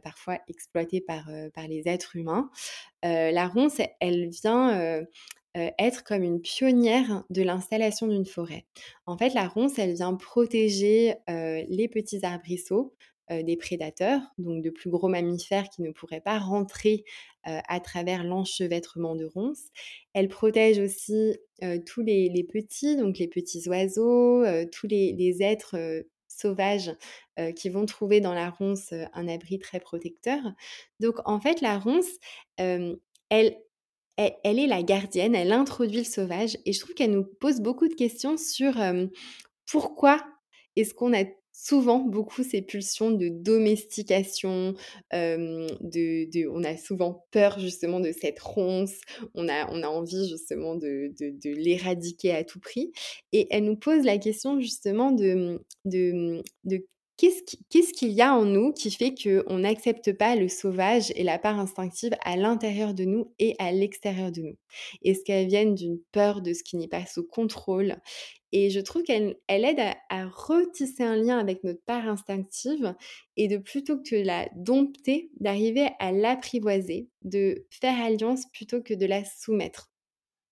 parfois 0.03 0.37
exploitées 0.49 0.99
par, 0.99 1.29
par 1.53 1.65
les 1.67 1.83
êtres 1.87 2.17
humains, 2.17 2.49
la 3.03 3.47
ronce, 3.47 3.79
elle 4.01 4.27
vient 4.29 5.05
euh, 5.57 5.71
être 5.79 6.03
comme 6.03 6.23
une 6.23 6.39
pionnière 6.39 7.23
de 7.31 7.41
l'installation 7.41 8.07
d'une 8.07 8.25
forêt. 8.25 8.65
En 9.07 9.17
fait, 9.17 9.33
la 9.33 9.47
ronce, 9.47 9.79
elle 9.79 9.95
vient 9.95 10.13
protéger 10.13 11.15
euh, 11.29 11.63
les 11.67 11.87
petits 11.87 12.23
arbrisseaux 12.23 12.93
euh, 13.31 13.41
des 13.41 13.57
prédateurs, 13.57 14.21
donc 14.37 14.61
de 14.61 14.69
plus 14.69 14.91
gros 14.91 15.07
mammifères 15.07 15.69
qui 15.69 15.81
ne 15.81 15.91
pourraient 15.91 16.21
pas 16.21 16.37
rentrer 16.37 17.03
à 17.43 17.79
travers 17.79 18.25
l'enchevêtrement 18.25 19.15
de 19.15 19.23
ronces. 19.23 19.69
Elle 20.11 20.27
protège 20.27 20.79
aussi 20.79 21.37
tous 21.85 22.01
les, 22.01 22.43
petits, 22.43 22.97
donc 22.97 23.19
les 23.19 23.29
petits 23.29 23.69
oiseaux, 23.69 24.43
tous 24.69 24.85
les, 24.85 25.13
les 25.13 25.41
êtres 25.41 26.03
sauvages 26.27 26.91
qui 27.55 27.69
vont 27.69 27.85
trouver 27.85 28.19
dans 28.19 28.33
la 28.33 28.49
ronce 28.49 28.91
un 29.13 29.29
abri 29.29 29.59
très 29.59 29.79
protecteur. 29.79 30.41
Donc 30.99 31.19
en 31.23 31.39
fait, 31.39 31.61
la 31.61 31.79
ronce, 31.79 32.09
elle, 32.57 33.57
elle, 34.17 34.59
est 34.59 34.67
la 34.67 34.83
gardienne, 34.83 35.35
elle 35.35 35.51
introduit 35.51 35.99
le 35.99 36.03
sauvage 36.03 36.57
et 36.65 36.73
je 36.73 36.79
trouve 36.79 36.95
qu'elle 36.95 37.11
nous 37.11 37.25
pose 37.39 37.61
beaucoup 37.61 37.87
de 37.87 37.93
questions 37.93 38.37
sur 38.37 38.75
pourquoi 39.69 40.25
est-ce 40.75 40.93
qu'on 40.93 41.13
a 41.13 41.23
souvent 41.51 41.99
beaucoup 41.99 42.43
ces 42.43 42.61
pulsions 42.61 43.09
de 43.09 43.29
domestication, 43.29 44.75
de, 45.11 46.47
on 46.49 46.63
a 46.63 46.77
souvent 46.77 47.25
peur 47.31 47.59
justement 47.59 47.99
de 47.99 48.11
cette 48.11 48.39
ronce, 48.39 48.93
on 49.33 49.49
a, 49.49 49.67
on 49.71 49.81
a 49.81 49.87
envie 49.87 50.29
justement 50.29 50.75
de, 50.75 51.11
l'éradiquer 51.43 52.31
à 52.31 52.43
tout 52.43 52.59
prix. 52.59 52.91
Et 53.33 53.47
elle 53.49 53.65
nous 53.65 53.75
pose 53.75 54.03
la 54.03 54.19
question 54.19 54.59
justement 54.59 55.11
de 55.11 55.59
Qu'est-ce 57.17 57.93
qu'il 57.93 58.11
y 58.11 58.21
a 58.21 58.35
en 58.35 58.45
nous 58.45 58.73
qui 58.73 58.91
fait 58.91 59.15
qu'on 59.15 59.57
n'accepte 59.57 60.13
pas 60.13 60.35
le 60.35 60.47
sauvage 60.47 61.11
et 61.15 61.23
la 61.23 61.39
part 61.39 61.59
instinctive 61.59 62.15
à 62.23 62.37
l'intérieur 62.37 62.93
de 62.93 63.05
nous 63.05 63.33
et 63.39 63.55
à 63.57 63.71
l'extérieur 63.71 64.31
de 64.31 64.41
nous? 64.41 64.55
Est-ce 65.03 65.23
qu'elles 65.23 65.47
viennent 65.47 65.73
d'une 65.73 65.99
peur 66.11 66.41
de 66.43 66.53
ce 66.53 66.61
qui 66.61 66.77
n'est 66.77 66.87
pas 66.87 67.07
sous 67.07 67.23
contrôle? 67.23 67.95
Et 68.51 68.69
je 68.69 68.79
trouve 68.79 69.01
qu'elle 69.01 69.35
aide 69.47 69.79
à, 70.09 70.27
retisser 70.27 71.03
un 71.03 71.15
lien 71.15 71.39
avec 71.39 71.63
notre 71.63 71.83
part 71.85 72.07
instinctive 72.07 72.93
et 73.35 73.47
de 73.47 73.57
plutôt 73.57 73.97
que 73.97 74.15
de 74.15 74.23
la 74.23 74.47
dompter, 74.55 75.31
d'arriver 75.39 75.89
à 75.97 76.11
l'apprivoiser, 76.11 77.09
de 77.23 77.65
faire 77.71 77.99
alliance 77.99 78.43
plutôt 78.53 78.83
que 78.83 78.93
de 78.93 79.07
la 79.07 79.25
soumettre. 79.25 79.89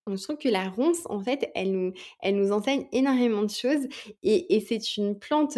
je 0.08 0.22
trouve 0.22 0.38
que 0.38 0.50
la 0.50 0.68
ronce, 0.70 1.04
en 1.06 1.22
fait, 1.22 1.52
elle 1.54 1.72
nous, 1.72 1.94
elle 2.22 2.36
nous 2.38 2.52
enseigne 2.52 2.88
énormément 2.92 3.44
de 3.44 3.52
choses 3.52 3.88
et, 4.24 4.66
c'est 4.68 4.98
une 4.98 5.18
plante 5.20 5.58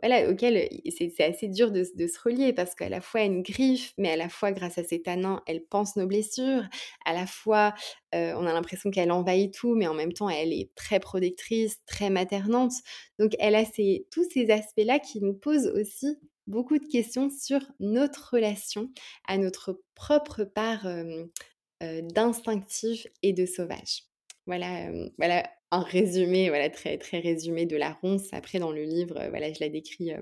voilà, 0.00 0.30
auquel 0.30 0.68
c'est 0.90 1.20
assez 1.20 1.48
dur 1.48 1.70
de, 1.70 1.84
se 1.84 2.18
relier 2.22 2.52
parce 2.52 2.74
qu'à 2.74 2.88
la 2.88 3.00
fois 3.00 3.22
elle 3.22 3.42
griffe, 3.42 3.92
mais 3.98 4.10
à 4.10 4.16
la 4.16 4.28
fois 4.28 4.52
grâce 4.52 4.78
à 4.78 4.84
ses 4.84 5.02
tanins, 5.02 5.42
elle 5.46 5.64
pense 5.64 5.96
nos 5.96 6.06
blessures. 6.06 6.64
À 7.04 7.12
la 7.12 7.26
fois, 7.26 7.74
on 8.12 8.46
a 8.46 8.52
l'impression 8.52 8.90
qu'elle 8.90 9.10
envahit 9.10 9.52
tout, 9.54 9.74
mais 9.74 9.86
en 9.86 9.94
même 9.94 10.12
temps, 10.12 10.28
elle 10.28 10.52
est 10.52 10.70
très 10.74 11.00
protectrice, 11.00 11.78
très 11.86 12.10
maternante. 12.10 12.72
Donc, 13.18 13.32
elle 13.38 13.54
a 13.54 13.64
tous 14.10 14.28
ces 14.30 14.50
aspects-là 14.50 14.98
qui 14.98 15.20
nous 15.20 15.34
posent 15.34 15.68
aussi 15.68 16.18
beaucoup 16.46 16.78
de 16.78 16.86
questions 16.86 17.30
sur 17.30 17.60
notre 17.80 18.34
relation 18.34 18.90
à 19.26 19.38
notre 19.38 19.80
propre 19.94 20.44
part 20.44 20.86
d'instinctif 21.80 23.06
et 23.22 23.32
de 23.32 23.46
sauvage. 23.46 24.13
Voilà, 24.46 24.90
voilà 25.16 25.48
un 25.70 25.82
résumé, 25.82 26.48
voilà, 26.48 26.70
très, 26.70 26.98
très 26.98 27.18
résumé 27.18 27.66
de 27.66 27.76
la 27.76 27.92
ronce. 27.92 28.32
Après, 28.32 28.58
dans 28.58 28.72
le 28.72 28.84
livre, 28.84 29.14
voilà, 29.30 29.52
je 29.52 29.60
la 29.60 29.68
décris 29.68 30.12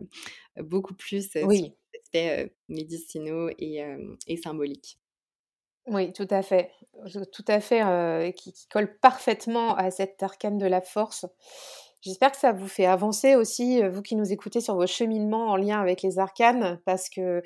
beaucoup 0.58 0.94
plus 0.94 1.30
sur 1.30 1.48
les 1.48 1.74
aspects 1.94 2.52
médicinaux 2.68 3.50
et, 3.58 3.84
et, 4.26 4.36
symboliques. 4.36 4.98
Oui, 5.86 6.12
tout 6.12 6.28
à 6.30 6.42
fait. 6.42 6.70
Tout 7.32 7.44
à 7.48 7.60
fait, 7.60 8.32
qui, 8.34 8.54
colle 8.70 8.98
parfaitement 9.00 9.74
à 9.74 9.90
cette 9.90 10.22
arcane 10.22 10.58
de 10.58 10.66
la 10.66 10.80
force. 10.80 11.26
J'espère 12.02 12.32
que 12.32 12.38
ça 12.38 12.50
vous 12.50 12.66
fait 12.66 12.86
avancer 12.86 13.36
aussi, 13.36 13.80
vous 13.88 14.02
qui 14.02 14.16
nous 14.16 14.32
écoutez 14.32 14.60
sur 14.60 14.74
vos 14.74 14.88
cheminements 14.88 15.50
en 15.50 15.56
lien 15.56 15.80
avec 15.80 16.02
les 16.02 16.18
arcanes, 16.18 16.80
parce 16.84 17.08
que 17.08 17.42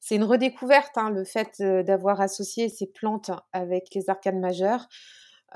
c'est 0.00 0.16
une 0.16 0.24
redécouverte, 0.24 0.98
hein, 0.98 1.10
le 1.10 1.24
fait 1.24 1.62
d'avoir 1.62 2.20
associé 2.20 2.68
ces 2.68 2.86
plantes 2.86 3.30
avec 3.52 3.94
les 3.94 4.10
arcanes 4.10 4.40
majeures. 4.40 4.88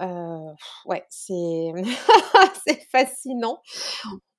Euh, 0.00 0.52
ouais, 0.86 1.04
c'est 1.08 1.72
c'est 2.66 2.80
fascinant. 2.90 3.60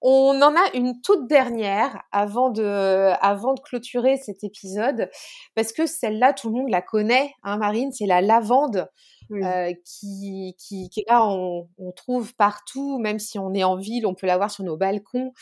On 0.02 0.40
en 0.42 0.56
a 0.56 0.76
une 0.76 1.02
toute 1.02 1.28
dernière 1.28 2.04
avant 2.12 2.50
de, 2.50 3.12
avant 3.22 3.54
de 3.54 3.60
clôturer 3.60 4.18
cet 4.18 4.44
épisode, 4.44 5.10
parce 5.56 5.72
que 5.72 5.88
celle-là, 5.88 6.34
tout 6.34 6.50
le 6.50 6.56
monde 6.56 6.70
la 6.70 6.82
connaît, 6.82 7.34
hein, 7.44 7.58
Marine, 7.58 7.92
c'est 7.92 8.06
la 8.06 8.22
lavande. 8.22 8.88
Euh, 9.32 9.74
qui, 9.84 10.56
qui, 10.60 10.88
qui, 10.92 11.04
là 11.08 11.26
on, 11.26 11.68
on, 11.80 11.92
trouve 11.94 12.36
partout, 12.36 13.00
même 13.00 13.18
si 13.18 13.40
on 13.40 13.56
est 13.56 13.64
en 13.64 13.76
ville, 13.76 14.06
on 14.06 14.14
peut 14.14 14.28
la 14.28 14.38
voir 14.38 14.52
sur 14.52 14.64
nos 14.64 14.78
balcons. 14.78 15.34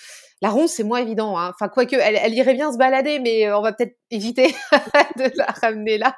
La 0.41 0.51
ronce, 0.51 0.71
c'est 0.71 0.85
moins 0.85 0.99
évident. 0.99 1.37
Hein. 1.37 1.51
Enfin, 1.53 1.67
quoique, 1.67 1.97
elle, 1.97 2.15
elle 2.15 2.33
irait 2.33 2.53
bien 2.53 2.71
se 2.71 2.77
balader, 2.77 3.19
mais 3.19 3.51
on 3.51 3.61
va 3.61 3.73
peut-être 3.73 3.97
éviter 4.09 4.55
de 5.17 5.37
la 5.37 5.47
ramener 5.47 5.97
là. 5.97 6.15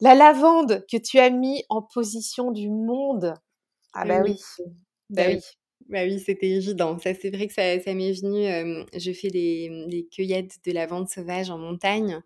La 0.00 0.14
lavande 0.14 0.84
que 0.90 0.96
tu 0.96 1.18
as 1.18 1.30
mis 1.30 1.64
en 1.68 1.82
position 1.82 2.52
du 2.52 2.68
monde. 2.68 3.34
Ah 3.92 4.04
bah 4.04 4.22
oui. 4.24 4.38
Bah, 5.10 5.24
bah 5.24 5.24
oui. 5.28 5.40
Bah 5.88 6.02
oui, 6.04 6.20
c'était 6.20 6.50
évident. 6.50 6.98
Ça, 6.98 7.14
c'est 7.14 7.30
vrai 7.30 7.46
que 7.46 7.54
ça, 7.54 7.80
ça 7.80 7.94
m'est 7.94 8.12
venu. 8.12 8.44
je 8.94 9.12
fais 9.12 9.28
des, 9.28 9.86
des, 9.88 10.06
cueillettes 10.06 10.58
de 10.66 10.72
lavande 10.72 11.08
sauvage 11.08 11.50
en 11.50 11.58
montagne. 11.58 12.20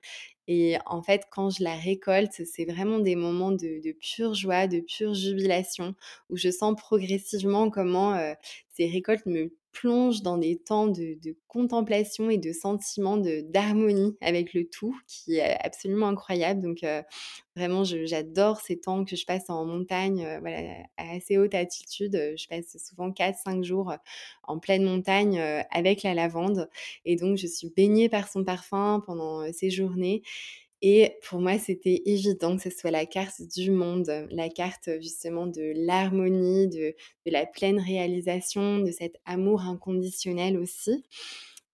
Et 0.48 0.76
en 0.86 1.02
fait, 1.02 1.22
quand 1.30 1.50
je 1.50 1.62
la 1.62 1.76
récolte, 1.76 2.42
c'est 2.44 2.64
vraiment 2.64 2.98
des 2.98 3.14
moments 3.14 3.52
de, 3.52 3.80
de, 3.80 3.92
pure 3.92 4.34
joie, 4.34 4.66
de 4.66 4.80
pure 4.80 5.14
jubilation, 5.14 5.94
où 6.28 6.36
je 6.36 6.50
sens 6.50 6.74
progressivement 6.76 7.70
comment 7.70 8.34
ces 8.70 8.86
récoltes 8.88 9.26
me 9.26 9.52
plonge 9.72 10.22
dans 10.22 10.38
des 10.38 10.58
temps 10.58 10.86
de, 10.86 11.18
contemplation 11.48 12.30
et 12.30 12.38
de 12.38 12.52
sentiment 12.52 13.16
d'harmonie 13.16 14.16
avec 14.20 14.54
le 14.54 14.68
tout, 14.68 14.96
qui 15.06 15.36
est 15.36 15.58
absolument 15.64 16.08
incroyable. 16.08 16.62
Donc 16.62 16.84
vraiment, 17.56 17.84
j'adore 17.84 18.60
ces 18.60 18.80
temps 18.80 19.04
que 19.04 19.16
je 19.16 19.26
passe 19.26 19.50
en 19.50 19.64
montagne, 19.64 20.38
voilà, 20.40 20.58
à 20.96 21.16
assez 21.16 21.38
haute 21.38 21.54
altitude. 21.54 22.34
Je 22.36 22.46
passe 22.48 22.76
souvent 22.78 23.10
4-5 23.10 23.64
jours 23.64 23.92
en 24.44 24.58
pleine 24.58 24.84
montagne 24.84 25.38
avec 25.70 26.02
la 26.02 26.14
lavande. 26.14 26.68
Et 27.04 27.16
donc, 27.16 27.36
je 27.36 27.46
suis 27.46 27.70
baignée 27.70 28.08
par 28.08 28.28
son 28.28 28.44
parfum 28.44 29.02
pendant 29.06 29.50
ces 29.52 29.70
journées. 29.70 30.22
Et 30.84 31.16
pour 31.28 31.38
moi, 31.38 31.58
c'était 31.58 32.02
évident 32.06 32.56
que 32.56 32.62
ce 32.64 32.70
soit 32.70 32.90
la 32.90 33.06
carte 33.06 33.40
du 33.56 33.70
monde, 33.70 34.26
la 34.30 34.48
carte 34.48 34.90
justement 35.00 35.46
de 35.46 35.72
l'harmonie, 35.76 36.66
de, 36.68 36.94
la 37.24 37.46
pleine 37.46 37.78
réalisation, 37.78 38.80
de 38.80 38.90
cet 38.90 39.16
amour 39.24 39.62
inconditionnel 39.62 40.58
aussi. 40.58 41.04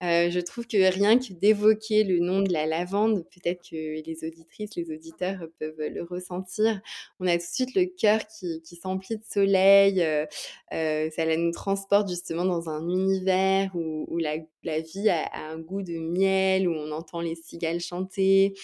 Euh, 0.02 0.30
je 0.30 0.38
trouve 0.38 0.66
que 0.66 0.76
rien 0.92 1.18
que 1.18 1.32
d'évoquer 1.32 2.04
le 2.04 2.20
nom 2.20 2.40
de 2.40 2.52
la 2.52 2.66
lavande, 2.66 3.24
peut-être 3.30 3.68
que 3.68 3.74
les 3.74 4.24
auditrices, 4.24 4.76
les 4.76 4.92
auditeurs 4.92 5.48
peuvent 5.58 5.74
le 5.78 6.02
ressentir. 6.02 6.80
On 7.18 7.26
a 7.26 7.32
tout 7.32 7.38
de 7.38 7.42
suite 7.42 7.74
le 7.74 7.86
cœur 7.86 8.20
qui, 8.28 8.76
s'emplit 8.80 9.16
de 9.16 9.24
soleil. 9.28 10.00
Euh, 10.00 10.24
euh, 10.72 11.10
ça 11.10 11.36
nous 11.36 11.50
transporte 11.50 12.08
justement 12.08 12.44
dans 12.44 12.68
un 12.68 12.88
univers 12.88 13.74
où, 13.74 14.18
la, 14.18 14.36
vie 14.80 15.08
a, 15.08 15.50
un 15.50 15.58
goût 15.58 15.82
de 15.82 15.98
miel, 15.98 16.68
où 16.68 16.72
on 16.72 16.92
entend 16.92 17.20
les 17.20 17.34
cigales 17.34 17.80
chanter. 17.80 18.54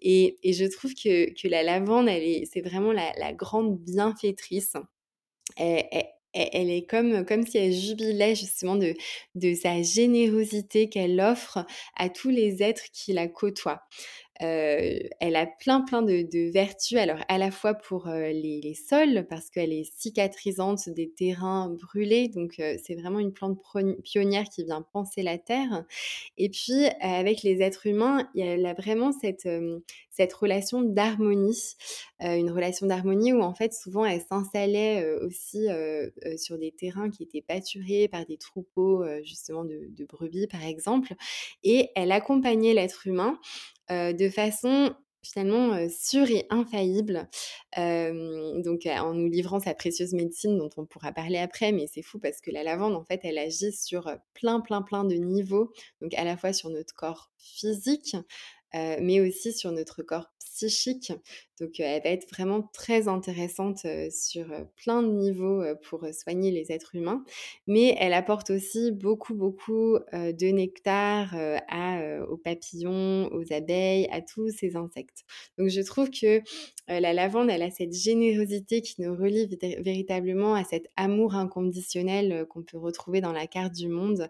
Et, 0.00 0.38
je 0.44 0.64
trouve 0.64 0.94
que, 0.94 1.48
la 1.48 1.62
lavande, 1.62 2.08
c'est 2.52 2.62
vraiment 2.62 2.92
la, 2.92 3.32
grande 3.32 3.78
bienfaitrice. 3.78 4.74
Est 6.34 6.88
comme, 6.88 7.24
comme 7.24 7.46
si 7.46 7.58
elle 7.58 7.72
jubilait 7.72 8.34
justement 8.34 8.76
de 8.76 9.54
sa 9.54 9.82
générosité 9.82 10.88
qu'elle 10.88 11.20
offre 11.20 11.64
à 11.96 12.08
tous 12.08 12.30
les 12.30 12.62
êtres 12.62 12.84
qui 12.92 13.12
la 13.12 13.28
côtoient. 13.28 13.82
Euh, 14.42 14.98
elle 15.20 15.36
a 15.36 15.46
plein 15.46 15.82
plein 15.82 16.00
de, 16.02 16.50
vertus, 16.50 16.98
alors 16.98 17.18
à 17.28 17.36
la 17.36 17.50
fois 17.50 17.74
pour 17.74 18.08
euh, 18.08 18.30
les, 18.30 18.74
sols, 18.74 19.26
parce 19.28 19.50
qu'elle 19.50 19.72
est 19.72 19.90
cicatrisante 19.98 20.88
des 20.88 21.10
terrains 21.10 21.68
brûlés, 21.68 22.28
donc 22.28 22.58
euh, 22.58 22.76
c'est 22.82 22.94
vraiment 22.94 23.18
une 23.18 23.32
plante 23.32 23.58
pionnière 24.02 24.44
qui 24.44 24.64
vient 24.64 24.82
penser 24.92 25.22
la 25.22 25.36
terre. 25.36 25.84
Et 26.38 26.48
puis 26.48 26.86
avec 27.00 27.42
les 27.42 27.60
êtres 27.60 27.86
humains, 27.86 28.28
elle 28.34 28.64
a 28.64 28.74
vraiment 28.74 29.12
cette, 29.12 29.48
relation 30.34 30.82
d'harmonie, 30.82 31.76
une 32.20 32.50
relation 32.50 32.86
d'harmonie 32.86 33.32
où 33.32 33.40
en 33.40 33.54
fait 33.54 33.72
souvent 33.72 34.04
elle 34.04 34.20
s'installait 34.20 35.14
aussi 35.22 35.66
sur 36.36 36.58
des 36.58 36.72
terrains 36.72 37.08
qui 37.08 37.22
étaient 37.22 37.40
pâturés 37.40 38.06
par 38.06 38.26
des 38.26 38.36
troupeaux 38.36 39.02
justement 39.22 39.64
de, 39.64 39.88
de 39.88 40.04
brebis 40.04 40.46
par 40.46 40.62
exemple, 40.62 41.14
et 41.64 41.88
elle 41.94 42.12
accompagnait 42.12 42.74
l'être 42.74 43.06
humain 43.06 43.38
de 43.90 44.28
façon 44.30 44.94
finalement 45.22 45.76
sûre 45.90 46.30
et 46.30 46.46
infaillible. 46.48 47.28
donc 47.76 48.86
en 48.86 49.12
nous 49.12 49.28
livrant 49.28 49.60
sa 49.60 49.74
précieuse 49.74 50.14
médecine 50.14 50.56
dont 50.56 50.70
on 50.76 50.86
pourra 50.86 51.12
parler 51.12 51.38
après, 51.38 51.72
mais 51.72 51.86
c'est 51.86 52.02
fou 52.02 52.18
parce 52.18 52.40
que 52.40 52.50
la 52.50 52.62
lavande 52.62 52.94
en 52.94 53.04
fait 53.04 53.20
elle 53.24 53.38
agit 53.38 53.72
sur 53.72 54.10
plein 54.32 54.60
plein 54.60 54.82
plein 54.82 55.04
de 55.04 55.14
niveaux, 55.16 55.72
donc 56.00 56.14
à 56.14 56.24
la 56.24 56.36
fois 56.36 56.52
sur 56.52 56.70
notre 56.70 56.94
corps 56.94 57.30
physique, 57.38 58.16
mais 58.74 59.20
aussi 59.20 59.52
sur 59.52 59.72
notre 59.72 60.02
corps 60.02 60.30
psychique. 60.38 61.12
Donc, 61.58 61.78
elle 61.80 62.02
va 62.02 62.10
être 62.10 62.28
vraiment 62.30 62.62
très 62.72 63.08
intéressante 63.08 63.86
sur 64.10 64.46
plein 64.76 65.02
de 65.02 65.12
niveaux 65.12 65.62
pour 65.82 66.04
soigner 66.12 66.50
les 66.50 66.72
êtres 66.72 66.94
humains. 66.94 67.24
Mais 67.66 67.94
elle 67.98 68.14
apporte 68.14 68.50
aussi 68.50 68.92
beaucoup, 68.92 69.34
beaucoup 69.34 69.98
de 70.12 70.50
nectar 70.50 71.34
aux 72.28 72.36
papillons, 72.36 73.30
aux 73.32 73.52
abeilles, 73.52 74.08
à 74.10 74.22
tous 74.22 74.50
ces 74.50 74.76
insectes. 74.76 75.24
Donc, 75.58 75.68
je 75.68 75.80
trouve 75.80 76.10
que 76.10 76.40
la 76.88 77.12
lavande, 77.12 77.50
elle 77.50 77.62
a 77.62 77.70
cette 77.70 77.94
générosité 77.94 78.82
qui 78.82 79.00
nous 79.02 79.14
relie 79.14 79.48
véritablement 79.78 80.54
à 80.54 80.64
cet 80.64 80.88
amour 80.96 81.34
inconditionnel 81.34 82.46
qu'on 82.48 82.62
peut 82.62 82.78
retrouver 82.78 83.20
dans 83.20 83.32
la 83.32 83.46
carte 83.46 83.74
du 83.74 83.88
monde. 83.88 84.28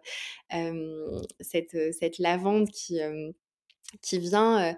cette, 1.41 1.77
cette 1.93 2.19
lavande 2.19 2.69
qui 2.71 3.01
qui 4.03 4.19
vient 4.19 4.77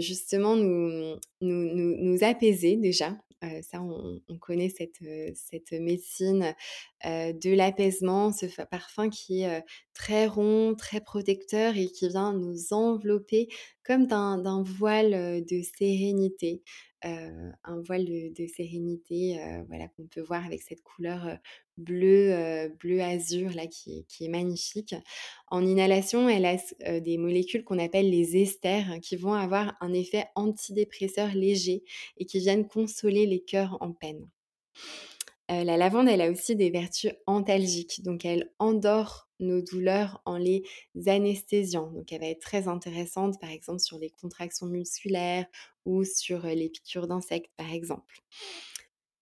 justement 0.00 0.56
nous, 0.56 1.16
nous, 1.40 2.18
apaiser 2.22 2.76
déjà. 2.76 3.16
ça, 3.62 3.82
on, 3.82 4.38
connaît 4.38 4.70
cette, 4.70 5.02
cette 5.34 5.72
médecine 5.72 6.54
de 7.04 7.54
l'apaisement, 7.54 8.32
ce 8.32 8.46
parfum 8.64 9.08
qui 9.10 9.42
est 9.42 9.64
très 9.94 10.26
rond, 10.26 10.74
très 10.76 11.00
protecteur 11.00 11.76
et 11.76 11.86
qui 11.86 12.08
vient 12.08 12.32
nous 12.32 12.72
envelopper 12.72 13.48
comme 13.84 14.06
d'un 14.06 14.62
voile 14.62 15.44
de 15.44 15.62
sérénité. 15.78 16.62
Un 17.06 17.80
voile 17.82 18.04
de, 18.04 18.46
sérénité 18.46 19.38
voilà, 19.68 19.88
qu'on 19.88 20.06
peut 20.06 20.20
voir 20.20 20.44
avec 20.44 20.62
cette 20.62 20.82
couleur 20.82 21.38
bleu, 21.76 22.68
bleu 22.80 23.00
azur 23.00 23.52
là 23.52 23.66
qui, 23.66 24.06
est 24.20 24.28
magnifique. 24.28 24.94
En 25.48 25.64
inhalation, 25.64 26.28
elle 26.28 26.46
a 26.46 27.00
des 27.00 27.18
molécules 27.18 27.64
qu'on 27.64 27.78
appelle 27.78 28.10
les 28.10 28.36
esters 28.36 28.98
qui 29.02 29.16
vont 29.16 29.34
avoir 29.34 29.76
un 29.80 29.92
effet 29.92 30.26
antidépresseur 30.34 31.34
léger 31.34 31.84
et 32.16 32.26
qui 32.26 32.38
viennent 32.38 32.66
consoler 32.66 33.26
les 33.26 33.40
cœurs 33.40 33.78
en 33.80 33.92
peine. 33.92 34.26
la 35.48 35.76
lavande, 35.76 36.08
elle 36.08 36.22
a 36.22 36.30
aussi 36.30 36.56
des 36.56 36.70
vertus 36.70 37.12
antalgiques, 37.26 38.02
donc 38.02 38.24
elle 38.24 38.52
endort 38.58 39.26
nos 39.40 39.60
douleurs 39.60 40.22
en 40.24 40.38
les 40.38 40.64
anesthésiant. 41.06 41.90
Donc 41.90 42.12
elle 42.12 42.20
va 42.20 42.28
être 42.28 42.40
très 42.40 42.68
intéressante 42.68 43.40
par 43.40 43.50
exemple 43.50 43.80
sur 43.80 43.98
les 43.98 44.10
contractions 44.10 44.66
musculaires 44.66 45.46
ou 45.86 46.04
sur 46.04 46.46
les 46.46 46.68
piqûres 46.68 47.06
d'insectes 47.08 47.50
par 47.56 47.72
exemple 47.72 48.22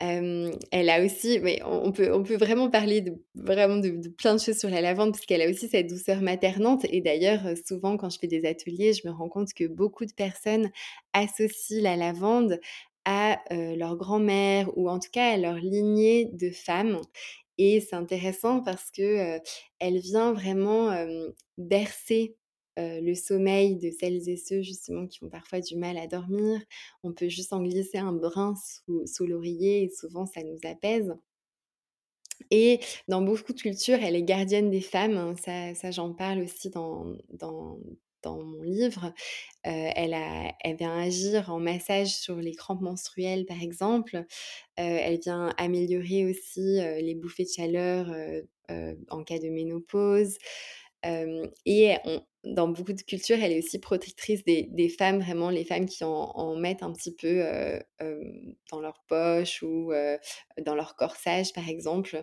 elle 0.00 0.90
a 0.90 1.04
aussi, 1.04 1.38
mais 1.40 1.60
on 1.64 1.92
peut, 1.92 2.12
on 2.12 2.22
peut 2.22 2.36
vraiment 2.36 2.68
parler 2.68 3.00
de, 3.00 3.12
vraiment 3.34 3.76
de, 3.76 4.08
plein 4.08 4.34
de 4.34 4.40
choses 4.40 4.58
sur 4.58 4.68
la 4.68 4.80
lavande 4.80 5.12
parce 5.12 5.24
qu'elle 5.24 5.42
a 5.42 5.48
aussi 5.48 5.68
cette 5.68 5.88
douceur 5.88 6.20
maternante. 6.20 6.84
Et 6.90 7.00
d'ailleurs, 7.00 7.40
souvent, 7.66 7.96
quand 7.96 8.10
je 8.10 8.18
fais 8.18 8.26
des 8.26 8.44
ateliers, 8.46 8.92
je 8.92 9.06
me 9.06 9.12
rends 9.12 9.28
compte 9.28 9.52
que 9.54 9.64
beaucoup 9.64 10.04
de 10.04 10.12
personnes 10.12 10.70
associent 11.12 11.82
la 11.82 11.96
lavande 11.96 12.60
à 13.04 13.40
leur 13.50 13.96
grand-mère 13.96 14.70
ou 14.76 14.88
en 14.88 14.98
tout 14.98 15.10
cas 15.12 15.32
à 15.32 15.36
leur 15.36 15.56
lignée 15.56 16.26
de 16.32 16.50
femmes. 16.50 17.00
Et 17.56 17.80
c'est 17.80 17.96
intéressant 17.96 18.62
parce 18.62 18.90
que 18.90 19.38
elle 19.78 19.98
vient 19.98 20.32
vraiment 20.32 20.90
bercer 21.56 22.34
le 22.76 23.14
sommeil 23.14 23.76
de 23.76 23.90
celles 23.90 24.28
et 24.28 24.36
ceux 24.36 24.62
justement 24.62 25.06
qui 25.06 25.22
ont 25.24 25.28
parfois 25.28 25.60
du 25.60 25.76
mal 25.76 25.96
à 25.96 26.06
dormir. 26.06 26.60
On 27.02 27.12
peut 27.12 27.28
juste 27.28 27.52
en 27.52 27.62
glisser 27.62 27.98
un 27.98 28.12
brin 28.12 28.54
sous, 29.06 29.26
l'oreiller 29.26 29.84
et 29.84 29.90
souvent 29.90 30.26
ça 30.26 30.42
nous 30.42 30.58
apaise. 30.64 31.14
Et 32.50 32.80
dans 33.08 33.22
beaucoup 33.22 33.52
de 33.52 33.60
cultures, 33.60 33.98
elle 34.02 34.16
est 34.16 34.22
gardienne 34.22 34.70
des 34.70 34.80
femmes. 34.80 35.16
Hein, 35.16 35.74
ça, 35.74 35.90
j'en 35.90 36.12
parle 36.12 36.40
aussi 36.40 36.70
dans, 36.70 37.16
dans, 37.30 37.78
mon 38.24 38.62
livre. 38.62 39.12
elle, 39.62 40.14
a, 40.14 40.52
elle 40.62 40.76
vient 40.76 40.98
agir 40.98 41.52
en 41.52 41.60
massage 41.60 42.14
sur 42.14 42.36
les 42.36 42.54
crampes 42.54 42.80
menstruelles, 42.80 43.46
par 43.46 43.62
exemple. 43.62 44.24
elle 44.76 45.20
vient 45.20 45.52
améliorer 45.58 46.24
aussi 46.24 46.80
les 47.02 47.14
bouffées 47.14 47.44
de 47.44 47.50
chaleur 47.50 48.10
en 49.10 49.24
cas 49.24 49.38
de 49.38 49.48
ménopause 49.48 50.38
et 51.66 51.96
dans 52.44 52.68
beaucoup 52.68 52.92
de 52.92 53.02
cultures, 53.02 53.38
elle 53.42 53.52
est 53.52 53.58
aussi 53.58 53.78
protectrice 53.78 54.44
des, 54.44 54.88
femmes, 54.88 55.20
vraiment 55.20 55.50
les 55.50 55.64
femmes 55.64 55.86
qui 55.86 56.04
en, 56.04 56.56
mettent 56.56 56.82
un 56.82 56.92
petit 56.92 57.14
peu 57.14 57.42
dans 58.70 58.80
leur 58.80 59.02
poche 59.08 59.62
ou 59.62 59.92
dans 60.64 60.74
leur 60.74 60.96
corsage, 60.96 61.52
par 61.52 61.68
exemple, 61.68 62.22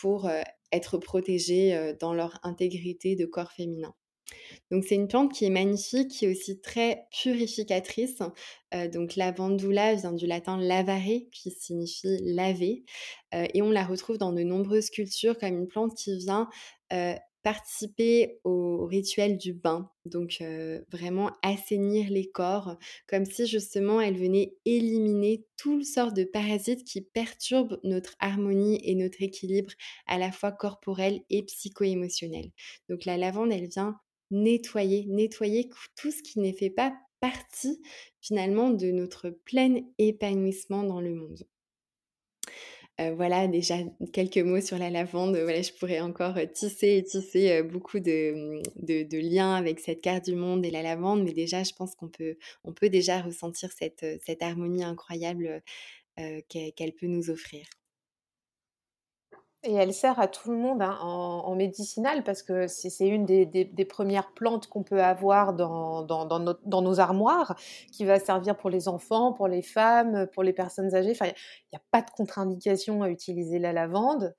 pour 0.00 0.30
être 0.70 0.98
protégées 0.98 1.94
dans 2.00 2.14
leur 2.14 2.38
intégrité 2.42 3.16
de 3.16 3.26
corps 3.26 3.52
féminin. 3.52 3.94
Donc 4.70 4.84
c'est 4.84 4.94
une 4.94 5.08
plante 5.08 5.32
qui 5.32 5.44
est 5.44 5.50
magnifique, 5.50 6.10
qui 6.10 6.24
est 6.24 6.30
aussi 6.30 6.60
très 6.60 7.06
purificatrice. 7.10 8.18
donc 8.92 9.16
lavandula 9.16 9.94
vient 9.94 10.12
du 10.12 10.26
latin 10.26 10.58
lavare, 10.58 11.20
qui 11.32 11.50
signifie 11.50 12.18
laver. 12.22 12.84
et 13.32 13.62
on 13.62 13.70
la 13.70 13.84
retrouve 13.84 14.18
dans 14.18 14.32
de 14.32 14.42
nombreuses 14.42 14.90
cultures 14.90 15.38
comme 15.38 15.58
une 15.58 15.68
plante 15.68 15.94
qui 15.94 16.16
vient 16.16 16.48
participer 17.42 18.40
au 18.44 18.86
rituel 18.86 19.38
du 19.38 19.52
bain, 19.52 19.90
donc 20.04 20.42
vraiment 20.90 21.30
assainir 21.42 22.10
les 22.10 22.30
corps, 22.30 22.76
comme 23.06 23.24
si 23.24 23.46
justement 23.46 24.00
elle 24.00 24.16
venait 24.16 24.54
éliminer 24.64 25.44
toutes 25.56 25.84
sortes 25.84 26.16
de 26.16 26.24
parasites 26.24 26.84
qui 26.84 27.00
perturbent 27.00 27.78
notre 27.84 28.14
harmonie 28.20 28.80
et 28.84 28.94
notre 28.94 29.22
équilibre 29.22 29.72
à 30.06 30.18
la 30.18 30.32
fois 30.32 30.52
corporel 30.52 31.22
et 31.30 31.42
psycho-émotionnel. 31.44 32.50
Donc 32.88 33.04
la 33.04 33.16
lavande, 33.16 33.52
elle 33.52 33.68
vient 33.68 33.96
nettoyer, 34.30 35.06
nettoyer 35.08 35.68
tout 35.94 36.10
ce 36.10 36.22
qui 36.22 36.40
ne 36.40 36.52
fait 36.52 36.70
pas 36.70 36.94
partie 37.20 37.80
finalement 38.20 38.70
de 38.70 38.90
notre 38.90 39.30
plein 39.30 39.76
épanouissement 39.98 40.82
dans 40.82 41.00
le 41.00 41.14
monde. 41.14 41.44
Voilà, 43.16 43.46
déjà 43.48 43.76
quelques 44.12 44.38
mots 44.38 44.60
sur 44.60 44.78
la 44.78 44.90
lavande. 44.90 45.36
Voilà, 45.36 45.62
je 45.62 45.72
pourrais 45.72 46.00
encore 46.00 46.36
tisser 46.54 46.96
et 46.96 47.04
tisser 47.04 47.62
beaucoup 47.62 48.00
de, 48.00 48.58
mmh, 48.58 49.04
de, 49.08 49.18
liens 49.18 49.54
avec 49.54 49.80
cette 49.80 50.00
carte 50.00 50.24
du 50.26 50.34
monde 50.34 50.64
et 50.64 50.70
la 50.70 50.82
lavande, 50.82 51.24
mais 51.24 51.32
déjà, 51.32 51.62
je 51.64 51.72
pense 51.72 51.94
qu'on 51.94 52.08
peut, 52.08 52.36
on 52.64 52.72
peut 52.72 52.88
déjà 52.88 53.20
ressentir 53.20 53.70
cette 53.72 54.42
harmonie 54.42 54.84
incroyable 54.84 55.62
qu'elle 56.48 56.92
peut 56.92 57.06
nous 57.06 57.30
offrir. 57.30 57.64
Et 59.64 59.74
elle 59.74 59.94
sert 59.94 60.18
à 60.18 60.26
tout 60.26 60.50
le 60.50 60.56
monde 60.58 60.82
hein, 60.82 60.98
en, 61.00 61.54
médicinal 61.54 62.24
parce 62.24 62.42
que 62.42 62.66
c'est 62.66 63.06
une 63.06 63.24
des, 63.24 63.84
premières 63.88 64.32
plantes 64.32 64.66
qu'on 64.66 64.82
peut 64.82 65.00
avoir 65.00 65.54
dans, 65.54 66.02
dans, 66.02 66.82
nos 66.82 67.00
armoires 67.00 67.54
qui 67.92 68.04
va 68.04 68.18
servir 68.18 68.56
pour 68.56 68.70
les 68.70 68.88
enfants, 68.88 69.32
pour 69.32 69.46
les 69.46 69.62
femmes, 69.62 70.26
pour 70.34 70.42
les 70.42 70.52
personnes 70.52 70.92
âgées. 70.96 71.12
Enfin, 71.12 71.26
il 71.26 71.34
n'y 71.74 71.78
a, 71.78 71.82
pas 71.92 72.02
de 72.02 72.10
contre-indication 72.10 73.04
à 73.04 73.08
utiliser 73.08 73.60
la 73.60 73.72
lavande. 73.72 74.34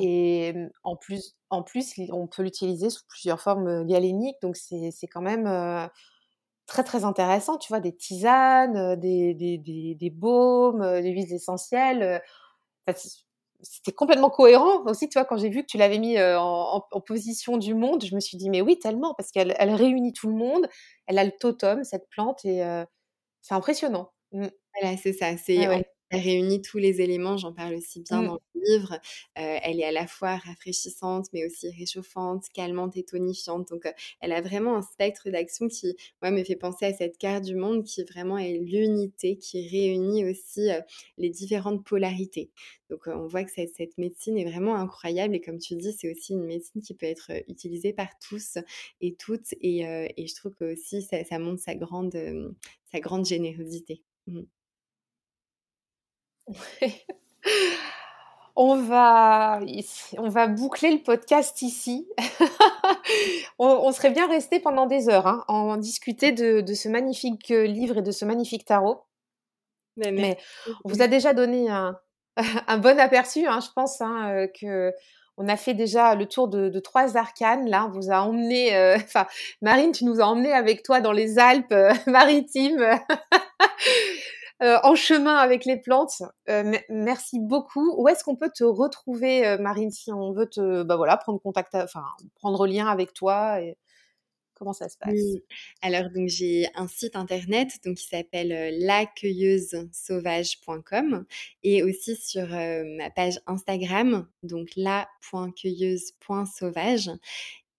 Et 0.00 0.54
en 0.84 0.94
plus, 0.94 1.34
en 1.50 1.64
plus, 1.64 1.94
on 2.12 2.28
peut 2.28 2.42
l'utiliser 2.42 2.88
sous 2.88 3.04
plusieurs 3.08 3.40
formes 3.40 3.84
galéniques. 3.84 4.40
Donc, 4.42 4.54
c'est 4.56 5.08
quand 5.08 5.22
même 5.22 5.90
très, 6.66 6.84
très 6.84 7.04
intéressant. 7.04 7.58
Tu 7.58 7.66
vois, 7.68 7.80
des 7.80 7.96
tisanes, 7.96 8.94
des, 8.94 9.34
des, 9.34 10.10
baumes, 10.10 11.00
des 11.02 11.10
huiles 11.10 11.32
essentielles 11.32 12.22
c'était 13.70 13.92
complètement 13.92 14.30
cohérent. 14.30 14.84
Aussi, 14.86 15.08
tu 15.08 15.18
vois, 15.18 15.24
quand 15.24 15.36
j'ai 15.36 15.48
vu 15.48 15.62
que 15.62 15.66
tu 15.66 15.78
l'avais 15.78 15.98
mis 15.98 16.16
en, 16.20 16.80
position 17.06 17.56
du 17.56 17.74
monde, 17.74 18.04
je 18.04 18.14
me 18.14 18.20
suis 18.20 18.36
dit, 18.36 18.50
mais 18.50 18.60
oui, 18.60 18.78
tellement, 18.78 19.14
parce 19.14 19.30
qu'elle 19.30 19.54
elle 19.58 19.74
réunit 19.74 20.12
tout 20.12 20.28
le 20.28 20.34
monde, 20.34 20.66
elle 21.06 21.18
a 21.18 21.24
le 21.24 21.32
totem, 21.32 21.84
cette 21.84 22.08
plante, 22.10 22.44
et 22.44 22.62
c'est 23.42 23.54
impressionnant. 23.54 24.12
Voilà, 24.32 24.96
c'est 24.96 25.12
ça, 25.12 25.36
c'est 25.36 25.86
elle 26.10 26.20
réunit 26.20 26.62
tous 26.62 26.78
les 26.78 27.00
éléments, 27.00 27.36
j'en 27.36 27.52
parle 27.52 27.74
aussi 27.74 28.00
bien 28.00 28.22
mmh. 28.22 28.26
dans 28.26 28.34
le 28.54 28.60
livre. 28.64 28.94
Euh, 29.38 29.58
elle 29.62 29.80
est 29.80 29.84
à 29.84 29.92
la 29.92 30.06
fois 30.06 30.36
rafraîchissante, 30.36 31.26
mais 31.32 31.44
aussi 31.44 31.68
réchauffante, 31.70 32.44
calmante 32.54 32.96
et 32.96 33.02
tonifiante. 33.02 33.68
Donc, 33.68 33.86
euh, 33.86 33.92
elle 34.20 34.32
a 34.32 34.40
vraiment 34.40 34.76
un 34.76 34.82
spectre 34.82 35.30
d'action 35.30 35.66
qui, 35.66 35.96
moi, 36.22 36.30
me 36.30 36.44
fait 36.44 36.54
penser 36.54 36.86
à 36.86 36.92
cette 36.92 37.18
carte 37.18 37.44
du 37.44 37.56
monde 37.56 37.82
qui 37.84 38.04
vraiment 38.04 38.38
est 38.38 38.56
l'unité, 38.58 39.36
qui 39.36 39.66
réunit 39.68 40.30
aussi 40.30 40.70
euh, 40.70 40.80
les 41.18 41.30
différentes 41.30 41.84
polarités. 41.84 42.50
Donc, 42.88 43.08
on 43.08 43.26
voit 43.26 43.42
que 43.42 43.50
cette, 43.50 43.74
cette, 43.74 43.98
médecine 43.98 44.38
est 44.38 44.44
vraiment 44.44 44.76
incroyable. 44.76 45.34
Et 45.34 45.40
comme 45.40 45.58
tu 45.58 45.74
dis, 45.74 45.92
c'est 45.92 46.10
aussi 46.12 46.34
une 46.34 46.44
médecine 46.44 46.82
qui 46.82 46.94
peut 46.94 47.06
être 47.06 47.32
utilisée 47.48 47.92
par 47.92 48.08
tous 48.20 48.58
et 49.00 49.14
toutes. 49.16 49.54
Et, 49.60 49.80
et 49.80 50.26
je 50.26 50.34
trouve 50.36 50.54
que 50.54 50.72
aussi, 50.72 51.02
ça, 51.02 51.24
ça 51.24 51.38
montre 51.40 51.60
sa 51.62 51.74
grande, 51.74 52.16
sa 52.92 53.00
grande 53.00 53.24
générosité. 53.24 54.02
Mmh. 54.28 54.42
on 58.56 58.76
va, 58.76 59.60
on 60.18 60.28
va 60.28 60.46
boucler 60.46 60.92
le 60.92 61.02
podcast 61.02 61.62
ici. 61.62 62.08
on, 63.58 63.92
serait 63.92 64.10
bien 64.10 64.28
resté 64.28 64.60
pendant 64.60 64.86
des 64.86 65.08
heures 65.08 65.26
hein, 65.26 65.44
en 65.48 65.76
discuter 65.76 66.32
de, 66.32 66.64
ce 66.74 66.88
magnifique 66.88 67.50
euh, 67.50 67.66
livre 67.66 67.98
et 67.98 68.02
de 68.02 68.10
ce 68.10 68.24
magnifique 68.24 68.64
tarot. 68.64 69.02
Mais, 69.96 70.36
on 70.84 70.90
vous 70.90 71.00
a 71.00 71.08
déjà 71.08 71.32
donné 71.32 71.68
un, 71.70 72.78
bon 72.78 73.00
aperçu, 73.00 73.46
hein, 73.46 73.60
je 73.60 73.68
pense, 73.74 74.00
hein, 74.00 74.30
euh, 74.30 74.46
que 74.46 74.92
on 75.38 75.48
a 75.48 75.56
fait 75.58 75.74
déjà 75.74 76.14
le 76.14 76.24
tour 76.26 76.48
de, 76.48 76.80
trois 76.80 77.18
arcanes. 77.18 77.68
Là, 77.68 77.86
on 77.86 77.90
vous 77.90 78.10
a 78.10 78.20
emmené, 78.20 78.74
euh, 78.74 78.96
enfin, 78.96 79.26
Marine, 79.60 79.92
tu 79.92 80.06
nous 80.06 80.20
as 80.20 80.24
emmené 80.24 80.52
avec 80.52 80.82
toi 80.82 81.00
dans 81.00 81.12
les 81.12 81.38
Alpes 81.38 81.74
maritimes. 82.06 82.86
Euh, 84.62 84.78
en 84.84 84.94
chemin 84.94 85.36
avec 85.36 85.66
les 85.66 85.76
plantes. 85.76 86.22
Euh, 86.48 86.72
merci 86.88 87.38
beaucoup. 87.40 87.94
Où 87.98 88.08
est-ce 88.08 88.24
qu'on 88.24 88.36
peut 88.36 88.50
te 88.54 88.64
retrouver, 88.64 89.46
euh, 89.46 89.58
Marine, 89.58 89.90
si 89.90 90.10
on 90.12 90.32
veut 90.32 90.48
te, 90.48 90.82
bah 90.82 90.96
prendre 91.18 91.38
contact, 91.40 91.74
enfin 91.74 92.04
prendre 92.36 92.66
lien 92.66 92.86
avec 92.86 93.12
toi 93.12 93.60
et... 93.60 93.76
Comment 94.58 94.72
ça 94.72 94.88
se 94.88 94.96
passe? 94.96 95.20
Alors 95.82 96.08
donc 96.14 96.28
j'ai 96.28 96.66
un 96.76 96.88
site 96.88 97.14
internet 97.14 97.72
qui 97.82 98.06
s'appelle 98.06 98.74
lacueilleusesauvage.com 98.86 101.26
et 101.62 101.82
aussi 101.82 102.16
sur 102.16 102.48
ma 102.48 103.10
page 103.10 103.38
Instagram 103.46 104.26
donc 104.42 104.70
la.cueilleuse.sauvage 104.74 107.10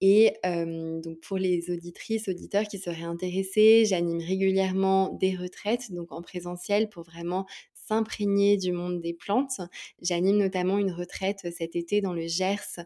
et 0.02 0.34
donc 0.44 1.20
pour 1.22 1.38
les 1.38 1.72
auditrices, 1.72 2.28
auditeurs 2.28 2.66
qui 2.68 2.78
seraient 2.80 3.04
intéressés, 3.04 3.86
j'anime 3.86 4.20
régulièrement 4.20 5.14
des 5.14 5.36
retraites, 5.36 5.92
donc 5.92 6.12
en 6.12 6.22
présentiel, 6.22 6.90
pour 6.90 7.04
vraiment 7.04 7.46
s'imprégner 7.88 8.58
du 8.58 8.72
monde 8.72 9.02
des 9.02 9.14
plantes. 9.14 9.62
J'anime 10.02 10.38
notamment 10.38 10.78
une 10.78 10.92
retraite 10.92 11.48
cet 11.56 11.76
été 11.76 12.02
dans 12.02 12.14
le 12.14 12.28
Gers 12.28 12.80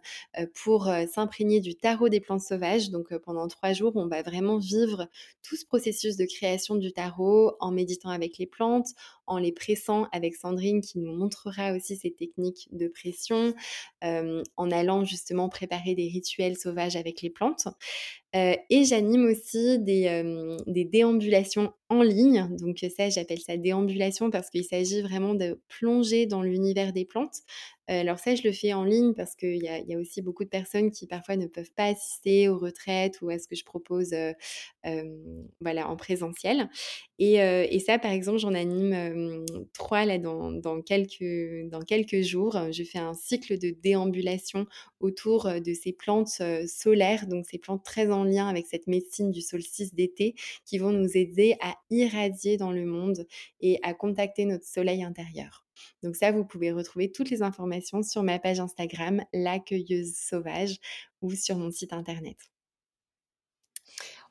pour 0.53 0.89
s'imprégner 1.11 1.59
du 1.59 1.75
tarot 1.75 2.09
des 2.09 2.19
plantes 2.19 2.41
sauvages. 2.41 2.89
Donc 2.89 3.15
pendant 3.17 3.47
trois 3.47 3.73
jours, 3.73 3.93
on 3.95 4.07
va 4.07 4.21
vraiment 4.21 4.57
vivre 4.57 5.07
tout 5.41 5.55
ce 5.55 5.65
processus 5.65 6.17
de 6.17 6.25
création 6.25 6.75
du 6.75 6.91
tarot 6.93 7.53
en 7.59 7.71
méditant 7.71 8.09
avec 8.09 8.37
les 8.37 8.45
plantes, 8.47 8.89
en 9.27 9.37
les 9.37 9.51
pressant 9.51 10.07
avec 10.11 10.35
Sandrine 10.35 10.81
qui 10.81 10.99
nous 10.99 11.13
montrera 11.15 11.73
aussi 11.73 11.95
ces 11.95 12.11
techniques 12.11 12.67
de 12.71 12.87
pression, 12.87 13.53
en 14.03 14.71
allant 14.71 15.03
justement 15.05 15.49
préparer 15.49 15.95
des 15.95 16.07
rituels 16.07 16.57
sauvages 16.57 16.95
avec 16.95 17.21
les 17.21 17.29
plantes. 17.29 17.67
Et 18.33 18.85
j'anime 18.85 19.25
aussi 19.25 19.79
des, 19.79 20.23
des, 20.67 20.85
déambulations 20.85 21.73
en 21.89 22.01
ligne. 22.01 22.47
Donc 22.59 22.77
ça, 22.95 23.09
j'appelle 23.09 23.39
ça 23.39 23.57
déambulation 23.57 24.29
parce 24.29 24.49
qu'il 24.49 24.63
s'agit 24.63 25.01
vraiment 25.01 25.33
de 25.33 25.59
plonger 25.67 26.25
dans 26.27 26.41
l'univers 26.41 26.93
des 26.93 27.05
plantes. 27.05 27.41
Alors 27.99 28.19
ça, 28.19 28.35
je 28.35 28.43
le 28.43 28.53
fais 28.53 28.73
en 28.73 28.85
ligne 28.85 29.13
parce 29.13 29.35
qu'il 29.35 29.57
y, 29.57 29.67
a 29.67 29.97
aussi 29.97 30.21
beaucoup 30.21 30.45
de 30.45 30.49
personnes 30.49 30.91
qui 30.91 31.07
parfois 31.07 31.35
ne 31.35 31.47
peuvent 31.47 31.73
pas 31.75 31.87
assister 31.87 32.47
aux 32.47 32.57
retraites 32.57 33.21
ou 33.21 33.29
à 33.29 33.37
ce 33.37 33.47
que 33.47 33.55
je 33.55 33.65
propose 33.65 34.15
voilà, 35.59 35.89
en 35.89 35.97
présentiel. 35.97 36.69
Et, 37.19 37.79
ça, 37.85 37.99
par 37.99 38.11
exemple, 38.11 38.39
j'en 38.39 38.53
anime 38.53 39.45
trois 39.73 40.05
là 40.05 40.17
dans, 40.17 40.81
quelques, 40.81 41.69
dans 41.69 41.81
quelques 41.81 42.21
jours. 42.21 42.57
Je 42.71 42.83
fais 42.83 42.99
un 42.99 43.13
cycle 43.13 43.57
de 43.57 43.71
déambulation 43.71 44.65
autour 44.99 45.49
de 45.49 45.73
ces 45.73 45.91
plantes 45.91 46.41
solaires, 46.67 47.27
donc 47.27 47.45
ces 47.45 47.57
plantes 47.57 47.83
très 47.83 48.09
en 48.09 48.23
lien 48.23 48.47
avec 48.47 48.67
cette 48.67 48.87
médecine 48.87 49.31
du 49.31 49.41
solstice 49.41 49.93
d'été 49.93 50.35
qui 50.65 50.77
vont 50.77 50.91
nous 50.91 51.17
aider 51.17 51.55
à 51.61 51.75
irradier 51.89 52.57
dans 52.57 52.71
le 52.71 52.85
monde 52.85 53.25
et 53.59 53.79
à 53.83 53.93
contacter 53.93 54.45
notre 54.45 54.65
soleil 54.65 55.03
intérieur. 55.03 55.65
Donc 56.03 56.15
ça, 56.15 56.31
vous 56.31 56.45
pouvez 56.45 56.71
retrouver 56.71 57.11
toutes 57.11 57.29
les 57.29 57.41
informations 57.41 58.03
sur 58.03 58.23
ma 58.23 58.39
page 58.39 58.59
Instagram, 58.59 59.23
l'accueilleuse 59.33 60.15
sauvage, 60.15 60.77
ou 61.21 61.31
sur 61.31 61.57
mon 61.57 61.71
site 61.71 61.93
internet. 61.93 62.37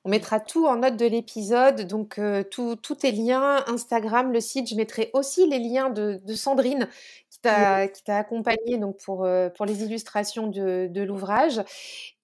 On 0.04 0.08
mettra 0.08 0.40
tout 0.40 0.66
en 0.66 0.76
note 0.76 0.96
de 0.96 1.04
l'épisode, 1.04 1.82
donc 1.82 2.18
euh, 2.18 2.42
tous 2.42 2.94
tes 2.98 3.12
liens, 3.12 3.62
Instagram, 3.66 4.32
le 4.32 4.40
site. 4.40 4.70
Je 4.70 4.74
mettrai 4.74 5.10
aussi 5.12 5.46
les 5.46 5.58
liens 5.58 5.90
de, 5.90 6.18
Sandrine 6.34 6.88
qui 7.28 7.38
t'a 7.40 7.86
accompagné 8.16 8.78
donc 8.78 8.96
pour, 9.04 9.24
euh, 9.24 9.50
pour 9.50 9.66
les 9.66 9.82
illustrations 9.82 10.46
de, 10.46 11.02
l'ouvrage. 11.02 11.60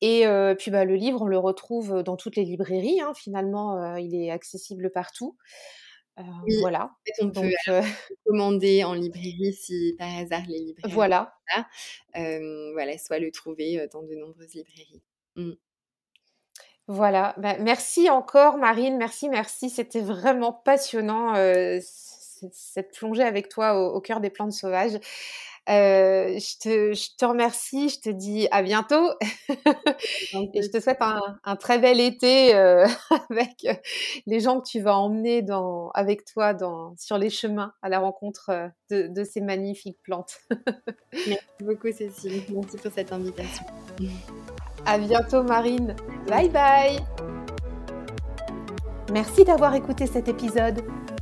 Et 0.01 0.27
euh, 0.27 0.55
puis 0.55 0.71
bah, 0.71 0.87
le 0.87 0.95
livre, 0.95 1.21
on 1.21 1.27
le 1.27 1.39
retrouve 1.39 2.03
dans 2.03 2.17
toutes 2.17 2.37
les 2.37 2.45
librairies. 2.45 3.03
Hein. 3.03 3.13
finalement, 3.15 3.97
il 3.97 4.15
est 4.15 4.31
accessible 4.31 4.91
partout. 4.91 5.37
Voilà. 6.61 6.91
On 7.21 7.31
peut 7.31 7.53
commander 8.27 8.85
en 8.85 8.95
librairie 8.95 9.53
si 9.53 9.95
par 9.99 10.09
hasard 10.17 10.43
les 10.49 10.61
librairies. 10.61 10.93
Voilà. 10.93 11.35
voilà, 12.15 12.99
soit 12.99 13.19
le 13.19 13.31
trouver 13.31 13.87
dans 13.93 14.03
de 14.03 14.15
nombreuses 14.15 14.55
librairies. 14.55 15.03
Mmh. 15.37 15.53
Voilà, 16.89 17.35
bah, 17.39 17.57
merci 17.59 18.09
encore 18.11 18.59
Marine, 18.59 18.97
merci, 18.97 19.29
merci, 19.29 19.71
c'était 19.71 20.01
vraiment 20.01 20.53
passionnant 20.53 21.35
euh, 21.35 21.81
cette 21.81 22.97
plongée 22.97 23.25
avec 23.25 23.49
toi 23.49 23.93
au, 23.93 24.01
cœur 24.01 24.21
des 24.21 24.31
plantes 24.31 24.53
sauvages. 24.53 24.97
Euh, 25.69 26.39
je, 26.39 26.59
te, 26.59 26.95
je, 26.95 27.17
te, 27.17 27.25
remercie, 27.25 27.89
je 27.89 28.01
te 28.01 28.11
dis 28.11 28.47
à 28.53 28.63
bientôt 28.63 29.11
et 29.49 30.63
je 30.63 30.71
te 30.71 30.81
souhaite 30.81 31.01
un, 31.01 31.57
très 31.57 31.79
bel 31.79 31.99
été 31.99 32.55
euh, 32.55 32.87
avec 33.31 33.67
les 34.27 34.41
gens 34.41 34.61
que 34.61 34.69
tu 34.69 34.81
vas 34.81 34.97
emmener 34.97 35.43
dans, 35.43 35.91
avec 35.91 36.25
toi 36.25 36.55
dans, 36.55 36.95
sur 36.97 37.19
les 37.19 37.31
chemins 37.31 37.73
à 37.83 37.89
la 37.89 37.99
rencontre 37.99 38.71
de, 38.91 39.09
de 39.09 39.25
ces 39.25 39.41
magnifiques 39.41 39.99
plantes. 40.03 40.39
merci 41.13 41.43
beaucoup 41.61 41.91
Cécile, 41.91 42.43
merci 42.51 42.77
pour 42.77 42.93
cette 42.93 43.13
invitation. 43.13 43.67
À 44.85 44.99
bientôt 44.99 45.43
Marine. 45.43 45.97
Bye 46.29 46.49
bye. 46.49 47.01
Merci 49.13 49.45
d'avoir 49.45 49.75
écouté 49.75 50.07
cet 50.07 50.29
épisode. 50.29 50.83